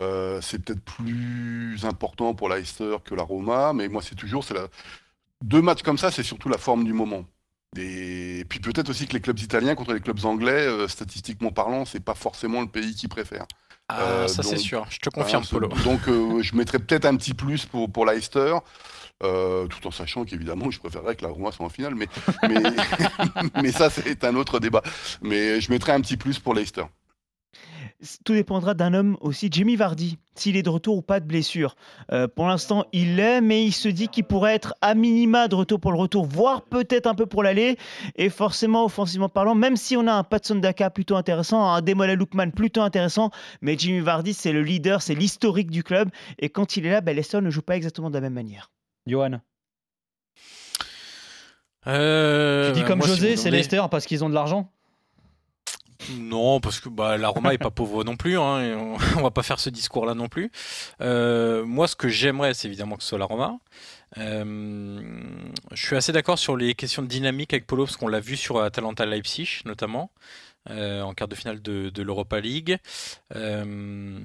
Euh, 0.00 0.40
c'est 0.40 0.60
peut-être 0.64 0.80
plus 0.82 1.84
important 1.84 2.34
pour 2.34 2.48
Leicester 2.48 2.96
que 3.04 3.14
la 3.16 3.24
Roma, 3.24 3.72
mais 3.72 3.88
moi, 3.88 4.00
c'est 4.00 4.14
toujours 4.14 4.44
la... 4.54 4.68
deux 5.42 5.60
matchs 5.60 5.82
comme 5.82 5.98
ça, 5.98 6.10
c'est 6.12 6.22
surtout 6.22 6.48
la 6.48 6.58
forme 6.58 6.84
du 6.84 6.92
moment. 6.92 7.24
Et 7.76 8.44
puis 8.48 8.60
peut-être 8.60 8.90
aussi 8.90 9.08
que 9.08 9.14
les 9.14 9.20
clubs 9.20 9.40
italiens 9.40 9.74
contre 9.74 9.92
les 9.92 10.00
clubs 10.00 10.24
anglais, 10.24 10.66
euh, 10.66 10.86
statistiquement 10.86 11.50
parlant, 11.50 11.84
c'est 11.84 12.04
pas 12.04 12.14
forcément 12.14 12.60
le 12.60 12.68
pays 12.68 12.94
qui 12.94 13.08
préfère. 13.08 13.46
Ah, 13.88 14.00
Euh, 14.00 14.28
ça 14.28 14.42
c'est 14.42 14.56
sûr, 14.56 14.86
je 14.90 14.98
te 14.98 15.10
confirme, 15.10 15.44
Polo. 15.46 15.68
Donc 15.84 16.08
euh, 16.08 16.42
je 16.42 16.54
mettrais 16.56 16.78
peut-être 16.78 17.04
un 17.04 17.16
petit 17.16 17.34
plus 17.34 17.66
pour, 17.66 17.90
pour 17.90 18.06
Leicester, 18.06 18.54
euh, 19.22 19.66
tout 19.66 19.86
en 19.86 19.90
sachant 19.90 20.24
qu'évidemment 20.24 20.70
je 20.70 20.78
préférerais 20.78 21.16
que 21.16 21.22
la 21.22 21.30
Roma 21.30 21.52
soit 21.52 21.66
en 21.66 21.68
finale, 21.68 21.94
mais, 21.94 22.08
mais, 22.48 22.62
mais 23.62 23.72
ça 23.72 23.90
c'est 23.90 24.24
un 24.24 24.34
autre 24.36 24.58
débat. 24.60 24.82
Mais 25.22 25.60
je 25.60 25.70
mettrais 25.70 25.92
un 25.92 26.00
petit 26.00 26.16
plus 26.16 26.38
pour 26.38 26.54
Leicester. 26.54 26.84
Tout 28.24 28.34
dépendra 28.34 28.74
d'un 28.74 28.92
homme 28.92 29.16
aussi, 29.20 29.48
Jimmy 29.50 29.76
Vardy, 29.76 30.18
s'il 30.34 30.56
est 30.56 30.62
de 30.62 30.68
retour 30.68 30.96
ou 30.96 31.02
pas 31.02 31.20
de 31.20 31.26
blessure. 31.26 31.76
Euh, 32.12 32.28
pour 32.28 32.46
l'instant, 32.46 32.84
il 32.92 33.16
l'est, 33.16 33.40
mais 33.40 33.64
il 33.64 33.72
se 33.72 33.88
dit 33.88 34.08
qu'il 34.08 34.24
pourrait 34.24 34.54
être 34.54 34.74
à 34.82 34.94
minima 34.94 35.48
de 35.48 35.54
retour 35.54 35.80
pour 35.80 35.92
le 35.92 35.98
retour, 35.98 36.26
voire 36.26 36.62
peut-être 36.62 37.06
un 37.06 37.14
peu 37.14 37.24
pour 37.26 37.42
l'aller. 37.42 37.78
Et 38.16 38.28
forcément, 38.28 38.84
offensivement 38.84 39.28
parlant, 39.28 39.54
même 39.54 39.76
si 39.76 39.96
on 39.96 40.06
a 40.06 40.12
un 40.12 40.24
Patson 40.24 40.56
Daka 40.56 40.90
plutôt 40.90 41.16
intéressant, 41.16 41.64
un 41.66 41.80
Demola 41.80 42.14
Lookman 42.14 42.50
plutôt 42.50 42.82
intéressant, 42.82 43.30
mais 43.62 43.78
Jimmy 43.78 44.00
Vardy, 44.00 44.34
c'est 44.34 44.52
le 44.52 44.62
leader, 44.62 45.00
c'est 45.00 45.14
l'historique 45.14 45.70
du 45.70 45.82
club. 45.82 46.10
Et 46.38 46.50
quand 46.50 46.76
il 46.76 46.86
est 46.86 46.90
là, 46.90 47.00
ben, 47.00 47.14
Leicester 47.14 47.40
ne 47.40 47.50
joue 47.50 47.62
pas 47.62 47.76
exactement 47.76 48.10
de 48.10 48.14
la 48.14 48.20
même 48.20 48.34
manière. 48.34 48.70
Johan, 49.06 49.40
Euh, 51.86 52.72
tu 52.72 52.80
dis 52.80 52.84
comme 52.86 53.02
José, 53.02 53.36
c'est 53.36 53.50
Leicester 53.50 53.82
parce 53.90 54.06
qu'ils 54.06 54.24
ont 54.24 54.28
de 54.28 54.34
l'argent? 54.34 54.70
Non, 56.08 56.60
parce 56.60 56.80
que 56.80 56.88
bah, 56.88 57.16
la 57.16 57.28
Roma 57.28 57.54
est 57.54 57.58
pas 57.58 57.70
pauvre 57.72 58.04
non 58.04 58.16
plus. 58.16 58.38
hein, 58.38 58.60
et 58.62 58.74
on, 58.74 58.94
on 59.18 59.22
va 59.22 59.30
pas 59.30 59.42
faire 59.42 59.58
ce 59.60 59.70
discours-là 59.70 60.14
non 60.14 60.28
plus. 60.28 60.50
Euh, 61.00 61.64
moi, 61.64 61.88
ce 61.88 61.96
que 61.96 62.08
j'aimerais, 62.08 62.54
c'est 62.54 62.68
évidemment 62.68 62.96
que 62.96 63.02
ce 63.02 63.10
soit 63.10 63.18
la 63.18 63.24
Roma. 63.24 63.58
Euh, 64.18 65.22
je 65.72 65.86
suis 65.86 65.96
assez 65.96 66.12
d'accord 66.12 66.38
sur 66.38 66.56
les 66.56 66.74
questions 66.74 67.02
de 67.02 67.08
dynamique 67.08 67.52
avec 67.52 67.66
Polo, 67.66 67.84
parce 67.84 67.96
qu'on 67.96 68.08
l'a 68.08 68.20
vu 68.20 68.36
sur 68.36 68.60
Atalanta 68.60 69.06
Leipzig, 69.06 69.60
notamment, 69.64 70.10
euh, 70.70 71.02
en 71.02 71.14
quart 71.14 71.28
de 71.28 71.34
finale 71.34 71.60
de, 71.62 71.90
de 71.90 72.02
l'Europa 72.02 72.40
League. 72.40 72.78
Euh, 73.34 74.18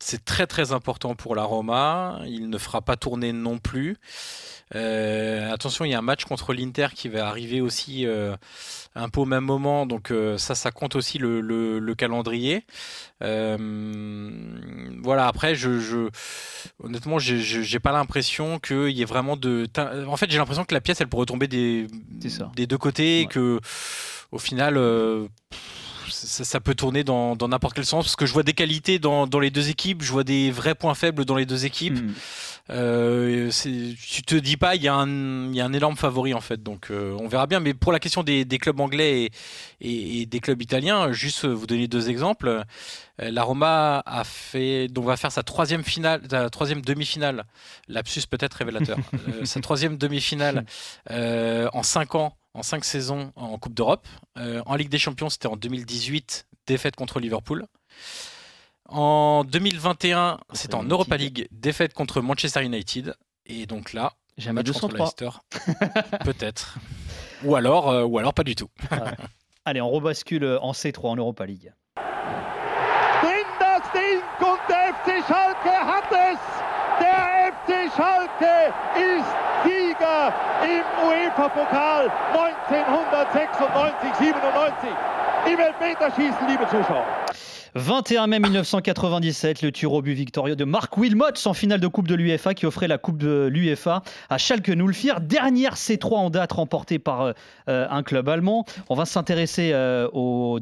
c'est 0.00 0.24
très 0.24 0.46
très 0.46 0.72
important 0.72 1.14
pour 1.14 1.34
la 1.34 1.44
Roma. 1.44 2.20
Il 2.26 2.50
ne 2.50 2.58
fera 2.58 2.82
pas 2.82 2.96
tourner 2.96 3.32
non 3.32 3.58
plus. 3.58 3.96
Euh, 4.74 5.52
attention, 5.52 5.84
il 5.84 5.90
y 5.90 5.94
a 5.94 5.98
un 5.98 6.02
match 6.02 6.24
contre 6.24 6.54
l'Inter 6.54 6.88
qui 6.94 7.08
va 7.08 7.28
arriver 7.28 7.60
aussi 7.60 8.06
un 8.94 9.08
peu 9.10 9.20
au 9.20 9.24
même 9.26 9.44
moment, 9.44 9.84
donc 9.86 10.12
ça, 10.38 10.54
ça 10.54 10.70
compte 10.70 10.96
aussi 10.96 11.18
le, 11.18 11.40
le- 11.42 11.78
le 11.78 11.94
calendrier. 11.94 12.64
Voilà, 15.02 15.26
après, 15.26 15.54
je, 15.54 15.78
je- 15.80 16.08
honnêtement, 16.82 17.18
j'ai- 17.18 17.40
pas 17.80 17.92
l'impression 17.92 18.58
qu'il 18.58 18.90
y 18.90 19.02
ait 19.02 19.06
vraiment 19.06 19.36
de. 19.36 19.66
En 20.06 20.16
fait, 20.16 20.30
j'ai 20.30 20.38
l'impression 20.38 20.64
que 20.64 20.74
la 20.74 20.80
pièce, 20.80 21.00
elle 21.00 21.08
pourrait 21.08 21.26
tomber 21.26 21.48
des, 21.48 21.86
deux 22.66 22.78
côtés 22.78 23.20
et 23.20 23.26
que, 23.26 23.60
au 24.32 24.38
final, 24.38 24.76
euh, 24.76 25.26
ça, 26.08 26.44
ça 26.44 26.60
peut 26.60 26.74
tourner 26.74 27.04
dans 27.04 27.36
n'importe 27.48 27.74
quel 27.74 27.84
sens 27.86 28.04
parce 28.04 28.16
que 28.16 28.26
je 28.26 28.32
vois 28.32 28.42
des 28.42 28.52
qualités 28.54 28.98
dans, 28.98 29.26
dans 29.26 29.38
les 29.40 29.50
deux 29.50 29.68
équipes, 29.70 30.02
je 30.02 30.10
vois 30.12 30.24
des 30.24 30.50
vrais 30.50 30.74
points 30.74 30.94
faibles 30.94 31.24
dans 31.24 31.36
les 31.36 31.46
deux 31.46 31.64
équipes. 31.64 31.98
Hmm. 32.02 32.12
Euh, 32.70 33.50
tu 33.50 34.22
te 34.22 34.34
dis 34.36 34.56
pas, 34.56 34.76
il 34.76 34.82
y, 34.82 34.88
a 34.88 34.94
un- 34.94 35.46
il 35.50 35.54
y 35.56 35.60
a 35.60 35.64
un 35.64 35.72
énorme 35.72 35.96
favori 35.96 36.32
en 36.32 36.40
fait, 36.40 36.62
donc 36.62 36.90
euh, 36.90 37.16
on 37.20 37.26
verra 37.26 37.46
bien. 37.48 37.58
Mais 37.60 37.74
pour 37.74 37.90
la 37.92 37.98
question 37.98 38.22
des, 38.22 38.44
des 38.44 38.58
clubs 38.58 38.78
anglais 38.80 39.24
et, 39.24 39.30
et- 39.88 40.20
et 40.22 40.26
des 40.26 40.38
clubs 40.40 40.62
italiens, 40.62 41.10
juste 41.12 41.44
vous 41.44 41.66
donner 41.66 41.88
deux 41.88 42.08
exemples. 42.08 42.48
Euh, 42.48 43.30
La 43.30 43.42
Roma 43.42 44.02
a 44.06 44.22
fait, 44.24 44.86
donc 44.88 45.06
va 45.06 45.16
faire 45.16 45.32
sa 45.32 45.42
troisième 45.42 45.82
finale, 45.82 46.22
sa 46.30 46.48
troisième 46.50 46.82
demi-finale. 46.82 47.44
Lapsus 47.88 48.22
peut-être 48.30 48.54
révélateur. 48.54 48.96
Euh, 49.28 49.44
sa 49.44 49.60
troisième 49.60 49.96
demi-finale 49.98 50.64
euh, 51.10 51.68
en 51.72 51.82
cinq 51.82 52.14
ans, 52.14 52.36
en 52.54 52.62
cinq 52.62 52.84
saisons 52.84 53.32
en 53.36 53.58
Coupe 53.58 53.74
d'Europe. 53.74 54.06
Euh, 54.38 54.62
en 54.66 54.76
Ligue 54.76 54.88
des 54.88 54.98
Champions, 54.98 55.30
c'était 55.30 55.46
en 55.46 55.56
2018, 55.56 56.46
défaite 56.66 56.96
contre 56.96 57.20
Liverpool. 57.20 57.66
En 58.88 59.44
2021, 59.44 60.38
c'était 60.52 60.74
en. 60.74 60.84
Europa 60.84 61.16
League, 61.16 61.48
défaite 61.50 61.94
contre 61.94 62.20
Manchester 62.20 62.62
United. 62.62 63.14
Et 63.46 63.66
donc 63.66 63.92
là, 63.92 64.14
Jamais 64.36 64.62
match 64.62 64.72
contre 64.72 64.96
203. 64.96 65.42
Leicester. 65.66 66.18
Peut-être. 66.24 66.78
Ou 67.44 67.56
alors, 67.56 67.90
euh, 67.90 68.04
ou 68.04 68.18
alors 68.18 68.34
pas 68.34 68.44
du 68.44 68.54
tout. 68.54 68.68
Allez, 69.64 69.80
on 69.80 69.90
rebascule 69.90 70.58
en 70.60 70.72
C3 70.72 71.08
en 71.08 71.16
Europa 71.16 71.46
League. 71.46 71.72
UEFA-Pokal 81.42 82.10
1996, 82.32 84.14
97. 84.18 84.90
Im 85.46 85.58
Elfmeterschießen, 85.58 86.46
liebe 86.48 86.68
Zuschauer. 86.68 87.04
21 87.74 88.26
mai 88.26 88.38
1997, 88.38 89.62
le 89.62 89.72
tir 89.72 89.94
au 89.94 90.02
but 90.02 90.12
victorieux 90.12 90.56
de 90.56 90.64
Mark 90.64 90.94
Wilmots 90.98 91.46
en 91.46 91.54
finale 91.54 91.80
de 91.80 91.86
Coupe 91.86 92.06
de 92.06 92.14
l'UEFA 92.14 92.52
qui 92.52 92.66
offrait 92.66 92.86
la 92.86 92.98
Coupe 92.98 93.16
de 93.16 93.48
l'UEFA 93.50 94.02
à 94.28 94.36
Schalke 94.36 94.72
04. 94.76 95.22
Dernière 95.22 95.76
C3 95.76 96.14
en 96.16 96.28
date 96.28 96.52
remportée 96.52 96.98
par 96.98 97.22
euh, 97.22 97.32
un 97.66 98.02
club 98.02 98.28
allemand. 98.28 98.66
On 98.90 98.94
va 98.94 99.06
s'intéresser 99.06 99.70
euh, 99.72 100.06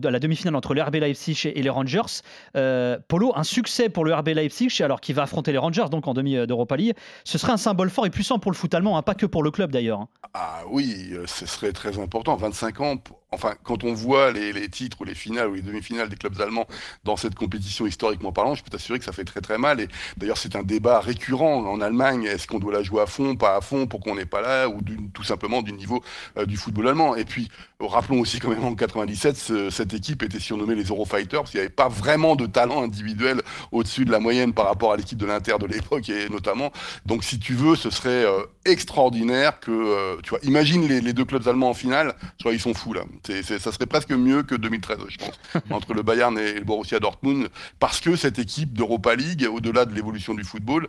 à 0.05 0.11
la 0.11 0.21
demi-finale 0.21 0.55
entre 0.55 0.73
le 0.73 0.83
RB 0.83 0.95
Leipzig 0.97 1.47
et, 1.47 1.61
les 1.61 1.69
Rangers. 1.69 2.23
Euh, 2.57 2.97
Polo, 3.09 3.33
un 3.35 3.43
succès 3.43 3.89
pour 3.89 4.05
le 4.05 4.15
RB 4.15 4.29
Leipzig 4.29 4.81
alors 4.81 5.01
qu'il 5.01 5.17
va 5.17 5.23
affronter 5.25 5.51
les 5.51 5.59
Rangers 5.59 5.87
donc 5.91 6.07
en 6.07 6.15
demi 6.15 6.35
d'Europa 6.47 6.77
League. 6.77 6.95
Ce 7.25 7.39
serait 7.39 7.53
un 7.53 7.57
symbole 7.57 7.91
fort 7.91 8.07
et 8.07 8.11
puissant 8.11 8.39
pour 8.39 8.53
le 8.53 8.57
foot 8.57 8.73
allemand, 8.73 8.97
hein, 8.97 9.03
pas 9.03 9.17
que 9.17 9.27
pour 9.27 9.43
le 9.43 9.51
club 9.51 9.73
d'ailleurs. 9.73 10.03
hein. 10.03 10.09
Ah 10.35 10.61
oui, 10.71 11.13
ce 11.27 11.45
serait 11.45 11.73
très 11.73 11.99
important. 11.99 12.37
25 12.37 12.81
ans, 12.83 12.95
enfin, 13.33 13.55
quand 13.63 13.85
on 13.85 13.95
voit 13.95 14.33
les, 14.33 14.69
titres 14.69 15.01
ou 15.01 15.05
les 15.05 15.15
finales 15.15 15.49
ou 15.49 15.55
les 15.55 15.63
demi-finales 15.63 16.09
des 16.09 16.17
clubs 16.17 16.41
allemands 16.41 16.67
dans 17.05 17.17
cette 17.17 17.37
compétition 17.37 17.87
historiquement 17.87 18.33
parlant, 18.33 18.55
je 18.55 18.65
peux 18.65 18.71
t'assurer 18.71 18.99
que 18.99 19.05
ça 19.05 19.13
fait 19.13 19.25
très 19.25 19.41
très 19.41 19.57
mal. 19.57 19.81
Et 19.81 19.89
d'ailleurs, 20.17 20.37
c'est 20.37 20.57
un 20.57 20.65
débat 20.65 21.01
récurrent 21.01 21.65
en 21.65 21.81
Allemagne. 21.81 22.25
Est-ce 22.25 22.47
qu'on 22.49 22.59
doit 22.59 22.73
la 22.73 22.83
jouer 22.83 23.03
à 23.03 23.07
fond, 23.07 23.37
pas 23.37 23.57
à 23.57 23.61
fond, 23.61 23.87
pour 23.87 24.01
qu'on 24.01 24.17
n'est 24.17 24.27
pas 24.27 24.41
là, 24.41 24.69
ou 24.69 24.81
tout 25.15 25.23
simplement 25.23 25.63
du 25.63 25.73
niveau 25.73 26.03
euh, 26.39 26.45
du 26.45 26.57
football 26.57 26.89
allemand? 26.89 27.15
Et 27.15 27.25
puis, 27.25 27.51
rappelons 27.79 28.21
aussi 28.21 28.41
quand 28.41 28.51
même 28.51 28.65
en 28.65 28.75
97, 28.75 29.71
cette 29.71 29.95
équipe 29.95 30.23
était 30.23 30.41
surnommée 30.41 30.75
les 30.75 30.85
Eurofighters, 30.85 31.41
parce 31.41 31.51
qu'il 31.51 31.61
n'y 31.61 31.67
avait 31.67 31.75
pas 31.75 31.89
vraiment 31.89 32.35
de 32.35 32.47
talent 32.47 32.83
individuel 32.83 33.43
au-dessus 33.71 34.05
de 34.05 34.11
la 34.11 34.19
moyenne 34.19 34.53
par 34.53 34.67
rapport 34.67 34.93
à 34.93 34.97
l'équipe 34.97 35.19
de 35.19 35.27
l'Inter 35.27 35.57
de 35.61 35.67
l'époque, 35.67 36.09
et 36.09 36.29
notamment. 36.29 36.73
Donc, 37.07 37.23
si 37.23 37.39
tu 37.39 37.55
veux, 37.55 37.77
ce 37.77 37.91
serait 37.91 38.25
euh, 38.25 38.43
extraordinaire 38.65 39.61
que, 39.61 39.71
euh, 39.71 40.17
tu 40.23 40.31
vois, 40.31 40.41
imagine 40.43 40.87
les, 40.89 41.13
deux 41.13 41.25
clubs 41.25 41.47
allemands 41.47 41.71
en 41.71 41.75
finale, 41.75 42.15
crois 42.41 42.53
ils 42.53 42.61
sont 42.61 42.75
fous 42.75 42.93
là. 42.93 43.03
C'est, 43.25 43.59
ça 43.59 43.73
serait 43.73 43.87
presque 43.87 44.11
mieux 44.11 44.43
que 44.43 44.55
2013, 44.55 44.99
je 45.09 45.19
pense, 45.19 45.39
entre 45.71 45.95
le 45.95 46.03
Bayern 46.03 46.39
et 46.39 46.55
le 46.55 46.65
Borussia 46.65 47.01
Dortmund, 47.01 47.49
parce 47.79 48.01
que 48.01 48.17
cette 48.17 48.39
équipe 48.39 48.73
d'Europa 48.73 49.15
League, 49.15 49.47
au-delà 49.51 49.85
de 49.85 49.95
l'évolution 49.95 50.35
du 50.35 50.45
football, 50.45 50.89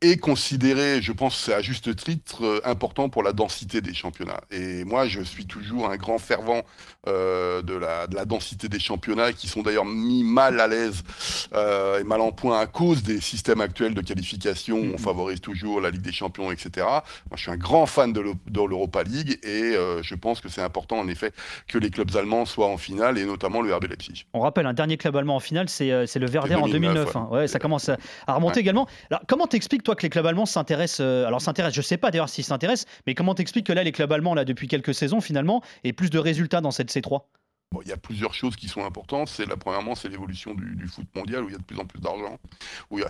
est 0.00 0.18
considérée, 0.18 1.00
je 1.02 1.12
pense, 1.12 1.48
à 1.48 1.62
juste 1.62 1.94
titre, 1.96 2.44
euh, 2.44 2.60
important 2.64 3.08
pour 3.08 3.22
la 3.22 3.32
densité 3.32 3.80
des 3.80 3.94
championnats. 3.94 4.40
Et 4.50 4.84
moi, 4.84 5.06
je 5.06 5.20
suis 5.22 5.46
toujours 5.46 5.90
un 5.90 5.96
grand 5.96 6.18
fervent 6.18 6.62
euh, 7.08 7.62
de, 7.62 7.74
la, 7.74 8.06
de, 8.06 8.16
la, 8.16 8.24
densité 8.24 8.68
des 8.68 8.80
championnats, 8.80 9.32
qui 9.32 9.46
sont 9.46 9.62
d'ailleurs 9.62 9.84
mis 9.84 10.24
mal 10.24 10.60
à 10.60 10.66
l'aise 10.66 11.02
euh, 11.54 12.00
et 12.00 12.04
mal 12.04 12.20
en 12.20 12.32
point 12.32 12.58
à 12.58 12.66
cause 12.66 13.02
des 13.02 13.20
systèmes 13.20 13.60
actuels 13.60 13.94
de 13.94 14.00
qualification. 14.00 14.76
Où 14.76 14.80
on 14.80 14.84
mm-hmm. 14.94 14.98
favorise 14.98 15.40
toujours 15.40 15.80
la 15.80 15.90
Ligue 15.90 16.02
des 16.02 16.12
Champions, 16.12 16.50
etc. 16.50 16.86
Moi, 16.86 17.36
je 17.36 17.42
suis 17.42 17.50
un 17.50 17.56
grand 17.56 17.86
fan 17.86 18.12
de 18.12 18.20
l'Europa 18.20 19.02
League 19.02 19.38
et 19.42 19.76
euh, 19.76 20.02
je 20.02 20.14
pense 20.14 20.40
que 20.40 20.48
c'est 20.48 20.62
important, 20.62 20.98
en 20.98 21.08
effet, 21.08 21.32
que 21.66 21.78
les 21.78 21.90
clubs 21.90 22.14
allemands 22.16 22.44
soient 22.44 22.68
en 22.68 22.76
finale 22.76 23.18
et 23.18 23.24
notamment 23.24 23.62
le 23.62 23.74
RB 23.74 23.84
Leipzig. 23.84 24.26
On 24.32 24.40
rappelle, 24.40 24.66
un 24.66 24.72
dernier 24.72 24.96
club 24.96 25.16
allemand 25.16 25.36
en 25.36 25.40
finale, 25.40 25.68
c'est 25.68 25.90
euh, 25.90 26.06
le 26.14 26.26
Werder 26.26 26.54
en 26.56 26.68
2009. 26.68 27.06
Ouais. 27.06 27.16
Hein. 27.16 27.28
ouais. 27.30 27.48
ça 27.48 27.58
commence 27.58 27.88
à, 27.88 28.34
remonter 28.34 28.60
également. 28.60 28.86
Alors, 29.10 29.22
comment 29.26 29.46
t'expliques, 29.46 29.82
toi, 29.82 29.94
que 29.94 30.02
les 30.02 30.10
clubs 30.10 30.26
allemands 30.26 30.46
s'intéressent 30.46 31.00
euh, 31.00 31.26
Alors, 31.26 31.40
s'intéressent, 31.40 31.76
je 31.76 31.82
sais 31.82 31.96
pas 31.96 32.10
d'ailleurs 32.10 32.28
s'ils 32.28 32.44
s'intéressent, 32.44 32.86
mais 33.06 33.14
comment 33.14 33.34
t'expliques 33.34 33.66
que 33.66 33.72
là, 33.72 33.84
les 33.84 33.92
clubs 33.92 34.12
allemands, 34.12 34.34
là, 34.34 34.44
depuis 34.44 34.68
quelques 34.68 34.94
saisons, 34.94 35.20
finalement, 35.20 35.62
aient 35.84 35.92
plus 35.92 36.10
de 36.10 36.18
résultats 36.18 36.60
dans 36.60 36.70
cette 36.70 36.92
C3 36.92 37.22
Il 37.82 37.88
y 37.88 37.92
a 37.92 37.96
plusieurs 37.96 38.32
choses 38.32 38.54
qui 38.56 38.68
sont 38.68 38.84
importantes. 38.84 39.28
C'est 39.28 39.44
la 39.44 39.56
premièrement, 39.56 39.94
c'est 39.94 40.08
l'évolution 40.08 40.54
du, 40.54 40.86
foot 40.86 41.06
mondial 41.14 41.44
où 41.44 41.48
il 41.48 41.52
y 41.52 41.54
a 41.54 41.58
de 41.58 41.64
plus 41.64 41.78
en 41.78 41.84
plus 41.84 42.00
d'argent. 42.00 42.38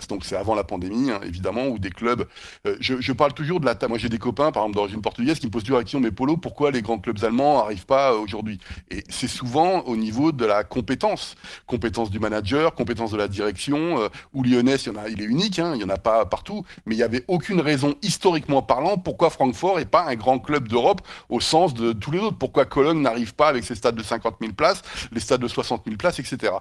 Donc 0.09 0.25
c'est 0.25 0.35
avant 0.35 0.55
la 0.55 0.63
pandémie, 0.63 1.11
hein, 1.11 1.19
évidemment, 1.23 1.67
où 1.67 1.77
des 1.77 1.91
clubs. 1.91 2.27
Euh, 2.65 2.75
je, 2.79 3.11
parle 3.11 3.33
toujours 3.33 3.59
de 3.59 3.65
la. 3.65 3.75
Moi, 3.87 3.97
j'ai 3.97 4.09
des 4.09 4.17
copains, 4.17 4.51
par 4.51 4.63
exemple 4.63 4.75
d'origine 4.75 5.01
portugaise, 5.01 5.39
qui 5.39 5.45
me 5.45 5.51
posent 5.51 5.63
toujours 5.63 5.77
la 5.77 5.83
question 5.83 5.99
mais 5.99 6.11
Polo, 6.11 6.37
pourquoi 6.37 6.71
les 6.71 6.81
grands 6.81 6.97
clubs 6.97 7.23
allemands 7.23 7.57
n'arrivent 7.57 7.85
pas 7.85 8.13
euh, 8.13 8.17
aujourd'hui? 8.17 8.59
Et 8.89 9.03
c'est 9.09 9.27
souvent 9.27 9.81
au 9.81 9.95
niveau 9.95 10.31
de 10.31 10.45
la 10.45 10.63
compétence, 10.63 11.35
compétence 11.67 12.09
du 12.09 12.19
manager, 12.19 12.73
compétence 12.73 13.11
de 13.11 13.17
la 13.17 13.27
direction. 13.27 14.01
Euh, 14.01 14.09
où 14.33 14.43
Lyonnais, 14.43 14.75
il, 14.75 14.87
y 14.87 14.89
en 14.89 14.95
a, 14.95 15.09
il 15.09 15.21
est 15.21 15.25
unique, 15.25 15.59
hein, 15.59 15.73
il 15.75 15.81
y 15.81 15.83
en 15.83 15.89
a 15.89 15.97
pas 15.97 16.25
partout, 16.25 16.65
mais 16.85 16.95
il 16.95 16.97
n'y 16.97 17.03
avait 17.03 17.23
aucune 17.27 17.61
raison 17.61 17.95
historiquement 18.01 18.61
parlant 18.61 18.97
pourquoi 18.97 19.29
Francfort 19.29 19.77
n'est 19.77 19.85
pas 19.85 20.03
un 20.03 20.15
grand 20.15 20.39
club 20.39 20.67
d'Europe 20.67 21.01
au 21.29 21.39
sens 21.39 21.73
de 21.73 21.93
tous 21.93 22.11
les 22.11 22.19
autres? 22.19 22.37
Pourquoi 22.37 22.65
Cologne 22.65 23.01
n'arrive 23.01 23.35
pas 23.35 23.47
avec 23.47 23.63
ses 23.63 23.75
stades 23.75 23.95
de 23.95 24.03
50 24.03 24.35
000 24.41 24.46
places, 24.53 24.81
les 25.11 25.19
stades 25.19 25.41
de 25.41 25.47
60 25.47 25.83
000 25.85 25.97
places, 25.97 26.19
etc. 26.19 26.53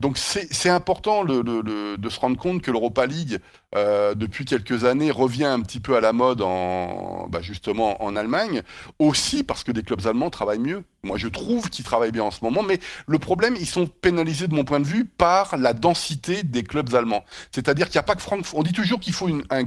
Donc 0.00 0.18
c'est 0.18 0.70
important 0.70 1.24
de 1.24 2.08
se 2.08 2.20
rendre 2.20 2.36
compte 2.36 2.62
que 2.62 2.70
l'Europa 2.70 3.06
League, 3.06 3.40
euh, 3.74 4.14
depuis 4.14 4.44
quelques 4.44 4.84
années, 4.84 5.10
revient 5.10 5.44
un 5.44 5.60
petit 5.60 5.80
peu 5.80 5.96
à 5.96 6.00
la 6.00 6.12
mode 6.12 6.42
en, 6.42 7.26
bah 7.28 7.40
justement 7.42 8.02
en 8.02 8.16
Allemagne, 8.16 8.62
aussi 8.98 9.42
parce 9.42 9.64
que 9.64 9.72
des 9.72 9.82
clubs 9.82 10.06
allemands 10.06 10.30
travaillent 10.30 10.58
mieux. 10.58 10.84
Moi, 11.04 11.18
je 11.18 11.28
trouve 11.28 11.68
qu'ils 11.68 11.84
travaillent 11.84 12.12
bien 12.12 12.24
en 12.24 12.30
ce 12.30 12.42
moment, 12.42 12.62
mais 12.62 12.80
le 13.06 13.18
problème, 13.18 13.56
ils 13.58 13.66
sont 13.66 13.86
pénalisés 13.86 14.48
de 14.48 14.54
mon 14.54 14.64
point 14.64 14.80
de 14.80 14.86
vue 14.86 15.04
par 15.04 15.56
la 15.56 15.74
densité 15.74 16.42
des 16.42 16.62
clubs 16.62 16.94
allemands. 16.94 17.24
C'est-à-dire 17.52 17.86
qu'il 17.86 17.96
n'y 17.96 18.00
a 18.00 18.04
pas 18.04 18.14
que 18.14 18.22
Francfort. 18.22 18.58
On 18.58 18.62
dit 18.62 18.72
toujours 18.72 19.00
qu'il 19.00 19.12
faut 19.12 19.28
un, 19.50 19.64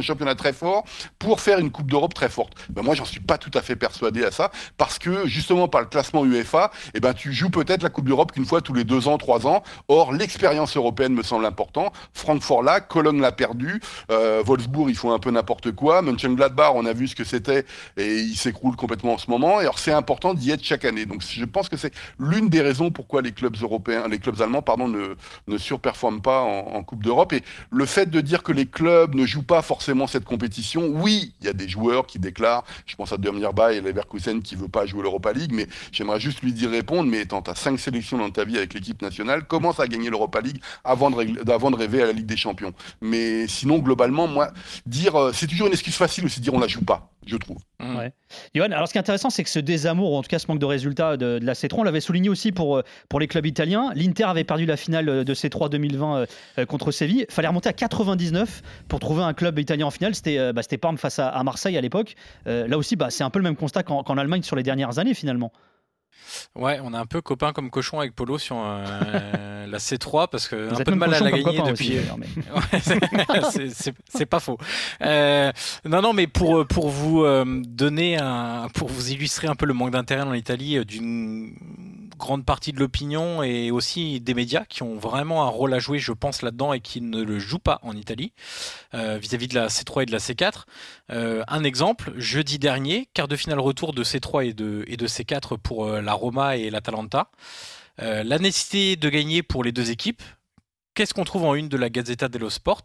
championnat 0.00 0.34
très 0.34 0.52
fort 0.52 0.84
pour 1.18 1.40
faire 1.40 1.58
une 1.58 1.70
Coupe 1.70 1.90
d'Europe 1.90 2.14
très 2.14 2.28
forte. 2.28 2.54
Ben 2.70 2.82
moi, 2.82 2.94
j'en 2.94 3.04
suis 3.04 3.20
pas 3.20 3.38
tout 3.38 3.50
à 3.54 3.62
fait 3.62 3.76
persuadé 3.76 4.24
à 4.24 4.30
ça, 4.30 4.50
parce 4.78 4.98
que 4.98 5.26
justement 5.26 5.68
par 5.68 5.82
le 5.82 5.86
classement 5.86 6.24
UEFA, 6.24 6.70
eh 6.94 7.00
ben 7.02 7.14
tu 7.14 7.32
joues 7.32 7.50
peut-être 7.50 7.82
la 7.82 7.90
Coupe 7.90 8.06
d'Europe 8.06 8.30
qu'une 8.30 8.46
fois 8.46 8.60
tous 8.60 8.74
les 8.74 8.84
deux 8.84 9.08
ans, 9.08 9.18
trois 9.18 9.44
ans. 9.46 9.64
Or, 9.88 10.12
l'expérience 10.12 10.76
européenne 10.76 11.14
me 11.14 11.24
semble 11.24 11.44
important. 11.44 11.92
Francfort 12.14 12.62
là, 12.62 12.80
Cologne 12.80 13.20
l'a 13.20 13.32
perdu, 13.32 13.80
euh, 14.12 14.40
Wolfsburg 14.46 14.88
ils 14.88 14.94
font 14.94 15.12
un 15.12 15.18
peu 15.18 15.32
n'importe 15.32 15.72
quoi, 15.72 16.00
Mönchengladbach 16.00 16.72
on 16.76 16.86
a 16.86 16.92
vu 16.92 17.08
ce 17.08 17.16
que 17.16 17.24
c'était 17.24 17.66
et 17.96 18.18
il 18.18 18.36
s'écroule 18.36 18.76
complètement 18.76 19.14
en 19.14 19.18
ce 19.18 19.28
moment. 19.28 19.60
Et 19.60 19.64
alors 19.64 19.80
c'est 19.80 19.92
important 19.92 20.32
d'y 20.32 20.52
être 20.52 20.62
chaque 20.62 20.84
année. 20.84 21.04
Donc 21.04 21.22
je 21.28 21.44
pense 21.44 21.68
que 21.68 21.76
c'est 21.76 21.92
l'une 22.20 22.48
des 22.48 22.60
raisons 22.60 22.92
pourquoi 22.92 23.20
les 23.20 23.32
clubs 23.32 23.56
européens, 23.60 24.06
les 24.08 24.20
clubs 24.20 24.40
allemands, 24.40 24.62
pardon, 24.62 24.86
ne, 24.86 25.16
ne 25.48 25.58
surperforment 25.58 26.22
pas 26.22 26.40
en, 26.42 26.82
Coupe 26.82 27.02
d'Europe. 27.04 27.32
Et 27.32 27.42
le 27.70 27.86
fait 27.86 28.10
de 28.10 28.20
dire 28.20 28.42
que 28.42 28.50
les 28.50 28.66
clubs 28.66 29.14
ne 29.14 29.24
jouent 29.24 29.44
pas 29.44 29.62
forcément 29.62 30.08
cette 30.08 30.24
compétition, 30.24 30.86
oui, 30.86 31.32
il 31.40 31.46
y 31.46 31.48
a 31.48 31.52
des 31.52 31.68
joueurs 31.68 32.06
qui 32.06 32.18
déclarent, 32.18 32.64
je 32.86 32.96
pense 32.96 33.12
à 33.12 33.16
Bay 33.16 33.76
et 33.76 33.80
Leverkusen 33.80 34.42
qui 34.42 34.56
veut 34.56 34.68
pas 34.68 34.84
jouer 34.84 35.02
l'Europa 35.02 35.32
League, 35.32 35.52
mais 35.52 35.68
j'aimerais 35.92 36.18
juste 36.18 36.42
lui 36.42 36.52
dire 36.52 36.70
répondre, 36.92 37.10
mais 37.10 37.22
étant 37.22 37.40
à 37.40 37.54
cinq 37.54 37.78
sélections 37.78 38.18
dans 38.18 38.30
ta 38.30 38.44
vie 38.44 38.56
avec 38.56 38.74
l'équipe 38.74 39.00
nationale, 39.02 39.44
commence 39.44 39.80
à 39.80 39.86
gagner 39.86 40.10
l'Europa 40.10 40.40
League 40.40 40.60
avant 40.84 41.10
de, 41.10 41.50
avant 41.50 41.70
de 41.70 41.76
rêver 41.76 42.02
à 42.02 42.06
la 42.06 42.12
Ligue 42.12 42.26
des 42.26 42.36
Champions. 42.36 42.72
Mais 43.00 43.46
sinon, 43.48 43.78
globalement, 43.78 44.28
moi, 44.28 44.52
dire, 44.86 45.16
euh, 45.16 45.32
c'est 45.32 45.46
toujours 45.46 45.68
une 45.68 45.72
excuse 45.72 45.96
facile 45.96 46.24
aussi 46.24 46.40
de 46.40 46.44
dire 46.44 46.54
on 46.54 46.60
la 46.60 46.68
joue 46.68 46.84
pas 46.84 47.12
je 47.26 47.36
trouve. 47.36 47.58
Mmh. 47.80 47.96
Ouais. 47.96 48.12
Johan, 48.54 48.70
alors 48.72 48.88
ce 48.88 48.92
qui 48.92 48.98
est 48.98 49.00
intéressant, 49.00 49.30
c'est 49.30 49.44
que 49.44 49.50
ce 49.50 49.58
désamour, 49.58 50.12
ou 50.12 50.16
en 50.16 50.22
tout 50.22 50.28
cas 50.28 50.38
ce 50.38 50.46
manque 50.48 50.58
de 50.58 50.66
résultats 50.66 51.16
de, 51.16 51.38
de 51.38 51.44
la 51.44 51.54
C3, 51.54 51.76
on 51.78 51.82
l'avait 51.82 52.00
souligné 52.00 52.28
aussi 52.28 52.52
pour, 52.52 52.78
euh, 52.78 52.82
pour 53.08 53.20
les 53.20 53.28
clubs 53.28 53.46
italiens. 53.46 53.92
L'Inter 53.94 54.24
avait 54.24 54.44
perdu 54.44 54.66
la 54.66 54.76
finale 54.76 55.08
euh, 55.08 55.24
de 55.24 55.34
C3 55.34 55.68
2020 55.70 56.26
euh, 56.58 56.66
contre 56.66 56.90
Séville. 56.90 57.26
Il 57.28 57.32
fallait 57.32 57.48
remonter 57.48 57.68
à 57.68 57.72
99 57.72 58.62
pour 58.88 59.00
trouver 59.00 59.22
un 59.22 59.34
club 59.34 59.58
italien 59.58 59.86
en 59.86 59.90
finale. 59.90 60.14
C'était 60.14 60.38
euh, 60.38 60.52
bah, 60.52 60.62
Parme 60.80 60.98
face 60.98 61.18
à, 61.18 61.28
à, 61.28 61.42
Marseille 61.44 61.76
à 61.76 61.80
l'époque. 61.80 62.16
Euh, 62.46 62.66
là 62.66 62.78
aussi, 62.78 62.96
bah, 62.96 63.10
c'est 63.10 63.24
un 63.24 63.30
peu 63.30 63.38
le 63.38 63.44
même 63.44 63.56
constat 63.56 63.82
qu'en 63.82 64.02
qu 64.02 64.12
Allemagne 64.18 64.42
sur 64.42 64.56
les 64.56 64.62
dernières 64.62 64.98
années 64.98 65.14
finalement. 65.14 65.52
Ouais, 66.54 66.78
on 66.82 66.94
est 66.94 66.96
un 66.96 67.06
peu 67.06 67.20
copain 67.20 67.52
comme 67.52 67.70
cochon 67.70 67.98
avec 67.98 68.14
Polo 68.14 68.38
sur 68.38 68.56
euh, 68.58 69.66
la 69.66 69.78
C3 69.78 70.28
parce 70.30 70.48
que 70.48 70.68
Vous 70.68 70.80
un 70.80 70.84
peu 70.84 70.92
de 70.92 70.96
mal 70.96 71.14
à 71.14 71.20
la 71.20 71.30
gagner 71.30 71.62
depuis. 71.62 71.98
Aussi, 71.98 72.08
mais... 72.18 73.90
c'est 74.08 74.26
pas 74.26 74.40
faux. 74.40 74.58
Euh, 75.02 75.52
non, 75.84 76.02
non, 76.02 76.12
mais 76.12 76.26
pour 76.26 76.66
pour 76.66 76.88
vous 76.88 77.24
euh, 77.24 77.44
donner 77.66 78.18
un, 78.18 78.68
pour 78.74 78.88
vous 78.88 79.12
illustrer 79.12 79.48
un 79.48 79.54
peu 79.54 79.66
le 79.66 79.74
manque 79.74 79.92
d'intérêt 79.92 80.22
en 80.22 80.34
Italie 80.34 80.78
euh, 80.78 80.84
d'une 80.84 81.54
grande 82.22 82.46
partie 82.46 82.72
de 82.72 82.78
l'opinion 82.78 83.42
et 83.42 83.72
aussi 83.72 84.20
des 84.20 84.32
médias 84.32 84.64
qui 84.64 84.84
ont 84.84 84.96
vraiment 84.96 85.42
un 85.42 85.48
rôle 85.48 85.74
à 85.74 85.80
jouer, 85.80 85.98
je 85.98 86.12
pense, 86.12 86.42
là-dedans 86.42 86.72
et 86.72 86.78
qui 86.80 87.00
ne 87.00 87.20
le 87.20 87.40
jouent 87.40 87.58
pas 87.58 87.80
en 87.82 87.96
Italie 87.96 88.32
euh, 88.94 89.18
vis-à-vis 89.18 89.46
-vis 89.46 89.50
de 89.50 89.54
la 89.56 89.66
C3 89.66 90.02
et 90.04 90.06
de 90.06 90.12
la 90.12 90.18
C4. 90.18 90.62
Euh, 91.10 91.42
un 91.48 91.64
exemple, 91.64 92.12
jeudi 92.16 92.60
dernier, 92.60 93.08
quart 93.12 93.26
de 93.26 93.34
finale 93.34 93.58
retour 93.58 93.92
de 93.92 94.04
C3 94.04 94.46
et 94.46 94.54
de, 94.54 94.84
et 94.86 94.96
de 94.96 95.08
C4 95.08 95.58
pour 95.58 95.86
euh, 95.86 96.00
la 96.00 96.12
Roma 96.12 96.56
et 96.56 96.70
l'Atalanta. 96.70 97.30
La 97.98 98.38
nécessité 98.38 98.96
de 98.96 99.08
gagner 99.10 99.42
pour 99.42 99.62
les 99.62 99.70
deux 99.70 99.90
équipes. 99.90 100.22
Qu'est-ce 100.94 101.14
qu'on 101.14 101.24
trouve 101.24 101.44
en 101.44 101.54
une 101.54 101.68
de 101.68 101.76
la 101.76 101.88
Gazzetta 101.88 102.28
dello 102.28 102.50
Sport? 102.50 102.84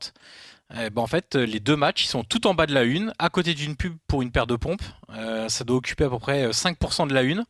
Eh 0.75 0.89
ben 0.89 1.01
en 1.01 1.07
fait, 1.07 1.35
les 1.35 1.61
deux 1.61 1.77
matchs, 1.77 2.03
ils 2.05 2.09
sont 2.09 2.23
tout 2.23 2.45
en 2.45 2.53
bas 2.53 2.65
de 2.65 2.73
la 2.73 2.83
une, 2.83 3.13
à 3.19 3.29
côté 3.29 3.53
d'une 3.53 3.77
pub 3.77 3.95
pour 4.05 4.21
une 4.21 4.31
paire 4.31 4.47
de 4.47 4.57
pompes. 4.57 4.81
Euh, 5.15 5.47
ça 5.47 5.63
doit 5.63 5.77
occuper 5.77 6.03
à 6.03 6.09
peu 6.09 6.19
près 6.19 6.49
5% 6.49 7.07
de 7.07 7.13
la 7.13 7.21
une. 7.21 7.45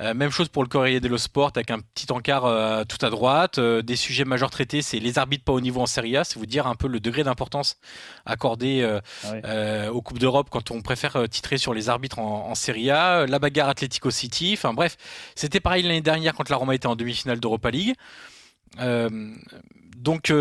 Euh, 0.00 0.12
même 0.12 0.30
chose 0.30 0.48
pour 0.48 0.64
le 0.64 0.68
Corriere 0.68 1.00
dello 1.00 1.18
Sport, 1.18 1.52
avec 1.54 1.70
un 1.70 1.78
petit 1.78 2.10
encart 2.10 2.44
euh, 2.46 2.82
tout 2.84 3.04
à 3.06 3.10
droite. 3.10 3.58
Euh, 3.58 3.82
des 3.82 3.94
sujets 3.94 4.24
majeurs 4.24 4.50
traités, 4.50 4.82
c'est 4.82 4.98
les 4.98 5.18
arbitres 5.18 5.44
pas 5.44 5.52
au 5.52 5.60
niveau 5.60 5.80
en 5.80 5.86
Serie 5.86 6.16
A. 6.16 6.24
C'est 6.24 6.38
vous 6.38 6.46
dire 6.46 6.66
un 6.66 6.74
peu 6.74 6.88
le 6.88 6.98
degré 6.98 7.22
d'importance 7.22 7.76
accordé 8.26 8.82
ah 8.82 9.32
oui. 9.32 9.88
aux 9.90 10.02
Coupes 10.02 10.18
d'Europe 10.18 10.48
quand 10.50 10.72
on 10.72 10.82
préfère 10.82 11.28
titrer 11.28 11.58
sur 11.58 11.74
les 11.74 11.88
arbitres 11.88 12.18
en, 12.18 12.50
en 12.50 12.54
Serie 12.56 12.90
A. 12.90 13.26
La 13.26 13.38
bagarre 13.38 13.68
Atlético 13.68 14.10
City. 14.10 14.54
Enfin 14.54 14.74
bref, 14.74 14.96
c'était 15.36 15.60
pareil 15.60 15.84
l'année 15.84 16.00
dernière 16.00 16.34
quand 16.34 16.48
la 16.50 16.56
Roma 16.56 16.74
était 16.74 16.86
en 16.86 16.96
demi-finale 16.96 17.38
d'Europa 17.38 17.70
League. 17.70 17.94
donc 19.96 20.32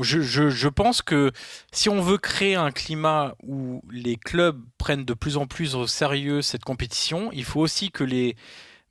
je, 0.00 0.68
pense 0.68 1.02
que 1.02 1.32
si 1.72 1.88
on 1.88 2.00
veut 2.00 2.18
créer 2.18 2.54
un 2.54 2.70
climat 2.70 3.34
où 3.42 3.82
les 3.90 4.16
clubs 4.16 4.60
prennent 4.78 5.04
de 5.04 5.14
plus 5.14 5.36
en 5.36 5.46
plus 5.46 5.74
au 5.74 5.86
sérieux 5.86 6.42
cette 6.42 6.64
compétition, 6.64 7.30
il 7.32 7.44
faut 7.44 7.60
aussi 7.60 7.90
que 7.90 8.04
les 8.04 8.36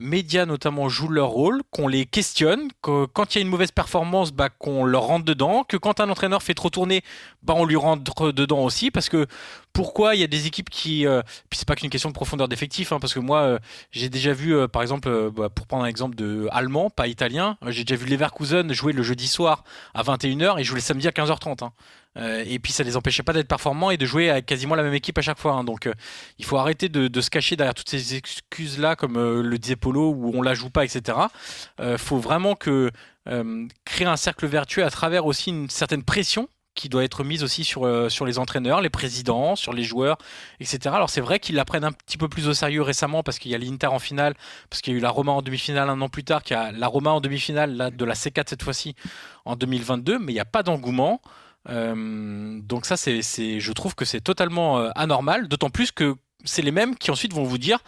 médias 0.01 0.45
notamment 0.45 0.89
jouent 0.89 1.09
leur 1.09 1.29
rôle, 1.29 1.61
qu'on 1.69 1.87
les 1.87 2.05
questionne, 2.05 2.69
que 2.81 3.05
quand 3.05 3.33
il 3.33 3.37
y 3.37 3.39
a 3.39 3.43
une 3.43 3.49
mauvaise 3.49 3.71
performance, 3.71 4.31
bah, 4.31 4.49
qu'on 4.49 4.83
leur 4.83 5.03
rentre 5.03 5.25
dedans, 5.25 5.63
que 5.63 5.77
quand 5.77 5.99
un 5.99 6.09
entraîneur 6.09 6.41
fait 6.43 6.55
trop 6.55 6.69
tourner, 6.69 7.03
bah, 7.43 7.53
on 7.55 7.65
lui 7.65 7.75
rentre 7.75 8.31
dedans 8.31 8.63
aussi, 8.63 8.91
parce 8.91 9.09
que 9.09 9.27
pourquoi 9.73 10.15
il 10.15 10.21
y 10.21 10.23
a 10.23 10.27
des 10.27 10.47
équipes 10.47 10.69
qui. 10.69 11.05
Euh, 11.05 11.21
puis 11.49 11.57
c'est 11.57 11.67
pas 11.67 11.75
qu'une 11.75 11.89
question 11.89 12.09
de 12.09 12.13
profondeur 12.13 12.47
d'effectif, 12.47 12.91
hein, 12.91 12.99
parce 12.99 13.13
que 13.13 13.19
moi, 13.19 13.41
euh, 13.41 13.59
j'ai 13.91 14.09
déjà 14.09 14.33
vu, 14.33 14.55
euh, 14.55 14.67
par 14.67 14.81
exemple, 14.81 15.31
bah, 15.31 15.49
pour 15.49 15.67
prendre 15.67 15.83
un 15.83 15.87
exemple 15.87 16.15
de 16.15 16.47
allemand, 16.51 16.89
pas 16.89 17.07
italien, 17.07 17.57
j'ai 17.67 17.83
déjà 17.83 18.01
vu 18.01 18.09
Leverkusen 18.09 18.73
jouer 18.73 18.93
le 18.93 19.03
jeudi 19.03 19.27
soir 19.27 19.63
à 19.93 20.03
21h 20.03 20.59
et 20.59 20.63
jouer 20.63 20.75
le 20.75 20.81
samedi 20.81 21.07
à 21.07 21.11
15h30. 21.11 21.63
hein. 21.63 21.71
Et 22.45 22.59
puis 22.59 22.73
ça 22.73 22.83
les 22.83 22.97
empêchait 22.97 23.23
pas 23.23 23.31
d'être 23.31 23.47
performants 23.47 23.89
et 23.89 23.95
de 23.95 24.05
jouer 24.05 24.29
avec 24.29 24.45
quasiment 24.45 24.75
la 24.75 24.83
même 24.83 24.93
équipe 24.93 25.17
à 25.17 25.21
chaque 25.21 25.39
fois. 25.39 25.53
hein. 25.53 25.63
Donc 25.63 25.89
il 26.39 26.43
faut 26.43 26.57
arrêter 26.57 26.89
de, 26.89 27.21
se 27.21 27.29
cacher 27.29 27.55
derrière 27.55 27.73
toutes 27.73 27.89
ces 27.89 28.15
excuses-là, 28.15 28.97
comme 28.97 29.15
euh, 29.15 29.41
le 29.41 29.57
disait 29.57 29.77
Polo, 29.77 30.11
où 30.11 30.31
on 30.35 30.41
la 30.41 30.53
joue 30.53 30.69
pas, 30.69 30.83
etc. 30.83 31.17
Faut 31.97 32.17
vraiment 32.17 32.55
que 32.55 32.91
créer 33.85 34.07
un 34.07 34.17
cercle 34.17 34.47
vertueux 34.47 34.83
à 34.83 34.89
travers 34.89 35.25
aussi 35.25 35.51
une 35.51 35.69
certaine 35.69 36.03
pression 36.03 36.49
qui 36.73 36.89
doit 36.89 37.03
être 37.03 37.23
mise 37.23 37.43
aussi 37.43 37.63
sur, 37.63 37.85
euh, 37.85 38.09
sur 38.09 38.25
les 38.25 38.39
entraîneurs, 38.39 38.81
les 38.81 38.89
présidents, 38.89 39.55
sur 39.55 39.73
les 39.73 39.83
joueurs, 39.83 40.17
etc. 40.59 40.79
Alors 40.95 41.09
c'est 41.09 41.21
vrai 41.21 41.39
qu'ils 41.39 41.55
la 41.55 41.65
prennent 41.65 41.83
un 41.83 41.91
petit 41.91 42.17
peu 42.17 42.29
plus 42.29 42.47
au 42.47 42.53
sérieux 42.53 42.81
récemment 42.81 43.23
parce 43.23 43.39
qu'il 43.39 43.51
y 43.51 43.55
a 43.55 43.57
l'Inter 43.57 43.87
en 43.87 43.99
finale, 43.99 44.35
parce 44.69 44.81
qu'il 44.81 44.93
y 44.93 44.95
a 44.95 44.99
eu 44.99 45.01
la 45.01 45.09
Roma 45.09 45.33
en 45.33 45.41
demi-finale 45.41 45.89
un 45.89 45.99
an 46.01 46.09
plus 46.09 46.23
tard, 46.23 46.43
qu'il 46.43 46.55
y 46.55 46.59
a 46.59 46.71
la 46.71 46.87
Roma 46.87 47.11
en 47.11 47.21
demi-finale 47.21 47.91
de 47.95 48.05
la 48.05 48.13
C4 48.13 48.43
cette 48.47 48.63
fois-ci 48.63 48.95
en 49.45 49.55
2022, 49.55 50.19
mais 50.19 50.31
il 50.31 50.35
n'y 50.35 50.39
a 50.39 50.45
pas 50.45 50.63
d'engouement. 50.63 51.21
Euh, 51.69 52.59
donc 52.61 52.85
ça, 52.85 52.97
c'est, 52.97 53.21
je 53.21 53.71
trouve 53.73 53.93
que 53.93 54.05
c'est 54.05 54.21
totalement 54.21 54.79
euh, 54.79 54.89
anormal, 54.95 55.47
d'autant 55.47 55.69
plus 55.69 55.91
que 55.91 56.15
c'est 56.43 56.61
les 56.61 56.71
mêmes 56.71 56.95
qui 56.95 57.11
ensuite 57.11 57.33
vont 57.33 57.43
vous 57.43 57.59
dire 57.59 57.79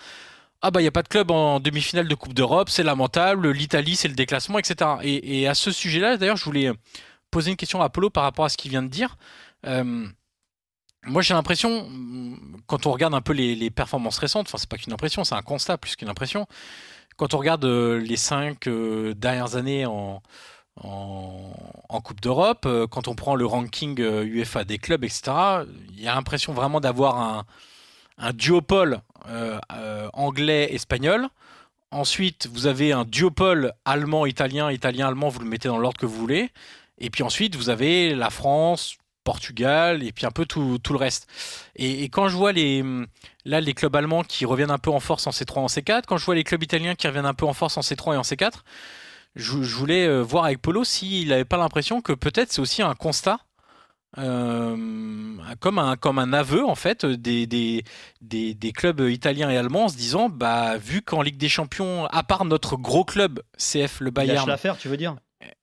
ah 0.65 0.71
bah 0.71 0.79
il 0.79 0.83
n'y 0.85 0.87
a 0.87 0.91
pas 0.91 1.03
de 1.03 1.09
club 1.09 1.29
en 1.29 1.59
demi-finale 1.59 2.07
de 2.07 2.15
Coupe 2.15 2.33
d'Europe, 2.33 2.69
c'est 2.69 2.83
lamentable, 2.83 3.51
l'Italie 3.51 3.97
c'est 3.97 4.07
le 4.07 4.13
déclassement, 4.13 4.59
etc. 4.59 4.91
Et, 5.01 5.41
et 5.41 5.47
à 5.47 5.55
ce 5.55 5.71
sujet-là, 5.71 6.15
d'ailleurs, 6.15 6.37
je 6.37 6.45
voulais 6.45 6.71
poser 7.33 7.49
une 7.51 7.57
question 7.57 7.81
à 7.81 7.85
Apollo 7.85 8.11
par 8.11 8.23
rapport 8.23 8.45
à 8.45 8.49
ce 8.49 8.57
qu'il 8.57 8.71
vient 8.71 8.83
de 8.83 8.87
dire. 8.87 9.17
Euh, 9.65 10.07
moi 11.05 11.21
j'ai 11.21 11.33
l'impression, 11.33 11.87
mm, 11.89 12.61
quand 12.67 12.85
on 12.85 12.91
regarde 12.91 13.15
un 13.15 13.21
peu 13.21 13.33
les, 13.33 13.71
performances 13.71 14.19
récentes, 14.19 14.47
enfin 14.47 14.57
c'est 14.57 14.69
pas 14.69 14.77
qu'une 14.77 14.93
impression, 14.93 15.23
c'est 15.23 15.35
un 15.35 15.41
constat 15.41 15.77
plus 15.77 15.95
qu'une 15.95 16.09
impression, 16.09 16.47
quand 17.17 17.33
on 17.33 17.39
regarde 17.39 17.65
euh, 17.65 17.99
les 17.99 18.17
cinq 18.17 18.67
euh, 18.67 19.13
dernières 19.15 19.55
années 19.55 19.85
en, 19.85 20.21
en, 20.81 22.01
Coupe 22.03 22.21
d'Europe, 22.21 22.67
quand 22.91 23.07
on 23.07 23.15
prend 23.15 23.35
le 23.35 23.45
ranking 23.45 23.97
UEFA 23.99 24.65
des 24.65 24.77
clubs, 24.77 25.03
etc., 25.03 25.31
il 25.91 26.01
y 26.01 26.07
a 26.07 26.15
l'impression 26.15 26.51
vraiment 26.51 26.81
d'avoir 26.81 27.17
un, 27.17 27.45
un 28.17 28.33
duopole 28.33 28.99
anglais-espagnol. 30.13 31.29
Ensuite, 31.91 32.49
vous 32.51 32.65
avez 32.65 32.91
un 32.91 33.05
duopole 33.05 33.71
allemand-italien, 33.85 34.71
italien-allemand, 34.71 35.29
vous 35.29 35.39
le 35.39 35.45
mettez 35.45 35.67
dans 35.69 35.77
l'ordre 35.77 35.97
que 35.97 36.07
vous 36.07 36.17
voulez. 36.17 36.49
Et 37.03 37.09
puis 37.09 37.21
ensuite, 37.21 37.55
vous 37.55 37.69
avez 37.69 38.15
la 38.15 38.29
France, 38.29 38.95
Portugal, 39.23 40.03
et 40.03 40.11
puis 40.11 40.25
un 40.25 40.31
peu 40.31 40.45
tout, 40.45 40.79
tout 40.81 40.93
le 40.93 40.99
reste. 40.99 41.27
Et, 41.75 42.03
et 42.03 42.09
quand 42.09 42.29
je 42.29 42.35
vois 42.35 42.53
les, 42.53 42.83
là, 43.45 43.61
les 43.61 43.73
clubs 43.73 43.95
allemands 43.95 44.23
qui 44.23 44.45
reviennent 44.45 44.71
un 44.71 44.77
peu 44.77 44.89
en 44.89 44.99
force 44.99 45.27
en 45.27 45.31
C3 45.31 45.59
en 45.59 45.65
C4, 45.67 46.03
quand 46.07 46.17
je 46.17 46.25
vois 46.25 46.35
les 46.35 46.43
clubs 46.43 46.63
italiens 46.63 46.95
qui 46.95 47.07
reviennent 47.07 47.25
un 47.25 47.33
peu 47.33 47.45
en 47.45 47.53
force 47.53 47.77
en 47.77 47.81
C3 47.81 48.13
et 48.13 48.17
en 48.17 48.21
C4, 48.21 48.51
je, 49.35 49.63
je 49.63 49.75
voulais 49.75 50.07
euh, 50.07 50.21
voir 50.21 50.45
avec 50.45 50.61
Polo 50.61 50.83
s'il 50.83 51.29
n'avait 51.29 51.45
pas 51.45 51.57
l'impression 51.57 52.01
que 52.01 52.13
peut-être 52.13 52.51
c'est 52.51 52.61
aussi 52.61 52.81
un 52.81 52.95
constat, 52.95 53.39
euh, 54.19 54.77
comme, 55.59 55.79
un, 55.79 55.95
comme 55.95 56.19
un 56.19 56.33
aveu 56.33 56.63
en 56.63 56.75
fait 56.75 57.05
des, 57.05 57.47
des, 57.47 57.83
des, 58.21 58.53
des 58.53 58.71
clubs 58.71 59.01
italiens 59.09 59.49
et 59.49 59.57
allemands 59.57 59.85
en 59.85 59.89
se 59.89 59.97
disant 59.97 60.29
bah 60.29 60.77
vu 60.77 61.01
qu'en 61.01 61.23
Ligue 61.23 61.37
des 61.37 61.49
Champions, 61.49 62.05
à 62.05 62.21
part 62.21 62.45
notre 62.45 62.77
gros 62.77 63.03
club 63.03 63.41
CF 63.57 63.99
le 64.01 64.11
Il 64.11 64.13
lâche 64.13 64.27
Bayern 64.27 64.47
l'affaire, 64.47 64.77
tu 64.77 64.87
veux 64.87 64.97
dire? 64.97 65.15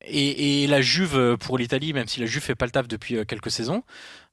Et, 0.02 0.66
la 0.66 0.80
Juve 0.80 1.16
euh, 1.16 1.36
pour 1.36 1.58
l'Italie, 1.58 1.92
même 1.92 2.08
si 2.08 2.20
la 2.20 2.26
Juve 2.26 2.42
fait 2.42 2.54
pas 2.54 2.66
le 2.66 2.72
taf 2.72 2.88
depuis 2.88 3.16
euh, 3.16 3.24
quelques 3.24 3.50
saisons, 3.50 3.82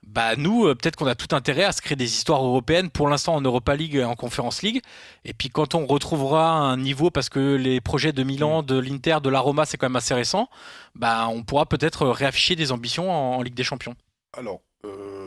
bah 0.06 0.36
nous 0.36 0.66
euh, 0.66 0.76
peut-être 0.76 0.96
qu'on 0.96 1.08
a 1.08 1.16
tout 1.16 1.36
intérêt 1.36 1.64
à 1.64 1.72
se 1.72 1.82
créer 1.82 1.96
des 1.96 2.06
histoires 2.06 2.44
européennes 2.44 2.90
pour 2.90 3.08
l'instant 3.08 3.36
en 3.36 3.42
Europa 3.42 3.76
League 3.76 3.96
et 3.96 4.04
en 4.04 4.16
Conference 4.16 4.62
League. 4.62 4.82
Et 5.26 5.34
puis 5.34 5.50
quand 5.50 5.76
on 5.76 5.86
retrouvera 5.86 6.52
un 6.52 6.78
niveau 6.78 7.12
parce 7.12 7.30
que 7.30 7.56
les 7.56 7.82
projets 7.82 8.14
de 8.14 8.24
Milan, 8.24 8.64
de 8.64 8.78
l'Inter, 8.78 9.18
de 9.22 9.30
la 9.30 9.40
Roma 9.40 9.66
c'est 9.66 9.78
quand 9.78 9.88
même 9.88 9.96
assez 9.96 10.14
récent, 10.14 10.50
bah 10.96 11.28
on 11.30 11.44
pourra 11.44 11.66
peut-être 11.66 12.08
réafficher 12.08 12.56
des 12.56 12.72
ambitions 12.72 13.12
en, 13.12 13.38
en 13.38 13.42
Ligue 13.42 13.56
des 13.56 13.64
Champions. 13.64 13.96
Alors, 14.34 14.62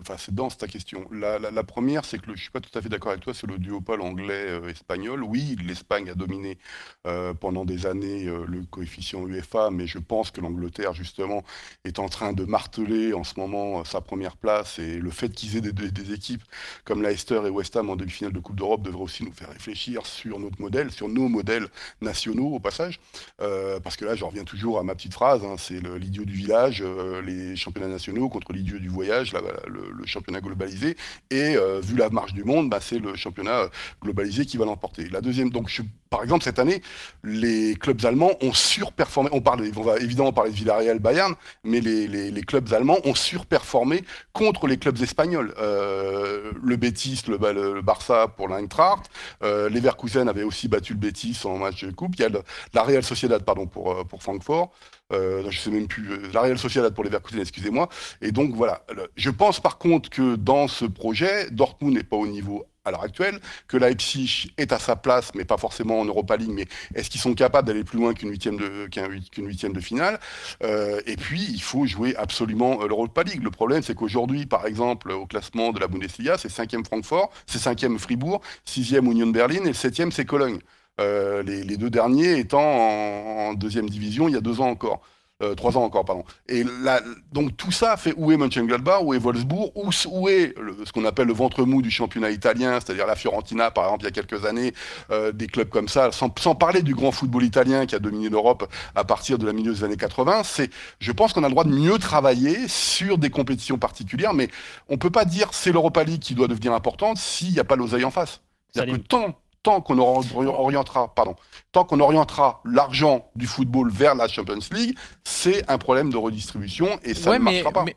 enfin, 0.01 0.17
c'est 0.19 0.35
dense 0.35 0.57
ta 0.57 0.67
question. 0.69 1.07
La, 1.13 1.39
la- 1.39 1.51
la 1.51 1.65
première, 1.65 2.05
c'est 2.05 2.19
que 2.21 2.35
je 2.35 2.41
suis 2.41 2.51
pas 2.51 2.61
tout 2.61 2.77
à 2.79 2.83
fait 2.83 2.89
d'accord 2.89 3.11
avec 3.11 3.23
toi 3.23 3.35
sur 3.35 3.47
le 3.47 3.59
duopole 3.59 4.01
anglais-espagnol. 4.01 5.23
oui, 5.25 5.57
l'Espagne 5.65 6.09
a 6.11 6.15
dominé 6.15 6.59
euh, 7.07 7.35
pendant 7.35 7.65
des 7.65 7.87
années 7.87 8.27
euh, 8.27 8.45
le 8.47 8.63
coefficient 8.65 9.27
UEFA, 9.27 9.71
mais 9.71 9.87
je 9.87 9.99
pense 9.99 10.31
que 10.31 10.41
l'Angleterre, 10.41 10.95
justement, 10.95 11.43
est 11.85 11.99
en 11.99 12.09
train 12.09 12.33
de 12.33 12.45
marteler 12.45 13.13
en 13.13 13.25
ce 13.25 13.39
moment 13.39 13.81
euh, 13.81 13.85
sa 13.85 14.01
première 14.01 14.37
place. 14.37 14.79
Et 14.79 14.99
le 14.99 15.11
fait 15.11 15.31
qu'ils 15.31 15.57
aient 15.57 15.61
des, 15.61 16.13
équipes 16.13 16.43
comme 16.85 17.03
Leicester 17.03 17.41
et 17.47 17.51
West 17.51 17.77
Ham 17.77 17.91
en 17.91 17.97
demi-finale 17.97 18.33
de 18.33 18.41
Coupe 18.41 18.57
d'Europe 18.57 18.83
devrait 18.83 19.03
aussi 19.03 19.25
nous 19.25 19.33
faire 19.33 19.51
réfléchir 19.51 20.07
sur 20.07 20.39
notre 20.39 20.61
modèle, 20.61 20.91
sur 20.91 21.09
nos 21.09 21.29
modèles 21.29 21.69
nationaux 22.01 22.49
au 22.55 22.59
passage. 22.61 23.01
Euh, 23.41 23.81
parce 23.81 23.97
que 23.97 24.05
là, 24.05 24.15
je 24.15 24.25
reviens 24.25 24.45
toujours 24.45 24.79
à 24.79 24.83
ma 24.83 24.95
petite 24.95 25.13
phrase, 25.15 25.45
hein, 25.45 25.57
c'est 25.59 25.81
l'idiot 25.99 26.25
du 26.25 26.35
village, 26.35 26.83
euh, 26.85 27.23
les 27.23 27.57
championnats 27.57 27.89
nationaux 27.89 28.29
contre 28.29 28.53
l'idiot 28.53 28.79
du 28.79 28.89
voyage, 28.89 29.33
le, 29.67 30.07
championnat 30.07 30.41
globalisé. 30.41 30.97
Et 31.31 31.57
euh, 31.57 31.81
vu 31.81 31.97
la 31.97 32.11
marche 32.11 32.33
du 32.33 32.45
monde, 32.45 32.69
bah, 32.71 32.79
c'est 32.81 32.99
le 32.99 33.15
championnat 33.15 33.61
euh, 33.61 33.69
globalisé 34.03 34.45
qui 34.47 34.57
va 34.57 34.65
l'emporter. 34.65 35.09
La 35.09 35.21
deuxième, 35.21 35.51
donc, 35.51 35.71
par 36.09 36.23
exemple, 36.23 36.43
cette 36.43 36.59
année, 36.59 36.83
les 37.23 37.77
clubs 37.77 38.05
allemands 38.05 38.33
ont 38.41 38.53
surperformé. 38.53 39.31
On, 39.33 39.41
parle, 39.41 39.71
on 39.77 39.83
va 39.83 39.99
évidemment 39.99 40.33
parler 40.33 40.51
de 40.51 40.57
Villarreal, 40.57 40.99
Bayern, 40.99 41.35
mais 41.65 41.81
les, 41.81 42.43
clubs 42.43 42.73
allemands 42.73 42.99
ont 43.05 43.15
surperformé 43.15 44.03
contre 44.33 44.67
les 44.67 44.79
clubs 44.79 45.01
espagnols. 45.03 45.55
Euh, 45.59 46.51
le 46.63 46.77
Betis, 46.77 47.23
le, 47.29 47.39
Ba- 47.39 47.53
le 47.53 47.83
Barça 47.83 48.27
pour 48.29 48.49
l'Eintracht. 48.49 49.09
Euh, 49.43 49.69
Leverkusen 49.69 50.29
avait 50.29 50.43
aussi 50.43 50.67
battu 50.67 50.95
le 50.95 50.99
Betis 50.99 51.39
en 51.45 51.59
match 51.59 51.85
de 51.85 51.93
coupe. 51.93 52.15
Il 52.17 52.23
y 52.23 52.25
a 52.25 52.29
le- 52.29 52.43
la 52.75 52.83
Real 52.83 53.05
Sociedad, 53.05 53.43
pardon, 53.45 53.67
pour, 53.67 54.07
pour 54.09 54.23
Francfort. 54.23 54.73
Euh, 55.13 55.51
je 55.51 55.59
sais 55.59 55.71
même 55.71 55.87
plus. 55.89 56.11
euh, 56.13 56.19
La 56.33 56.43
Real 56.43 56.59
Sociedad 56.59 56.93
pour 56.95 57.05
Leverkusen, 57.05 57.41
excusez-moi. 57.41 57.89
Et 58.23 58.33
donc 58.33 58.55
voilà. 58.55 58.85
Je 59.17 59.31
pense 59.31 59.61
par 59.61 59.79
contre 59.79 60.11
que 60.11 60.37
dans 60.37 60.69
ce 60.69 60.85
projet, 60.85 61.51
Dortmund 61.51 61.95
n'est 61.95 62.03
pas 62.05 62.17
au 62.17 62.27
niveau 62.27 62.67
à 62.85 62.91
l'heure 62.91 63.03
actuelle, 63.03 63.39
que 63.69 63.77
Leipzig 63.77 64.53
est 64.57 64.73
à 64.73 64.79
sa 64.79 64.97
place, 64.97 65.33
mais 65.35 65.45
pas 65.45 65.59
forcément 65.59 66.01
en 66.01 66.07
Europa 66.07 66.35
League, 66.39 66.51
mais 66.51 66.67
est-ce 66.95 67.11
qu'ils 67.11 67.21
sont 67.21 67.35
capables 67.35 67.69
d'aller 67.69 67.85
plus 67.85 67.99
loin 67.99 68.15
qu'une 68.15 68.31
huitième 68.31 68.57
de, 68.57 68.87
qu'un 68.87 69.07
huit- 69.07 69.29
qu'une 69.31 69.47
huitième 69.47 69.75
de 69.75 69.81
finale? 69.81 70.19
Euh, 70.63 71.01
Et 71.07 71.17
puis, 71.17 71.43
il 71.51 71.61
faut 71.61 71.85
jouer 71.87 72.17
absolument 72.17 72.81
euh, 72.83 72.89
l'Europa 72.89 73.23
League. 73.23 73.43
Le 73.43 73.51
problème, 73.51 73.83
c'est 73.83 73.95
qu'aujourd'hui, 73.95 74.47
par 74.47 74.65
exemple, 74.67 75.11
au 75.13 75.27
classement 75.27 75.73
de 75.73 75.79
la 75.81 75.89
Bundesliga, 75.89 76.39
c'est 76.39 76.49
cinquième 76.49 76.85
Francfort, 76.85 77.31
c'est 77.47 77.59
cinquième 77.59 77.99
Fribourg, 77.99 78.41
sixième 78.65 79.05
Union 79.13 79.27
Berlin 79.27 79.65
et 79.65 79.69
le 79.69 79.75
septième, 79.75 80.11
c'est 80.11 80.25
Cologne. 80.25 80.61
Euh, 81.01 81.43
les, 81.43 81.63
les 81.65 81.77
deux 81.77 81.91
derniers 81.91 82.39
étant 82.39 82.61
en, 82.61 83.49
en 83.51 83.55
deuxième 83.55 83.89
division 83.89 84.29
il 84.29 84.35
y 84.35 84.37
a 84.37 84.41
deux 84.41 84.61
ans 84.61 84.69
encore. 84.69 85.01
Euh, 85.43 85.55
trois 85.55 85.79
ans 85.79 85.85
encore, 85.85 86.05
pardon. 86.05 86.23
Et 86.51 86.65
là, 86.83 87.01
donc 87.33 87.57
tout 87.57 87.73
ça 87.73 87.97
fait 87.97 88.13
où 88.19 88.31
est 88.31 88.37
Mönchengladbach, 88.37 89.01
où 89.03 89.15
est 89.15 89.19
Wolfsburg, 89.19 89.73
où, 89.75 89.89
où 90.11 90.29
est 90.29 90.53
le- 90.61 90.77
ce 90.85 90.93
qu'on 90.93 91.07
appelle 91.07 91.29
le 91.29 91.33
ventre 91.33 91.65
mou 91.65 91.81
du 91.81 91.91
championnat 91.91 92.31
italien, 92.31 92.73
c'est-à-dire 92.75 93.07
la 93.07 93.17
Fiorentina, 93.17 93.71
par 93.71 93.85
exemple, 93.85 94.03
il 94.03 94.05
y 94.05 94.09
a 94.09 94.11
quelques 94.23 94.45
années, 94.45 94.75
euh, 95.11 95.33
des 95.33 95.47
clubs 95.47 95.71
comme 95.71 95.89
ça, 95.89 96.13
sans, 96.13 96.31
sans 96.39 96.55
parler 96.55 96.83
du 96.83 96.95
grand 96.95 97.11
football 97.11 97.43
italien 97.43 97.87
qui 97.87 97.95
a 97.95 97.99
dominé 98.01 98.29
l'Europe 98.29 98.71
à 98.95 99.05
partir 99.05 99.39
de 99.39 99.47
la 99.47 99.55
milieu 99.55 99.73
des 99.73 99.83
années 99.83 99.97
80. 99.97 100.43
C'est, 100.45 100.69
je 100.99 101.11
pense 101.11 101.33
qu'on 101.33 101.43
a 101.43 101.47
le 101.49 101.53
droit 101.53 101.65
de 101.65 101.71
mieux 101.73 101.97
travailler 101.99 102.69
sur 102.69 103.17
des 103.17 103.31
compétitions 103.31 103.79
particulières, 103.79 104.35
mais 104.35 104.51
on 104.91 104.99
peut 104.99 105.09
pas 105.09 105.25
dire 105.25 105.49
c'est 105.53 105.73
l'Europa 105.73 106.05
League 106.05 106.21
qui 106.21 106.35
doit 106.35 106.49
devenir 106.49 106.75
importante 106.75 107.17
s'il 107.17 107.53
n'y 107.53 107.59
a 107.61 107.65
pas 107.65 107.77
l'oseille 107.77 108.05
en 108.05 108.11
face. 108.11 108.43
C'est-à-dire 108.75 108.99
que 108.99 109.01
Salim. 109.11 109.33
tant, 109.33 109.40
tant 109.63 109.81
qu'on 109.81 109.99
ori- 109.99 110.47
orientera, 110.47 111.15
pardon, 111.15 111.37
tant 111.73 111.85
qu'on 111.85 112.01
orientera 112.01 112.63
l'argent 112.65 113.31
du 113.37 113.47
football 113.47 113.91
vers 113.91 114.15
la 114.15 114.27
Champions 114.29 114.59
League, 114.73 114.97
c'est 115.25 115.69
un 115.71 115.79
problème 115.79 116.11
de 116.11 116.17
redistribution 116.17 116.99
et 117.05 117.15
ça 117.15 117.31
Ouais, 117.31 117.39
ne 117.39 117.45
mais, 117.45 117.53
marchera 117.53 117.73
pas. 117.73 117.85
mais, 117.85 117.97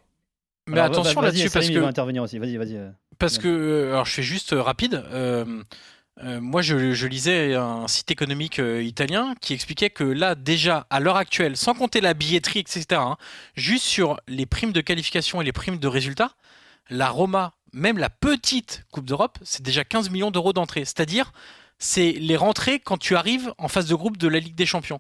mais 0.67 0.79
Alors, 0.79 0.85
attention 0.97 1.21
vas-y, 1.21 1.37
là-dessus 1.37 1.49
parce 1.49 1.69
que 1.69 1.79
intervenir 1.83 2.23
aussi. 2.23 2.37
Vas-y, 2.39 2.57
vas-y. 2.57 2.75
euh. 2.77 2.89
Parce 3.19 3.37
que, 3.37 3.47
euh, 3.47 3.91
alors 3.93 4.05
je 4.05 4.11
fais 4.13 4.23
juste 4.23 4.53
euh, 4.53 4.61
rapide. 4.61 5.03
euh, 5.11 5.63
euh, 6.23 6.39
moi, 6.39 6.61
je, 6.61 6.93
je 6.93 7.07
lisais 7.07 7.55
un 7.55 7.87
site 7.87 8.11
économique 8.11 8.59
euh, 8.59 8.83
italien 8.83 9.33
qui 9.41 9.53
expliquait 9.55 9.89
que 9.89 10.03
là, 10.03 10.35
déjà, 10.35 10.85
à 10.91 10.99
l'heure 10.99 11.15
actuelle, 11.17 11.57
sans 11.57 11.73
compter 11.73 12.01
la 12.01 12.13
billetterie, 12.13 12.59
etc., 12.59 12.85
hein, 12.91 13.17
juste 13.55 13.85
sur 13.85 14.19
les 14.27 14.45
primes 14.45 14.73
de 14.73 14.81
qualification 14.81 15.41
et 15.41 15.43
les 15.45 15.51
primes 15.51 15.79
de 15.79 15.87
résultats, 15.87 16.33
la 16.91 17.09
Roma, 17.09 17.53
même 17.73 17.97
la 17.97 18.09
petite 18.09 18.85
Coupe 18.91 19.05
d'Europe, 19.05 19.37
c'est 19.43 19.63
déjà 19.63 19.83
15 19.83 20.09
millions 20.09 20.31
d'euros 20.31 20.53
d'entrée. 20.53 20.85
C'est-à-dire, 20.85 21.33
c'est 21.79 22.11
les 22.13 22.35
rentrées 22.37 22.79
quand 22.79 22.97
tu 22.97 23.15
arrives 23.15 23.53
en 23.57 23.67
phase 23.67 23.87
de 23.87 23.95
groupe 23.95 24.17
de 24.17 24.27
la 24.27 24.39
Ligue 24.39 24.55
des 24.55 24.65
Champions. 24.65 24.99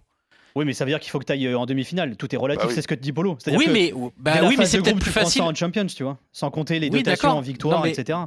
Oui, 0.55 0.65
mais 0.65 0.73
ça 0.73 0.85
veut 0.85 0.91
dire 0.91 0.99
qu'il 0.99 1.09
faut 1.09 1.17
que 1.17 1.25
tu 1.25 1.31
ailles 1.31 1.55
en 1.55 1.65
demi-finale. 1.65 2.15
Tout 2.15 2.33
est 2.33 2.37
relatif, 2.37 2.63
Bah 2.63 2.67
oui. 2.69 2.75
c'est 2.75 2.83
ce 2.83 2.87
que 2.87 2.93
te 2.93 3.01
dit 3.01 3.11
Polo. 3.11 3.37
C'est-à-dire 3.39 3.57
Oui, 3.59 3.65
que 3.65 3.71
mais, 3.71 3.87
dès 3.91 4.11
bah, 4.17 4.47
oui, 4.47 4.55
mais 4.57 4.65
c'est 4.67 4.77
peut-être 4.77 4.91
groupe, 4.93 5.01
plus 5.03 5.11
facile. 5.11 5.41
en 5.41 5.55
Champions, 5.55 5.87
tu 5.87 6.03
vois, 6.03 6.19
sans 6.31 6.51
compter 6.51 6.79
les 6.79 6.89
Oui, 6.89 6.99
dotations 7.01 7.27
d'accord. 7.29 7.37
en 7.37 7.41
victoire, 7.41 7.77
Non, 7.79 7.83
mais- 7.85 7.91
etc. 7.91 8.19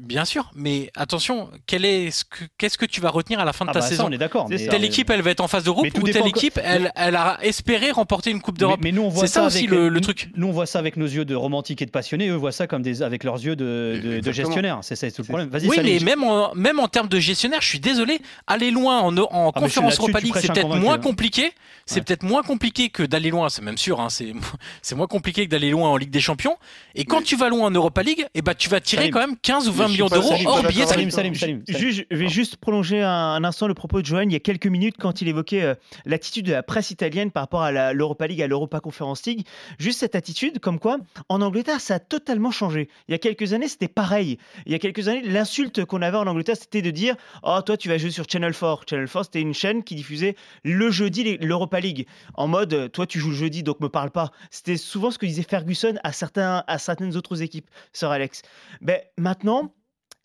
Bien 0.00 0.24
sûr, 0.24 0.50
mais 0.54 0.90
attention, 0.94 1.50
quel 1.66 1.84
est 1.84 2.10
ce 2.12 2.24
que- 2.24 2.44
qu'est-ce 2.56 2.78
que 2.78 2.86
tu 2.86 3.00
vas 3.00 3.10
retenir 3.10 3.40
à 3.40 3.44
la 3.44 3.52
fin 3.52 3.64
de 3.64 3.70
Ah 3.70 3.74
ta 3.74 3.78
bah, 3.80 3.84
ça, 3.84 3.88
saison 3.90 4.06
on 4.06 4.12
est 4.12 4.16
d'accord. 4.18 4.46
C'est 4.48 4.58
ça. 4.58 4.70
Telle 4.70 4.84
équipe, 4.84 5.10
elle 5.10 5.22
va 5.22 5.30
être 5.32 5.40
en 5.40 5.48
phase 5.48 5.64
de 5.64 5.70
groupe 5.70 5.86
ou 5.86 6.02
telle 6.08 6.26
équipe, 6.28 6.54
que- 6.54 6.60
elle, 6.62 6.92
elle 6.94 7.16
a 7.16 7.38
espéré 7.42 7.90
remporter 7.90 8.30
une 8.30 8.40
Coupe 8.40 8.58
d'Europe 8.58 8.78
Mais, 8.80 8.92
mais 8.92 8.96
nous, 8.96 9.02
on 9.02 9.08
voit 9.08 9.22
C'est 9.26 9.34
ça 9.34 9.40
ça 9.40 9.46
aussi 9.48 9.66
avec, 9.66 9.70
le- 9.70 10.00
truc. 10.00 10.30
Nous, 10.36 10.46
on 10.46 10.52
voit 10.52 10.66
ça 10.66 10.78
avec 10.78 10.96
nos 10.96 11.06
yeux 11.06 11.24
de 11.24 11.34
romantiques 11.34 11.82
et 11.82 11.86
de 11.86 11.90
passionnés. 11.90 12.28
Eux 12.28 12.36
voient 12.36 12.52
ça 12.52 12.66
comme 12.68 12.82
des, 12.82 13.02
avec 13.02 13.24
leurs 13.24 13.44
yeux 13.44 13.56
de, 13.56 13.64
de- 13.96 14.00
de 14.08 14.16
Exactement. 14.18 14.46
gestionnaires. 14.46 14.78
C'est 14.82 14.94
ça 14.96 15.10
tout 15.10 15.22
le 15.22 15.24
problème. 15.26 15.48
Vas-y, 15.48 15.68
Oui, 15.68 15.76
mais 15.82 15.98
même 15.98 16.22
en, 16.22 16.54
même 16.54 16.78
en 16.78 16.86
termes 16.88 17.08
de 17.08 17.18
gestionnaire, 17.18 17.60
je 17.60 17.66
suis 17.68 17.80
désolé, 17.80 18.20
aller 18.46 18.70
loin 18.70 19.00
en, 19.00 19.16
en 19.18 19.52
Ah, 19.54 19.60
conférence 19.60 19.98
Europa 19.98 20.20
League, 20.20 20.34
c'est 20.40 20.52
peut-être 20.52 20.76
moins 20.76 20.94
hein. 20.94 20.98
compliqué. 20.98 21.52
C'est 21.86 21.96
Ouais. 21.96 22.02
peut-être 22.02 22.22
moins 22.22 22.42
compliqué 22.42 22.90
que 22.90 23.02
d'aller 23.02 23.30
loin, 23.30 23.48
c'est 23.48 23.62
même 23.62 23.78
sûr. 23.78 24.00
hein, 24.00 24.10
c'est 24.10 24.32
c'est 24.82 24.94
moins 24.94 25.06
compliqué 25.06 25.46
que 25.46 25.50
d'aller 25.50 25.70
loin 25.70 25.88
en 25.88 25.96
Ligue 25.96 26.10
des 26.10 26.20
Champions. 26.20 26.56
Et 26.94 27.04
quand 27.04 27.22
tu 27.22 27.34
vas 27.34 27.48
loin 27.48 27.66
en 27.66 27.70
Europa 27.70 28.02
League, 28.02 28.26
eh 28.34 28.42
ben, 28.42 28.54
tu 28.54 28.68
vas 28.68 28.80
tirer 28.80 29.10
quand 29.10 29.20
même 29.20 29.36
15 29.40 29.68
ou 29.68 29.72
Mais 29.72 29.78
20 29.78 29.87
je 29.88 29.92
suis 29.92 30.02
millions 30.02 30.08
pas- 30.08 30.18
d'euros 30.18 30.34
hors 30.46 30.62
billetterie. 30.62 30.86
Salim, 30.86 31.10
Salim, 31.10 31.34
Salim. 31.34 31.62
Je 31.68 32.02
vais 32.10 32.28
juste 32.28 32.56
prolonger 32.56 33.02
un, 33.02 33.42
instant 33.44 33.68
le 33.68 33.74
propos 33.74 34.00
de 34.00 34.06
Johan 34.06 34.22
il 34.22 34.32
y 34.32 34.36
a 34.36 34.40
quelques 34.40 34.66
minutes 34.66 34.96
quand 34.98 35.20
il 35.20 35.28
évoquait 35.28 35.62
euh, 35.62 35.74
l'attitude 36.04 36.46
de 36.46 36.52
la 36.52 36.62
presse 36.62 36.90
italienne 36.90 37.30
par 37.30 37.42
rapport 37.42 37.62
à 37.62 37.92
l'Europa 37.92 38.26
League, 38.26 38.42
à 38.42 38.46
l'Europa 38.46 38.80
Conference 38.80 39.24
League. 39.26 39.46
Juste 39.78 40.00
cette 40.00 40.14
attitude, 40.14 40.60
comme 40.60 40.78
quoi 40.78 40.98
en 41.28 41.40
Angleterre 41.40 41.80
ça 41.80 41.94
a 41.94 41.98
totalement 41.98 42.50
changé. 42.50 42.88
Il 43.08 43.12
y 43.12 43.14
a 43.14 43.18
quelques 43.18 43.52
années 43.52 43.68
c'était 43.68 43.88
pareil. 43.88 44.38
Il 44.66 44.72
y 44.72 44.74
a 44.74 44.78
quelques 44.78 45.08
années 45.08 45.22
l'insulte 45.22 45.84
qu'on 45.84 46.02
avait 46.02 46.16
en 46.16 46.26
Angleterre 46.26 46.56
c'était 46.58 46.82
de 46.82 46.90
dire 46.90 47.16
Oh 47.42 47.60
toi 47.64 47.76
tu 47.76 47.88
vas 47.88 47.98
jouer 47.98 48.10
sur 48.10 48.24
Channel 48.28 48.54
4. 48.54 48.84
Channel 48.88 49.08
4 49.08 49.24
c'était 49.24 49.40
une 49.40 49.54
chaîne 49.54 49.82
qui 49.82 49.94
diffusait 49.94 50.36
le 50.64 50.90
jeudi 50.90 51.38
l'Europa 51.38 51.80
League. 51.80 52.06
En 52.34 52.48
mode 52.48 52.74
euh, 52.74 52.88
toi 52.88 53.06
tu 53.06 53.18
joues 53.18 53.30
le 53.30 53.36
jeudi 53.36 53.62
donc 53.62 53.80
me 53.80 53.88
parle 53.88 54.10
pas. 54.10 54.30
C'était 54.50 54.76
souvent 54.76 55.10
ce 55.10 55.18
que 55.18 55.26
disait 55.26 55.44
Ferguson 55.48 55.94
à, 56.02 56.12
certains, 56.12 56.64
à 56.66 56.78
certaines 56.78 57.16
autres 57.16 57.42
équipes, 57.42 57.68
Sir 57.92 58.10
Alex. 58.10 58.42
Ben, 58.80 59.00
maintenant, 59.16 59.72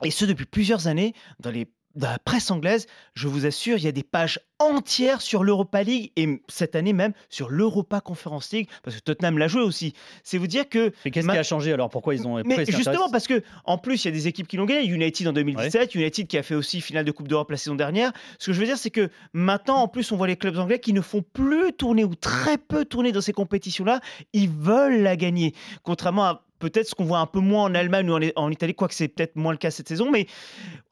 et 0.04 0.12
ce 0.12 0.26
depuis 0.26 0.46
plusieurs 0.46 0.88
années, 0.88 1.14
dans, 1.40 1.52
les, 1.52 1.68
dans 1.96 2.10
la 2.10 2.20
presse 2.20 2.50
anglaise, 2.52 2.88
je 3.14 3.28
vous 3.28 3.46
assure, 3.46 3.78
il 3.78 3.84
y 3.84 3.88
a 3.88 3.92
des 3.92 4.04
pages 4.04 4.40
entières 4.60 5.22
sur 5.22 5.44
l'Europa 5.44 5.84
League 5.84 6.12
et 6.16 6.42
cette 6.48 6.76
année 6.76 6.94
même 6.94 7.14
sur 7.30 7.50
l'Europa 7.50 8.02
Conference 8.02 8.52
League, 8.52 8.70
parce 8.82 8.96
que 8.96 9.02
Tottenham 9.02 9.38
l'a 9.38 9.48
joué 9.48 9.62
aussi. 9.62 9.94
C'est 10.24 10.38
vous 10.38 10.48
dire 10.48 10.70
que. 10.70 10.94
Mais 11.06 11.12
qu'est-ce 11.12 11.28
Ma- 11.28 11.34
qui 11.34 11.40
a 11.40 11.44
changé 11.44 11.74
alors? 11.74 11.90
Pourquoi 11.90 12.16
ils 12.16 12.26
ont 12.28 12.38
Mais 12.38 12.44
pourquoi 12.56 12.66
justement, 12.66 13.10
parce 13.10 13.28
que 13.28 13.44
en 13.66 13.78
plus, 13.78 14.04
il 14.04 14.08
y 14.08 14.12
a 14.12 14.12
des 14.12 14.28
équipes 14.28 14.48
qui 14.48 14.58
l'ont 14.58 14.66
gagné. 14.66 14.88
United 14.88 15.28
en 15.28 15.34
2017, 15.34 15.96
United 15.96 16.28
qui 16.28 16.38
a 16.38 16.44
fait 16.44 16.56
aussi 16.56 16.82
finale 16.82 17.06
de 17.06 17.12
Coupe 17.12 17.28
d'Europe 17.28 17.52
la 17.52 17.58
saison 17.58 17.76
dernière. 17.76 18.12
Ce 18.40 18.48
que 18.48 18.54
je 18.54 18.60
veux 18.60 18.66
dire, 18.66 18.78
c'est 18.78 18.90
que 18.92 19.10
maintenant, 19.34 19.78
en 19.78 19.88
plus, 19.88 20.12
on 20.12 20.18
voit 20.18 20.28
les 20.28 20.38
clubs 20.38 20.58
anglais 20.58 20.80
qui 20.80 20.94
ne 20.94 21.02
font 21.02 21.22
plus 21.34 21.74
tourner 21.74 22.04
ou 22.04 22.16
très 22.16 22.58
peu 22.58 22.86
tourner 22.86 23.12
dans 23.12 23.22
ces 23.22 23.34
compétitions-là. 23.34 24.00
Ils 24.34 24.50
veulent 24.50 25.02
la 25.02 25.16
gagner. 25.16 25.54
Contrairement 25.84 26.24
à 26.26 26.46
peut-être 26.70 26.88
ce 26.88 26.96
qu'on 26.96 27.06
voit 27.06 27.20
un 27.20 27.26
peu 27.26 27.40
moins 27.40 27.64
en 27.64 27.76
Allemagne 27.76 28.10
ou 28.10 28.14
en, 28.16 28.22
en 28.36 28.50
Italie, 28.52 28.74
quoique 28.76 28.94
c'est 28.94 29.08
peut-être 29.08 29.36
moins 29.36 29.52
le 29.52 29.58
cas 29.58 29.72
cette 29.72 29.88
saison. 29.88 30.10
Mais 30.12 30.28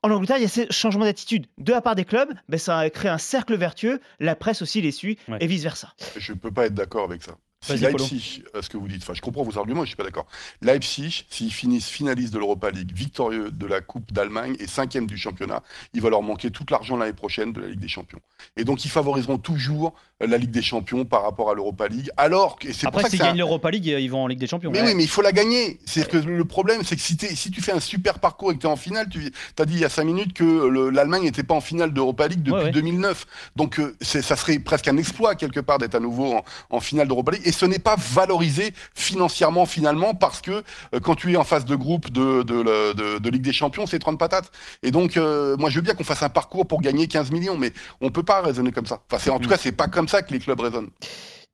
en 0.03 0.11
Angleterre, 0.11 0.37
il 0.37 0.43
y 0.43 0.45
a 0.45 0.49
ce 0.49 0.61
changement 0.71 1.05
d'attitude. 1.05 1.47
De 1.57 1.71
la 1.71 1.81
part 1.81 1.95
des 1.95 2.05
clubs, 2.05 2.29
ben, 2.49 2.57
ça 2.57 2.77
a 2.79 2.89
créé 2.89 3.09
un 3.09 3.17
cercle 3.17 3.55
vertueux. 3.55 3.99
La 4.19 4.35
presse 4.35 4.61
aussi 4.61 4.81
les 4.81 4.91
suit 4.91 5.17
Ouais. 5.27 5.37
et 5.39 5.47
vice-versa. 5.47 5.93
Je 6.17 6.33
ne 6.33 6.37
peux 6.37 6.51
pas 6.51 6.65
être 6.65 6.73
d'accord 6.73 7.03
avec 7.05 7.23
ça. 7.23 7.37
Si. 7.63 7.77
Leipzig, 7.77 8.43
euh, 8.55 8.61
ce 8.63 8.69
que 8.69 8.77
vous 8.77 8.87
dites, 8.87 9.03
enfin, 9.03 9.13
je 9.13 9.21
comprends 9.21 9.43
vos 9.43 9.57
arguments, 9.59 9.81
je 9.81 9.83
ne 9.83 9.87
suis 9.87 9.95
pas 9.95 10.03
d'accord. 10.03 10.25
Leipzig, 10.61 11.25
s'ils 11.29 11.53
finissent 11.53 11.87
finalistes 11.89 12.33
de 12.33 12.39
l'Europa 12.39 12.71
League, 12.71 12.91
victorieux 12.93 13.51
de 13.51 13.65
la 13.67 13.81
Coupe 13.81 14.11
d'Allemagne 14.11 14.55
et 14.59 14.67
cinquième 14.67 15.05
du 15.05 15.17
championnat, 15.17 15.61
il 15.93 16.01
va 16.01 16.09
leur 16.09 16.21
manquer 16.23 16.49
tout 16.51 16.65
l'argent 16.69 16.97
l'année 16.97 17.13
prochaine 17.13 17.53
de 17.53 17.61
la 17.61 17.67
Ligue 17.67 17.79
des 17.79 17.87
Champions. 17.87 18.19
Et 18.57 18.63
donc, 18.63 18.83
ils 18.85 18.89
favoriseront 18.89 19.37
toujours 19.37 19.93
la 20.19 20.37
Ligue 20.37 20.51
des 20.51 20.61
Champions 20.61 21.05
par 21.05 21.23
rapport 21.23 21.49
à 21.49 21.53
l'Europa 21.55 21.87
League. 21.87 22.09
Alors 22.17 22.57
que, 22.59 22.71
c'est 22.73 22.85
Après, 22.87 23.09
s'ils 23.09 23.21
un- 23.21 23.25
gagnent 23.27 23.37
l'Europa 23.37 23.71
League, 23.71 23.85
ils 23.85 24.09
vont 24.09 24.23
en 24.23 24.27
Ligue 24.27 24.39
des 24.39 24.47
Champions. 24.47 24.71
mais 24.71 24.81
oui, 24.81 24.93
mais 24.95 25.03
il 25.03 25.09
faut 25.09 25.21
la 25.21 25.31
gagner. 25.31 25.79
C'est 25.85 26.07
que 26.07 26.17
le 26.17 26.45
problème, 26.45 26.81
c'est 26.83 26.95
que 26.95 27.01
si, 27.01 27.15
tu 27.51 27.61
fais 27.61 27.71
un 27.71 27.79
super 27.79 28.19
parcours 28.19 28.51
et 28.51 28.55
que 28.55 28.61
tu 28.61 28.67
es 28.67 28.69
en 28.69 28.75
finale, 28.75 29.07
tu 29.09 29.31
as 29.59 29.65
dit 29.65 29.73
il 29.75 29.79
y 29.81 29.85
a 29.85 29.89
5 29.89 30.03
minutes 30.03 30.33
que 30.33 30.43
le- 30.43 30.89
l'Allemagne 30.89 31.23
n'était 31.23 31.43
pas 31.43 31.53
en 31.55 31.61
finale 31.61 31.93
d'Europa 31.93 32.27
League 32.27 32.39
depuis 32.41 32.53
Ouais, 32.53 32.63
ouais. 32.65 32.71
2009. 32.71 33.25
Donc 33.55 33.79
euh, 33.79 33.95
ça 34.01 34.35
serait 34.35 34.57
presque 34.59 34.87
un 34.87 34.97
exploit 34.97 35.35
quelque 35.35 35.59
part 35.59 35.77
d'être 35.77 35.95
à 35.95 35.99
nouveau 35.99 36.33
en, 36.33 36.43
en 36.71 36.79
finale 36.79 37.07
d'Europa 37.07 37.31
League. 37.31 37.41
Et 37.45 37.50
ce 37.51 37.65
n'est 37.65 37.79
pas 37.79 37.95
valorisé 37.97 38.73
financièrement 38.95 39.65
finalement 39.65 40.13
parce 40.13 40.41
que 40.41 40.51
euh, 40.93 40.99
quand 41.01 41.15
tu 41.15 41.31
es 41.33 41.37
en 41.37 41.43
phase 41.43 41.65
de 41.65 41.75
groupe 41.75 42.11
de, 42.11 42.43
de, 42.43 42.55
le- 42.61 42.93
de- 42.93 43.17
de 43.19 43.29
Ligue 43.29 43.41
des 43.41 43.53
Champions, 43.53 43.85
c'est 43.85 43.99
30 43.99 44.17
patates. 44.19 44.51
Et 44.83 44.91
donc 44.91 45.17
euh, 45.17 45.55
moi 45.57 45.69
je 45.69 45.75
veux 45.75 45.81
bien 45.81 45.93
qu'on 45.93 46.03
fasse 46.03 46.23
un 46.23 46.29
parcours 46.29 46.67
pour 46.67 46.81
gagner 46.81 47.07
15 47.07 47.31
millions, 47.31 47.57
mais 47.57 47.73
on 48.01 48.09
peut 48.09 48.23
pas 48.23 48.41
raisonner 48.41 48.71
comme 48.71 48.85
ça. 48.85 49.01
Enfin, 49.11 49.31
en 49.31 49.39
tout 49.39 49.49
cas, 49.49 49.57
c'est 49.57 49.71
pas 49.71 49.87
comme 49.87 50.07
ça 50.07 50.21
que 50.21 50.31
les 50.33 50.39
clubs 50.39 50.59
raisonnent. 50.59 50.89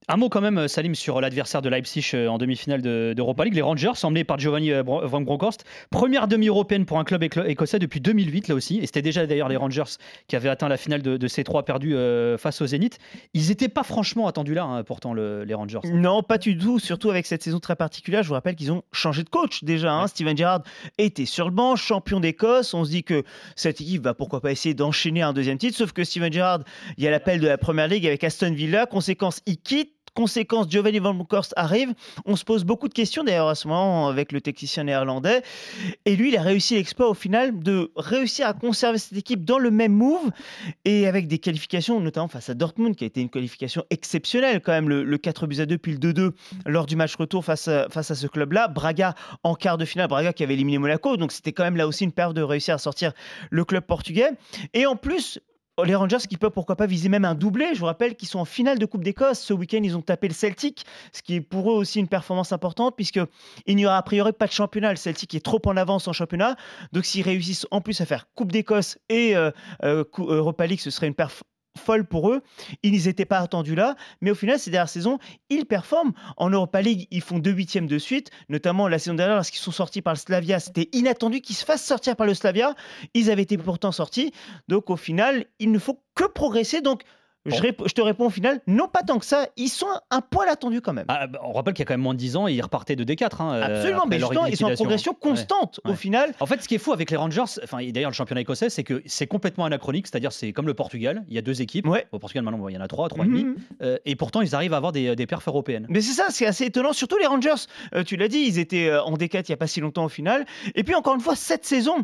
Un 0.10 0.16
mot 0.16 0.30
quand 0.30 0.40
même, 0.40 0.70
Salim, 0.70 0.96
sur 0.96 1.20
l'adversaire 1.20 1.62
de 1.62 1.68
Leipzig 1.68 2.12
euh, 2.14 2.30
en 2.30 2.38
demi-finale 2.38 2.82
de- 2.82 3.14
d'Europa 3.14 3.44
League, 3.44 3.56
les 3.56 3.62
Rangers, 3.62 3.92
emmenés 4.04 4.24
par 4.24 4.40
Giovanni 4.40 4.72
euh, 4.72 4.82
Van 4.82 5.20
Bronckhorst. 5.20 5.66
Première 5.90 6.30
demi-européenne 6.30 6.86
pour 6.86 6.98
un 6.98 7.04
club 7.04 7.24
écossais 7.24 7.78
depuis 7.78 8.00
2008, 8.00 8.48
là 8.48 8.56
aussi. 8.56 8.78
Et 8.78 8.86
c'était 8.86 9.02
déjà 9.02 9.28
d'ailleurs 9.28 9.50
les 9.50 9.58
Rangers 9.58 9.84
qui 10.30 10.38
avaient 10.38 10.48
atteint 10.48 10.70
la 10.70 10.78
finale 10.78 11.02
de, 11.02 11.18
de 11.18 11.28
ces 11.28 11.44
trois 11.44 11.66
perdus 11.66 11.94
euh, 11.94 12.38
face 12.38 12.62
au 12.62 12.68
Zénith. 12.68 13.00
Ils 13.34 13.50
n'étaient 13.50 13.68
pas 13.68 13.84
franchement 13.84 14.28
attendus 14.28 14.54
là, 14.54 14.64
hein, 14.64 14.84
pourtant, 14.86 15.14
le- 15.14 15.44
les 15.44 15.54
Rangers. 15.54 15.80
Non, 15.92 16.24
pas 16.24 16.38
du 16.38 16.58
tout. 16.58 16.80
Surtout 16.80 17.10
avec 17.10 17.26
cette 17.26 17.44
saison 17.44 17.60
très 17.60 17.76
particulière. 17.76 18.24
Je 18.24 18.30
vous 18.30 18.34
rappelle 18.36 18.56
qu'ils 18.56 18.72
ont 18.72 18.84
changé 18.94 19.24
de 19.24 19.30
coach 19.30 19.66
déjà. 19.66 19.92
hein. 19.92 20.08
Steven 20.08 20.38
Gerrard 20.38 20.62
était 20.98 21.26
sur 21.26 21.50
le 21.50 21.52
banc, 21.54 21.76
champion 21.76 22.22
d'Écosse. 22.22 22.74
On 22.74 22.86
se 22.86 22.92
dit 22.92 23.04
que 23.04 23.24
cette 23.58 23.82
équipe 23.82 24.04
va 24.04 24.14
pourquoi 24.14 24.40
pas 24.40 24.54
essayer 24.54 24.74
d'enchaîner 24.74 25.22
un 25.22 25.34
deuxième 25.34 25.58
titre. 25.58 25.76
Sauf 25.78 25.92
que 25.92 26.06
Steven 26.06 26.32
Gerrard, 26.32 26.62
il 26.98 27.04
y 27.04 27.08
a 27.10 27.12
l'appel 27.12 27.42
de 27.42 27.48
la 27.48 27.58
première 27.58 27.90
ligue 27.90 28.08
avec 28.08 28.24
Aston 28.24 28.54
Villa. 28.54 28.86
Conséquence, 28.86 29.42
il 29.46 29.58
quitte. 29.58 29.92
Conséquence, 30.18 30.66
Giovanni 30.68 30.98
Van 30.98 31.14
Bronckhorst 31.14 31.54
arrive. 31.58 31.94
On 32.26 32.36
se 32.36 32.44
pose 32.44 32.64
beaucoup 32.64 32.88
de 32.88 32.94
questions 32.96 33.24
d'ailleurs 33.24 33.50
à 33.50 33.54
ce 33.54 33.68
moment 33.68 34.08
avec 34.08 34.32
le 34.32 34.42
technicien 34.42 34.84
néerlandais. 34.86 35.44
Et 36.06 36.16
lui, 36.16 36.30
il 36.30 36.38
a 36.38 36.42
réussi 36.42 36.74
l'exploit 36.74 37.08
au 37.08 37.14
final 37.14 37.60
de 37.60 37.92
réussir 37.96 38.48
à 38.48 38.54
conserver 38.54 38.98
cette 38.98 39.16
équipe 39.16 39.46
dans 39.46 39.60
le 39.60 39.70
même 39.70 39.94
move 39.94 40.32
et 40.86 41.06
avec 41.06 41.28
des 41.28 41.38
qualifications, 41.38 42.00
notamment 42.00 42.30
face 42.30 42.50
à 42.50 42.56
Dortmund, 42.56 42.96
qui 42.96 43.04
a 43.04 43.08
été 43.08 43.22
une 43.22 43.30
qualification 43.30 43.84
exceptionnelle 43.92 44.60
quand 44.60 44.72
même, 44.72 44.90
le, 44.90 45.04
le 45.04 45.18
4 45.20 45.46
buts 45.46 45.60
à 45.60 45.68
2 45.68 45.78
puis 45.78 45.92
le 45.92 46.00
2-2 46.00 46.32
lors 46.66 46.88
du 46.88 46.96
match 46.96 47.16
retour 47.16 47.46
face 47.46 47.68
à, 47.68 47.88
face 47.90 48.10
à 48.10 48.16
ce 48.16 48.26
club-là. 48.26 48.70
Braga 48.70 49.14
en 49.44 49.54
quart 49.54 49.78
de 49.78 49.86
finale, 49.86 50.08
Braga 50.08 50.34
qui 50.34 50.42
avait 50.42 50.56
éliminé 50.56 50.80
Monaco, 50.80 51.16
donc 51.18 51.32
c'était 51.32 51.52
quand 51.52 51.64
même 51.64 51.78
là 51.78 51.86
aussi 51.86 52.06
une 52.06 52.12
perte 52.12 52.34
de 52.34 52.42
réussir 52.42 52.74
à 52.74 52.80
sortir 52.80 53.14
le 53.52 53.64
club 53.66 53.84
portugais. 53.84 54.32
Et 54.74 54.88
en 54.88 54.96
plus, 54.96 55.38
les 55.86 55.96
Rangers 55.96 56.18
qui 56.30 56.38
peuvent 56.38 56.52
pourquoi 56.52 56.76
pas 56.76 56.86
viser 56.86 57.10
même 57.10 57.26
un 57.26 57.36
doublé. 57.36 57.74
Je 57.74 57.80
vous 57.80 57.86
rappelle 57.86 58.16
qu'ils 58.16 58.28
sont 58.28 58.40
en 58.40 58.46
finale 58.46 58.80
de 58.80 58.86
Coupe 58.86 59.04
d'Écosse. 59.04 59.40
Ce 59.40 59.54
week-end, 59.54 59.82
ils 59.84 59.96
ont 59.96 60.02
tapé 60.02 60.28
le 60.28 60.34
Celtic, 60.34 60.86
ce 61.12 61.22
qui 61.22 61.36
est 61.36 61.42
pour 61.42 61.72
eux 61.72 61.76
aussi 61.76 62.00
une 62.00 62.08
performance 62.08 62.52
importante 62.52 62.96
puisque 62.96 63.20
il 63.66 63.76
n'y 63.76 63.86
aura 63.86 63.98
a 63.98 64.02
priori 64.02 64.34
pas 64.34 64.48
de 64.48 64.52
championnat. 64.52 64.92
Le 64.92 64.98
Celtic 64.98 65.36
est 65.36 65.46
trop 65.46 65.62
en 65.66 65.78
avance 65.78 66.08
en 66.08 66.14
championnat. 66.14 66.56
Donc 66.94 67.06
s'ils 67.06 67.24
réussissent 67.24 67.68
en 67.72 67.82
plus 67.82 68.00
à 68.02 68.06
faire 68.06 68.28
Coupe 68.36 68.52
d'Écosse 68.52 68.98
et 69.10 69.36
euh, 69.36 69.52
euh, 69.84 70.04
Europa 70.18 70.66
League, 70.66 70.80
ce 70.80 70.90
serait 70.90 71.08
une 71.08 71.16
perf 71.16 71.44
folle 71.78 72.06
pour 72.06 72.32
eux. 72.32 72.42
Ils 72.84 73.06
n'étaient 73.06 73.26
pas 73.26 73.40
attendus 73.40 73.76
là, 73.76 73.96
mais 74.22 74.32
au 74.32 74.36
final, 74.36 74.60
ces 74.60 74.72
dernières 74.72 74.90
saisons, 74.90 75.20
ils 75.50 75.66
performent. 75.66 76.14
En 76.36 76.50
Europa 76.50 76.82
League, 76.82 77.08
ils 77.12 77.22
font 77.22 77.40
deux 77.40 77.52
huitièmes 77.52 77.88
de 77.88 77.98
suite, 77.98 78.30
notamment 78.50 78.88
la 78.88 79.00
saison 79.00 79.16
dernière, 79.16 79.36
lorsqu'ils 79.36 79.60
sont 79.60 79.72
sortis 79.72 80.02
par 80.02 80.14
le 80.14 80.20
Slavia. 80.20 80.60
C'était 80.60 80.90
inattendu 80.92 81.42
qu'ils 81.42 81.56
se 81.56 81.66
fassent 81.66 81.86
sortir 81.86 82.16
par 82.16 82.28
le 82.28 82.34
Slavia. 82.34 82.76
Ils 83.14 83.32
avaient 83.32 83.44
été 83.44 83.58
pourtant 83.58 83.92
sortis. 83.92 84.34
Donc 84.68 84.90
au 84.90 84.98
final, 84.98 85.46
il 85.60 85.72
ne 85.72 85.80
faut 85.80 86.02
que 86.16 86.26
progresser. 86.26 86.82
Donc 86.82 87.04
je, 87.48 87.62
rép- 87.62 87.88
je 87.88 87.94
te 87.94 88.02
réponds 88.02 88.28
au 88.28 88.30
final, 88.30 88.62
non 88.68 88.88
pas 88.88 89.02
tant 89.04 89.20
que 89.20 89.26
ça. 89.26 89.48
Ils 89.58 89.70
sont 89.70 89.88
un 90.12 90.22
poil 90.22 90.48
attendus 90.50 90.82
quand 90.82 90.94
même. 90.94 91.06
Ah, 91.08 91.28
bah, 91.28 91.40
on 91.44 91.54
rappelle 91.54 91.74
qu'il 91.74 91.82
y 91.82 91.86
a 91.86 91.88
quand 91.88 91.94
même 91.94 92.02
moins 92.02 92.14
de 92.14 92.20
10 92.20 92.36
ans 92.38 92.48
et 92.48 92.54
ils 92.54 92.62
repartaient 92.62 92.96
de 92.96 93.04
D4. 93.04 93.42
hein, 93.42 93.54
euh, 93.54 93.64
Absolument, 93.64 94.06
mais 94.08 94.20
justement, 94.20 94.46
ils 94.46 94.58
sont 94.58 94.66
en 94.66 94.74
progression 94.74 95.12
Ouais. 95.14 95.18
constante 95.30 95.80
au 95.86 95.94
final. 95.94 96.34
En 96.40 96.46
fait, 96.46 96.62
ce 96.62 96.68
qui 96.68 96.76
est 96.76 96.80
fou 96.80 96.94
avec 96.94 97.10
les 97.12 97.18
Rangers, 97.18 97.44
enfin, 97.64 97.80
et 97.80 97.92
d'ailleurs 97.92 98.10
le 98.12 98.16
championnat 98.16 98.42
écossais, 98.42 98.70
c'est 98.70 98.84
que 98.84 99.02
c'est 99.06 99.28
complètement 99.28 99.66
anachronique, 99.66 100.08
c'est-à-dire 100.08 100.32
c'est 100.32 100.52
comme 100.54 100.68
le 100.68 100.74
Portugal, 100.74 101.24
il 101.30 101.36
y 101.36 101.38
a 101.38 101.42
deux 101.42 101.62
équipes. 101.62 101.88
Ouais. 101.88 102.06
Au 102.12 102.20
Portugal 102.20 102.44
maintenant, 102.44 102.60
bon, 102.60 102.70
il 102.70 102.74
y 102.76 102.78
en 102.78 102.82
a 102.82 102.88
trois, 102.88 103.10
trois 103.10 103.26
et 103.26 103.28
demi, 103.28 103.44
Mhm. 103.46 103.56
Euh, 103.82 103.98
et 104.06 104.16
pourtant 104.16 104.42
ils 104.42 104.54
arrivent 104.56 104.74
à 104.74 104.78
avoir 104.78 104.92
des, 104.92 105.16
des 105.16 105.26
perfs 105.28 105.48
européennes. 105.48 105.86
Mais 105.90 106.02
c'est 106.02 106.14
ça, 106.14 106.28
c'est 106.30 106.46
assez 106.46 106.66
étonnant. 106.66 106.94
Surtout 106.94 107.18
les 107.18 107.28
Rangers, 107.28 107.54
Euh, 107.96 108.04
tu 108.04 108.18
l'as 108.18 108.28
dit, 108.28 108.40
ils 108.40 108.60
étaient 108.60 108.90
euh, 108.90 109.02
en 109.04 109.14
D4 109.16 109.44
il 109.48 109.52
n'y 109.52 109.54
a 109.54 109.58
pas 109.58 109.68
si 109.68 109.80
longtemps 109.80 110.06
au 110.06 110.10
final. 110.10 110.46
Et 110.76 110.84
puis 110.84 110.96
encore 110.96 111.16
une 111.16 111.22
fois, 111.22 111.36
cette 111.36 111.66
saison, 111.66 111.98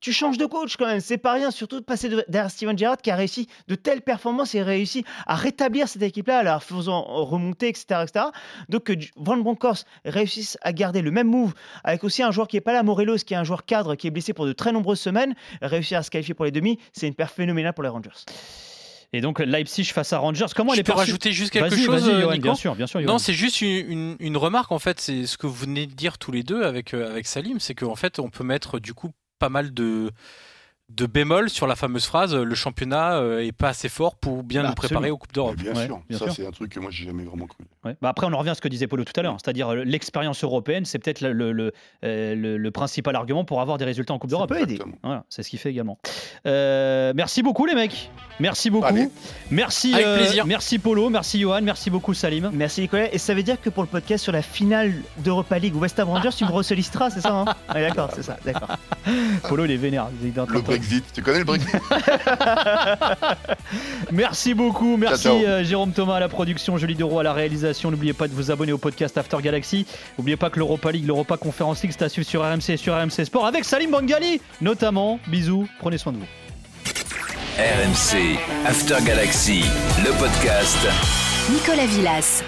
tu 0.00 0.12
changes 0.12 0.38
de 0.38 0.46
coach 0.46 0.76
quand 0.76 0.86
même. 0.86 1.00
C'est 1.00 1.18
pas 1.18 1.32
rien, 1.32 1.50
surtout 1.50 1.80
de 1.80 1.84
passer 1.84 2.08
de- 2.08 2.24
derrière 2.28 2.50
Steven 2.50 2.76
Gerrard 2.76 2.98
qui 2.98 3.10
a 3.10 3.16
réussi 3.16 3.48
de 3.68 3.74
telles 3.74 4.02
performances 4.02 4.54
et 4.54 4.62
réussi 4.62 5.04
à 5.26 5.34
rétablir 5.34 5.88
cette 5.88 6.02
équipe-là, 6.02 6.38
à 6.38 6.42
la 6.42 6.60
faisant 6.60 7.02
remonter, 7.02 7.68
etc. 7.68 8.02
etc. 8.02 8.26
Donc 8.68 8.84
que 8.84 8.92
Van 9.16 9.36
Bronckhorst 9.36 9.86
réussisse 10.04 10.58
à 10.62 10.72
garder 10.72 11.02
le 11.02 11.10
même 11.10 11.28
move 11.28 11.54
avec 11.84 12.04
aussi 12.04 12.22
un 12.22 12.30
joueur 12.30 12.48
qui 12.48 12.56
est 12.56 12.60
pas 12.60 12.72
là, 12.72 12.82
Morelos, 12.82 13.18
qui 13.26 13.34
est 13.34 13.36
un 13.38 13.44
joueur 13.44 13.64
cadre 13.64 13.94
qui 13.94 14.06
est 14.06 14.10
blessé 14.10 14.32
pour 14.32 14.46
de 14.46 14.52
très 14.52 14.72
nombreuses 14.72 15.00
semaines, 15.00 15.34
réussir 15.62 15.98
à 15.98 16.02
se 16.02 16.10
qualifier 16.10 16.34
pour 16.34 16.44
les 16.44 16.50
demi, 16.50 16.78
c'est 16.92 17.06
une 17.08 17.14
perf 17.14 17.32
phénoménale 17.32 17.72
pour 17.72 17.82
les 17.82 17.88
Rangers. 17.90 18.10
Et 19.12 19.20
donc 19.20 19.38
Leipzig 19.38 19.84
face 19.84 20.12
à 20.12 20.18
Rangers, 20.18 20.46
comment 20.54 20.72
elle 20.74 20.80
est 20.80 20.82
peux 20.82 20.86
perçue 20.92 21.00
rajouter 21.12 21.32
juste 21.32 21.52
quelque 21.52 21.76
chose, 21.76 22.08
vas-y, 22.08 22.20
Johan, 22.20 22.32
Nico 22.32 22.42
bien 22.42 22.54
sûr, 22.54 22.74
bien 22.74 22.86
sûr. 22.88 23.00
Johan. 23.00 23.12
Non, 23.12 23.18
c'est 23.18 23.32
juste 23.34 23.60
une, 23.62 23.68
une- 23.90 24.16
une 24.18 24.36
remarque 24.36 24.72
en 24.72 24.80
fait, 24.80 25.00
c'est 25.00 25.26
ce 25.26 25.38
que 25.38 25.46
vous 25.46 25.54
venez 25.54 25.86
de 25.86 25.94
dire 25.94 26.18
tous 26.18 26.32
les 26.32 26.42
deux 26.42 26.64
avec, 26.64 26.92
euh, 26.92 27.08
avec 27.08 27.26
Salim, 27.26 27.60
c'est 27.60 27.74
qu'en 27.76 27.94
fait 27.94 28.18
on 28.18 28.30
peut 28.30 28.42
mettre 28.44 28.80
du 28.80 28.94
coup 28.94 29.12
pas 29.38 29.48
mal 29.48 29.72
de, 29.72 30.10
de 30.88 31.04
bémol 31.06 31.50
sur 31.50 31.66
la 31.66 31.74
fameuse 31.74 32.06
phrase 32.06 32.32
le 32.34 32.54
championnat 32.54 33.16
euh, 33.18 33.40
est 33.44 33.50
pas 33.52 33.70
assez 33.70 33.88
fort 33.88 34.14
pour 34.14 34.44
bien 34.44 34.62
Bah, 34.62 34.68
nous 34.68 34.74
préparer 34.74 35.10
aux 35.10 35.18
Coupes 35.18 35.32
d'Europe. 35.32 35.56
Bien 35.56 35.74
Ouais, 35.74 35.86
sûr, 35.86 36.00
bien 36.08 36.16
ça 36.18 36.30
c'est 36.30 36.46
un 36.46 36.52
truc 36.52 36.70
que 36.72 36.78
moi 36.78 36.90
j'ai 36.92 37.04
jamais 37.06 37.24
vraiment 37.24 37.46
cru. 37.46 37.64
Ouais. 37.84 37.96
Bah 38.00 38.08
après, 38.08 38.26
on 38.26 38.32
en 38.32 38.38
revient 38.38 38.50
à 38.50 38.54
ce 38.54 38.60
que 38.60 38.68
disait 38.68 38.86
Polo 38.86 39.04
tout 39.04 39.12
à 39.16 39.22
l'heure, 39.22 39.34
hein, 39.34 39.38
c'est-à-dire 39.42 39.68
euh, 39.72 39.82
l'expérience 39.84 40.44
européenne, 40.44 40.84
c'est 40.84 40.98
peut-être 41.00 41.20
le, 41.22 41.32
le- 41.32 41.50
le, 41.52 41.72
euh, 42.04 42.34
le- 42.36 42.56
le 42.56 42.70
principal 42.70 43.16
argument 43.16 43.44
pour 43.44 43.60
avoir 43.60 43.78
des 43.78 43.84
résultats 43.84 44.14
en 44.14 44.18
Coupe 44.18 44.30
Ça 44.30 44.36
d'Europe. 44.36 44.48
peut 44.50 44.60
aider. 44.60 44.78
Voilà, 45.02 45.24
c'est 45.28 45.42
ce 45.42 45.50
qu'il 45.50 45.58
fait 45.58 45.70
également. 45.70 45.98
Euh, 46.46 47.12
merci 47.16 47.42
beaucoup 47.42 47.66
les 47.66 47.74
mecs. 47.74 48.10
Merci 48.38 48.70
beaucoup. 48.70 48.86
Allez. 48.86 49.08
Merci, 49.50 49.92
Avec 49.94 50.06
euh, 50.06 50.16
plaisir. 50.18 50.46
merci 50.46 50.78
Polo, 50.78 51.10
merci 51.10 51.40
Johan, 51.40 51.62
merci 51.62 51.90
beaucoup 51.90 52.14
Salim. 52.14 52.50
Merci 52.52 52.82
Nicolas. 52.82 53.12
Et 53.12 53.18
ça 53.18 53.34
veut 53.34 53.42
dire 53.42 53.60
que 53.60 53.70
pour 53.70 53.82
le 53.82 53.88
podcast 53.88 54.22
sur 54.22 54.32
la 54.32 54.42
finale 54.42 54.92
d'Europa 55.18 55.58
League 55.58 55.74
West 55.74 55.98
Ham 55.98 56.08
Rangers, 56.10 56.30
tu 56.36 56.44
me 56.44 56.50
ressolliciteras, 56.52 57.10
c'est 57.10 57.22
ça 57.22 57.34
hein? 57.34 57.44
D'accord, 57.74 58.10
c'est 58.14 58.22
ça, 58.22 58.36
d'accord. 58.44 58.68
Polo 59.48 59.64
il 59.64 59.70
est 59.72 59.76
vénère. 59.76 60.08
il 60.22 60.28
est 60.28 60.32
Brexit, 60.78 61.04
tu 61.14 61.22
connais 61.22 61.38
le 61.38 61.44
Brexit 61.44 61.70
Merci 64.12 64.54
beaucoup, 64.54 64.96
merci 64.96 65.22
Ciao, 65.24 65.38
ciao. 65.40 65.46
euh, 65.48 65.64
Jérôme 65.64 65.92
Thomas 65.92 66.16
à 66.16 66.20
la 66.20 66.28
production, 66.28 66.76
Julie 66.78 66.94
Deroux 66.94 67.18
à 67.18 67.22
la 67.22 67.32
réalisation. 67.32 67.90
N'oubliez 67.90 68.12
pas 68.12 68.28
de 68.28 68.34
vous 68.34 68.50
abonner 68.50 68.72
au 68.72 68.78
podcast 68.78 69.16
After 69.16 69.38
Galaxy. 69.42 69.86
N'oubliez 70.18 70.36
pas 70.36 70.50
que 70.50 70.58
l'Europa 70.58 70.92
League, 70.92 71.06
l'Europa 71.06 71.36
Conference 71.36 71.82
League, 71.82 71.92
c'est 71.96 72.04
à 72.04 72.08
suivre 72.08 72.28
sur 72.28 72.42
RMC 72.42 72.70
et 72.70 72.76
sur 72.76 72.94
RMC 72.94 73.24
Sport 73.24 73.46
avec 73.46 73.64
Salim 73.64 73.90
Bangali 73.90 74.40
notamment. 74.60 75.18
Bisous, 75.28 75.66
prenez 75.80 75.98
soin 75.98 76.12
de 76.12 76.18
vous. 76.18 76.26
RMC 77.58 78.38
After 78.66 78.96
Galaxy, 79.04 79.62
le 80.04 80.10
podcast. 80.18 80.78
Nicolas 81.50 81.86
Villas. 81.86 82.42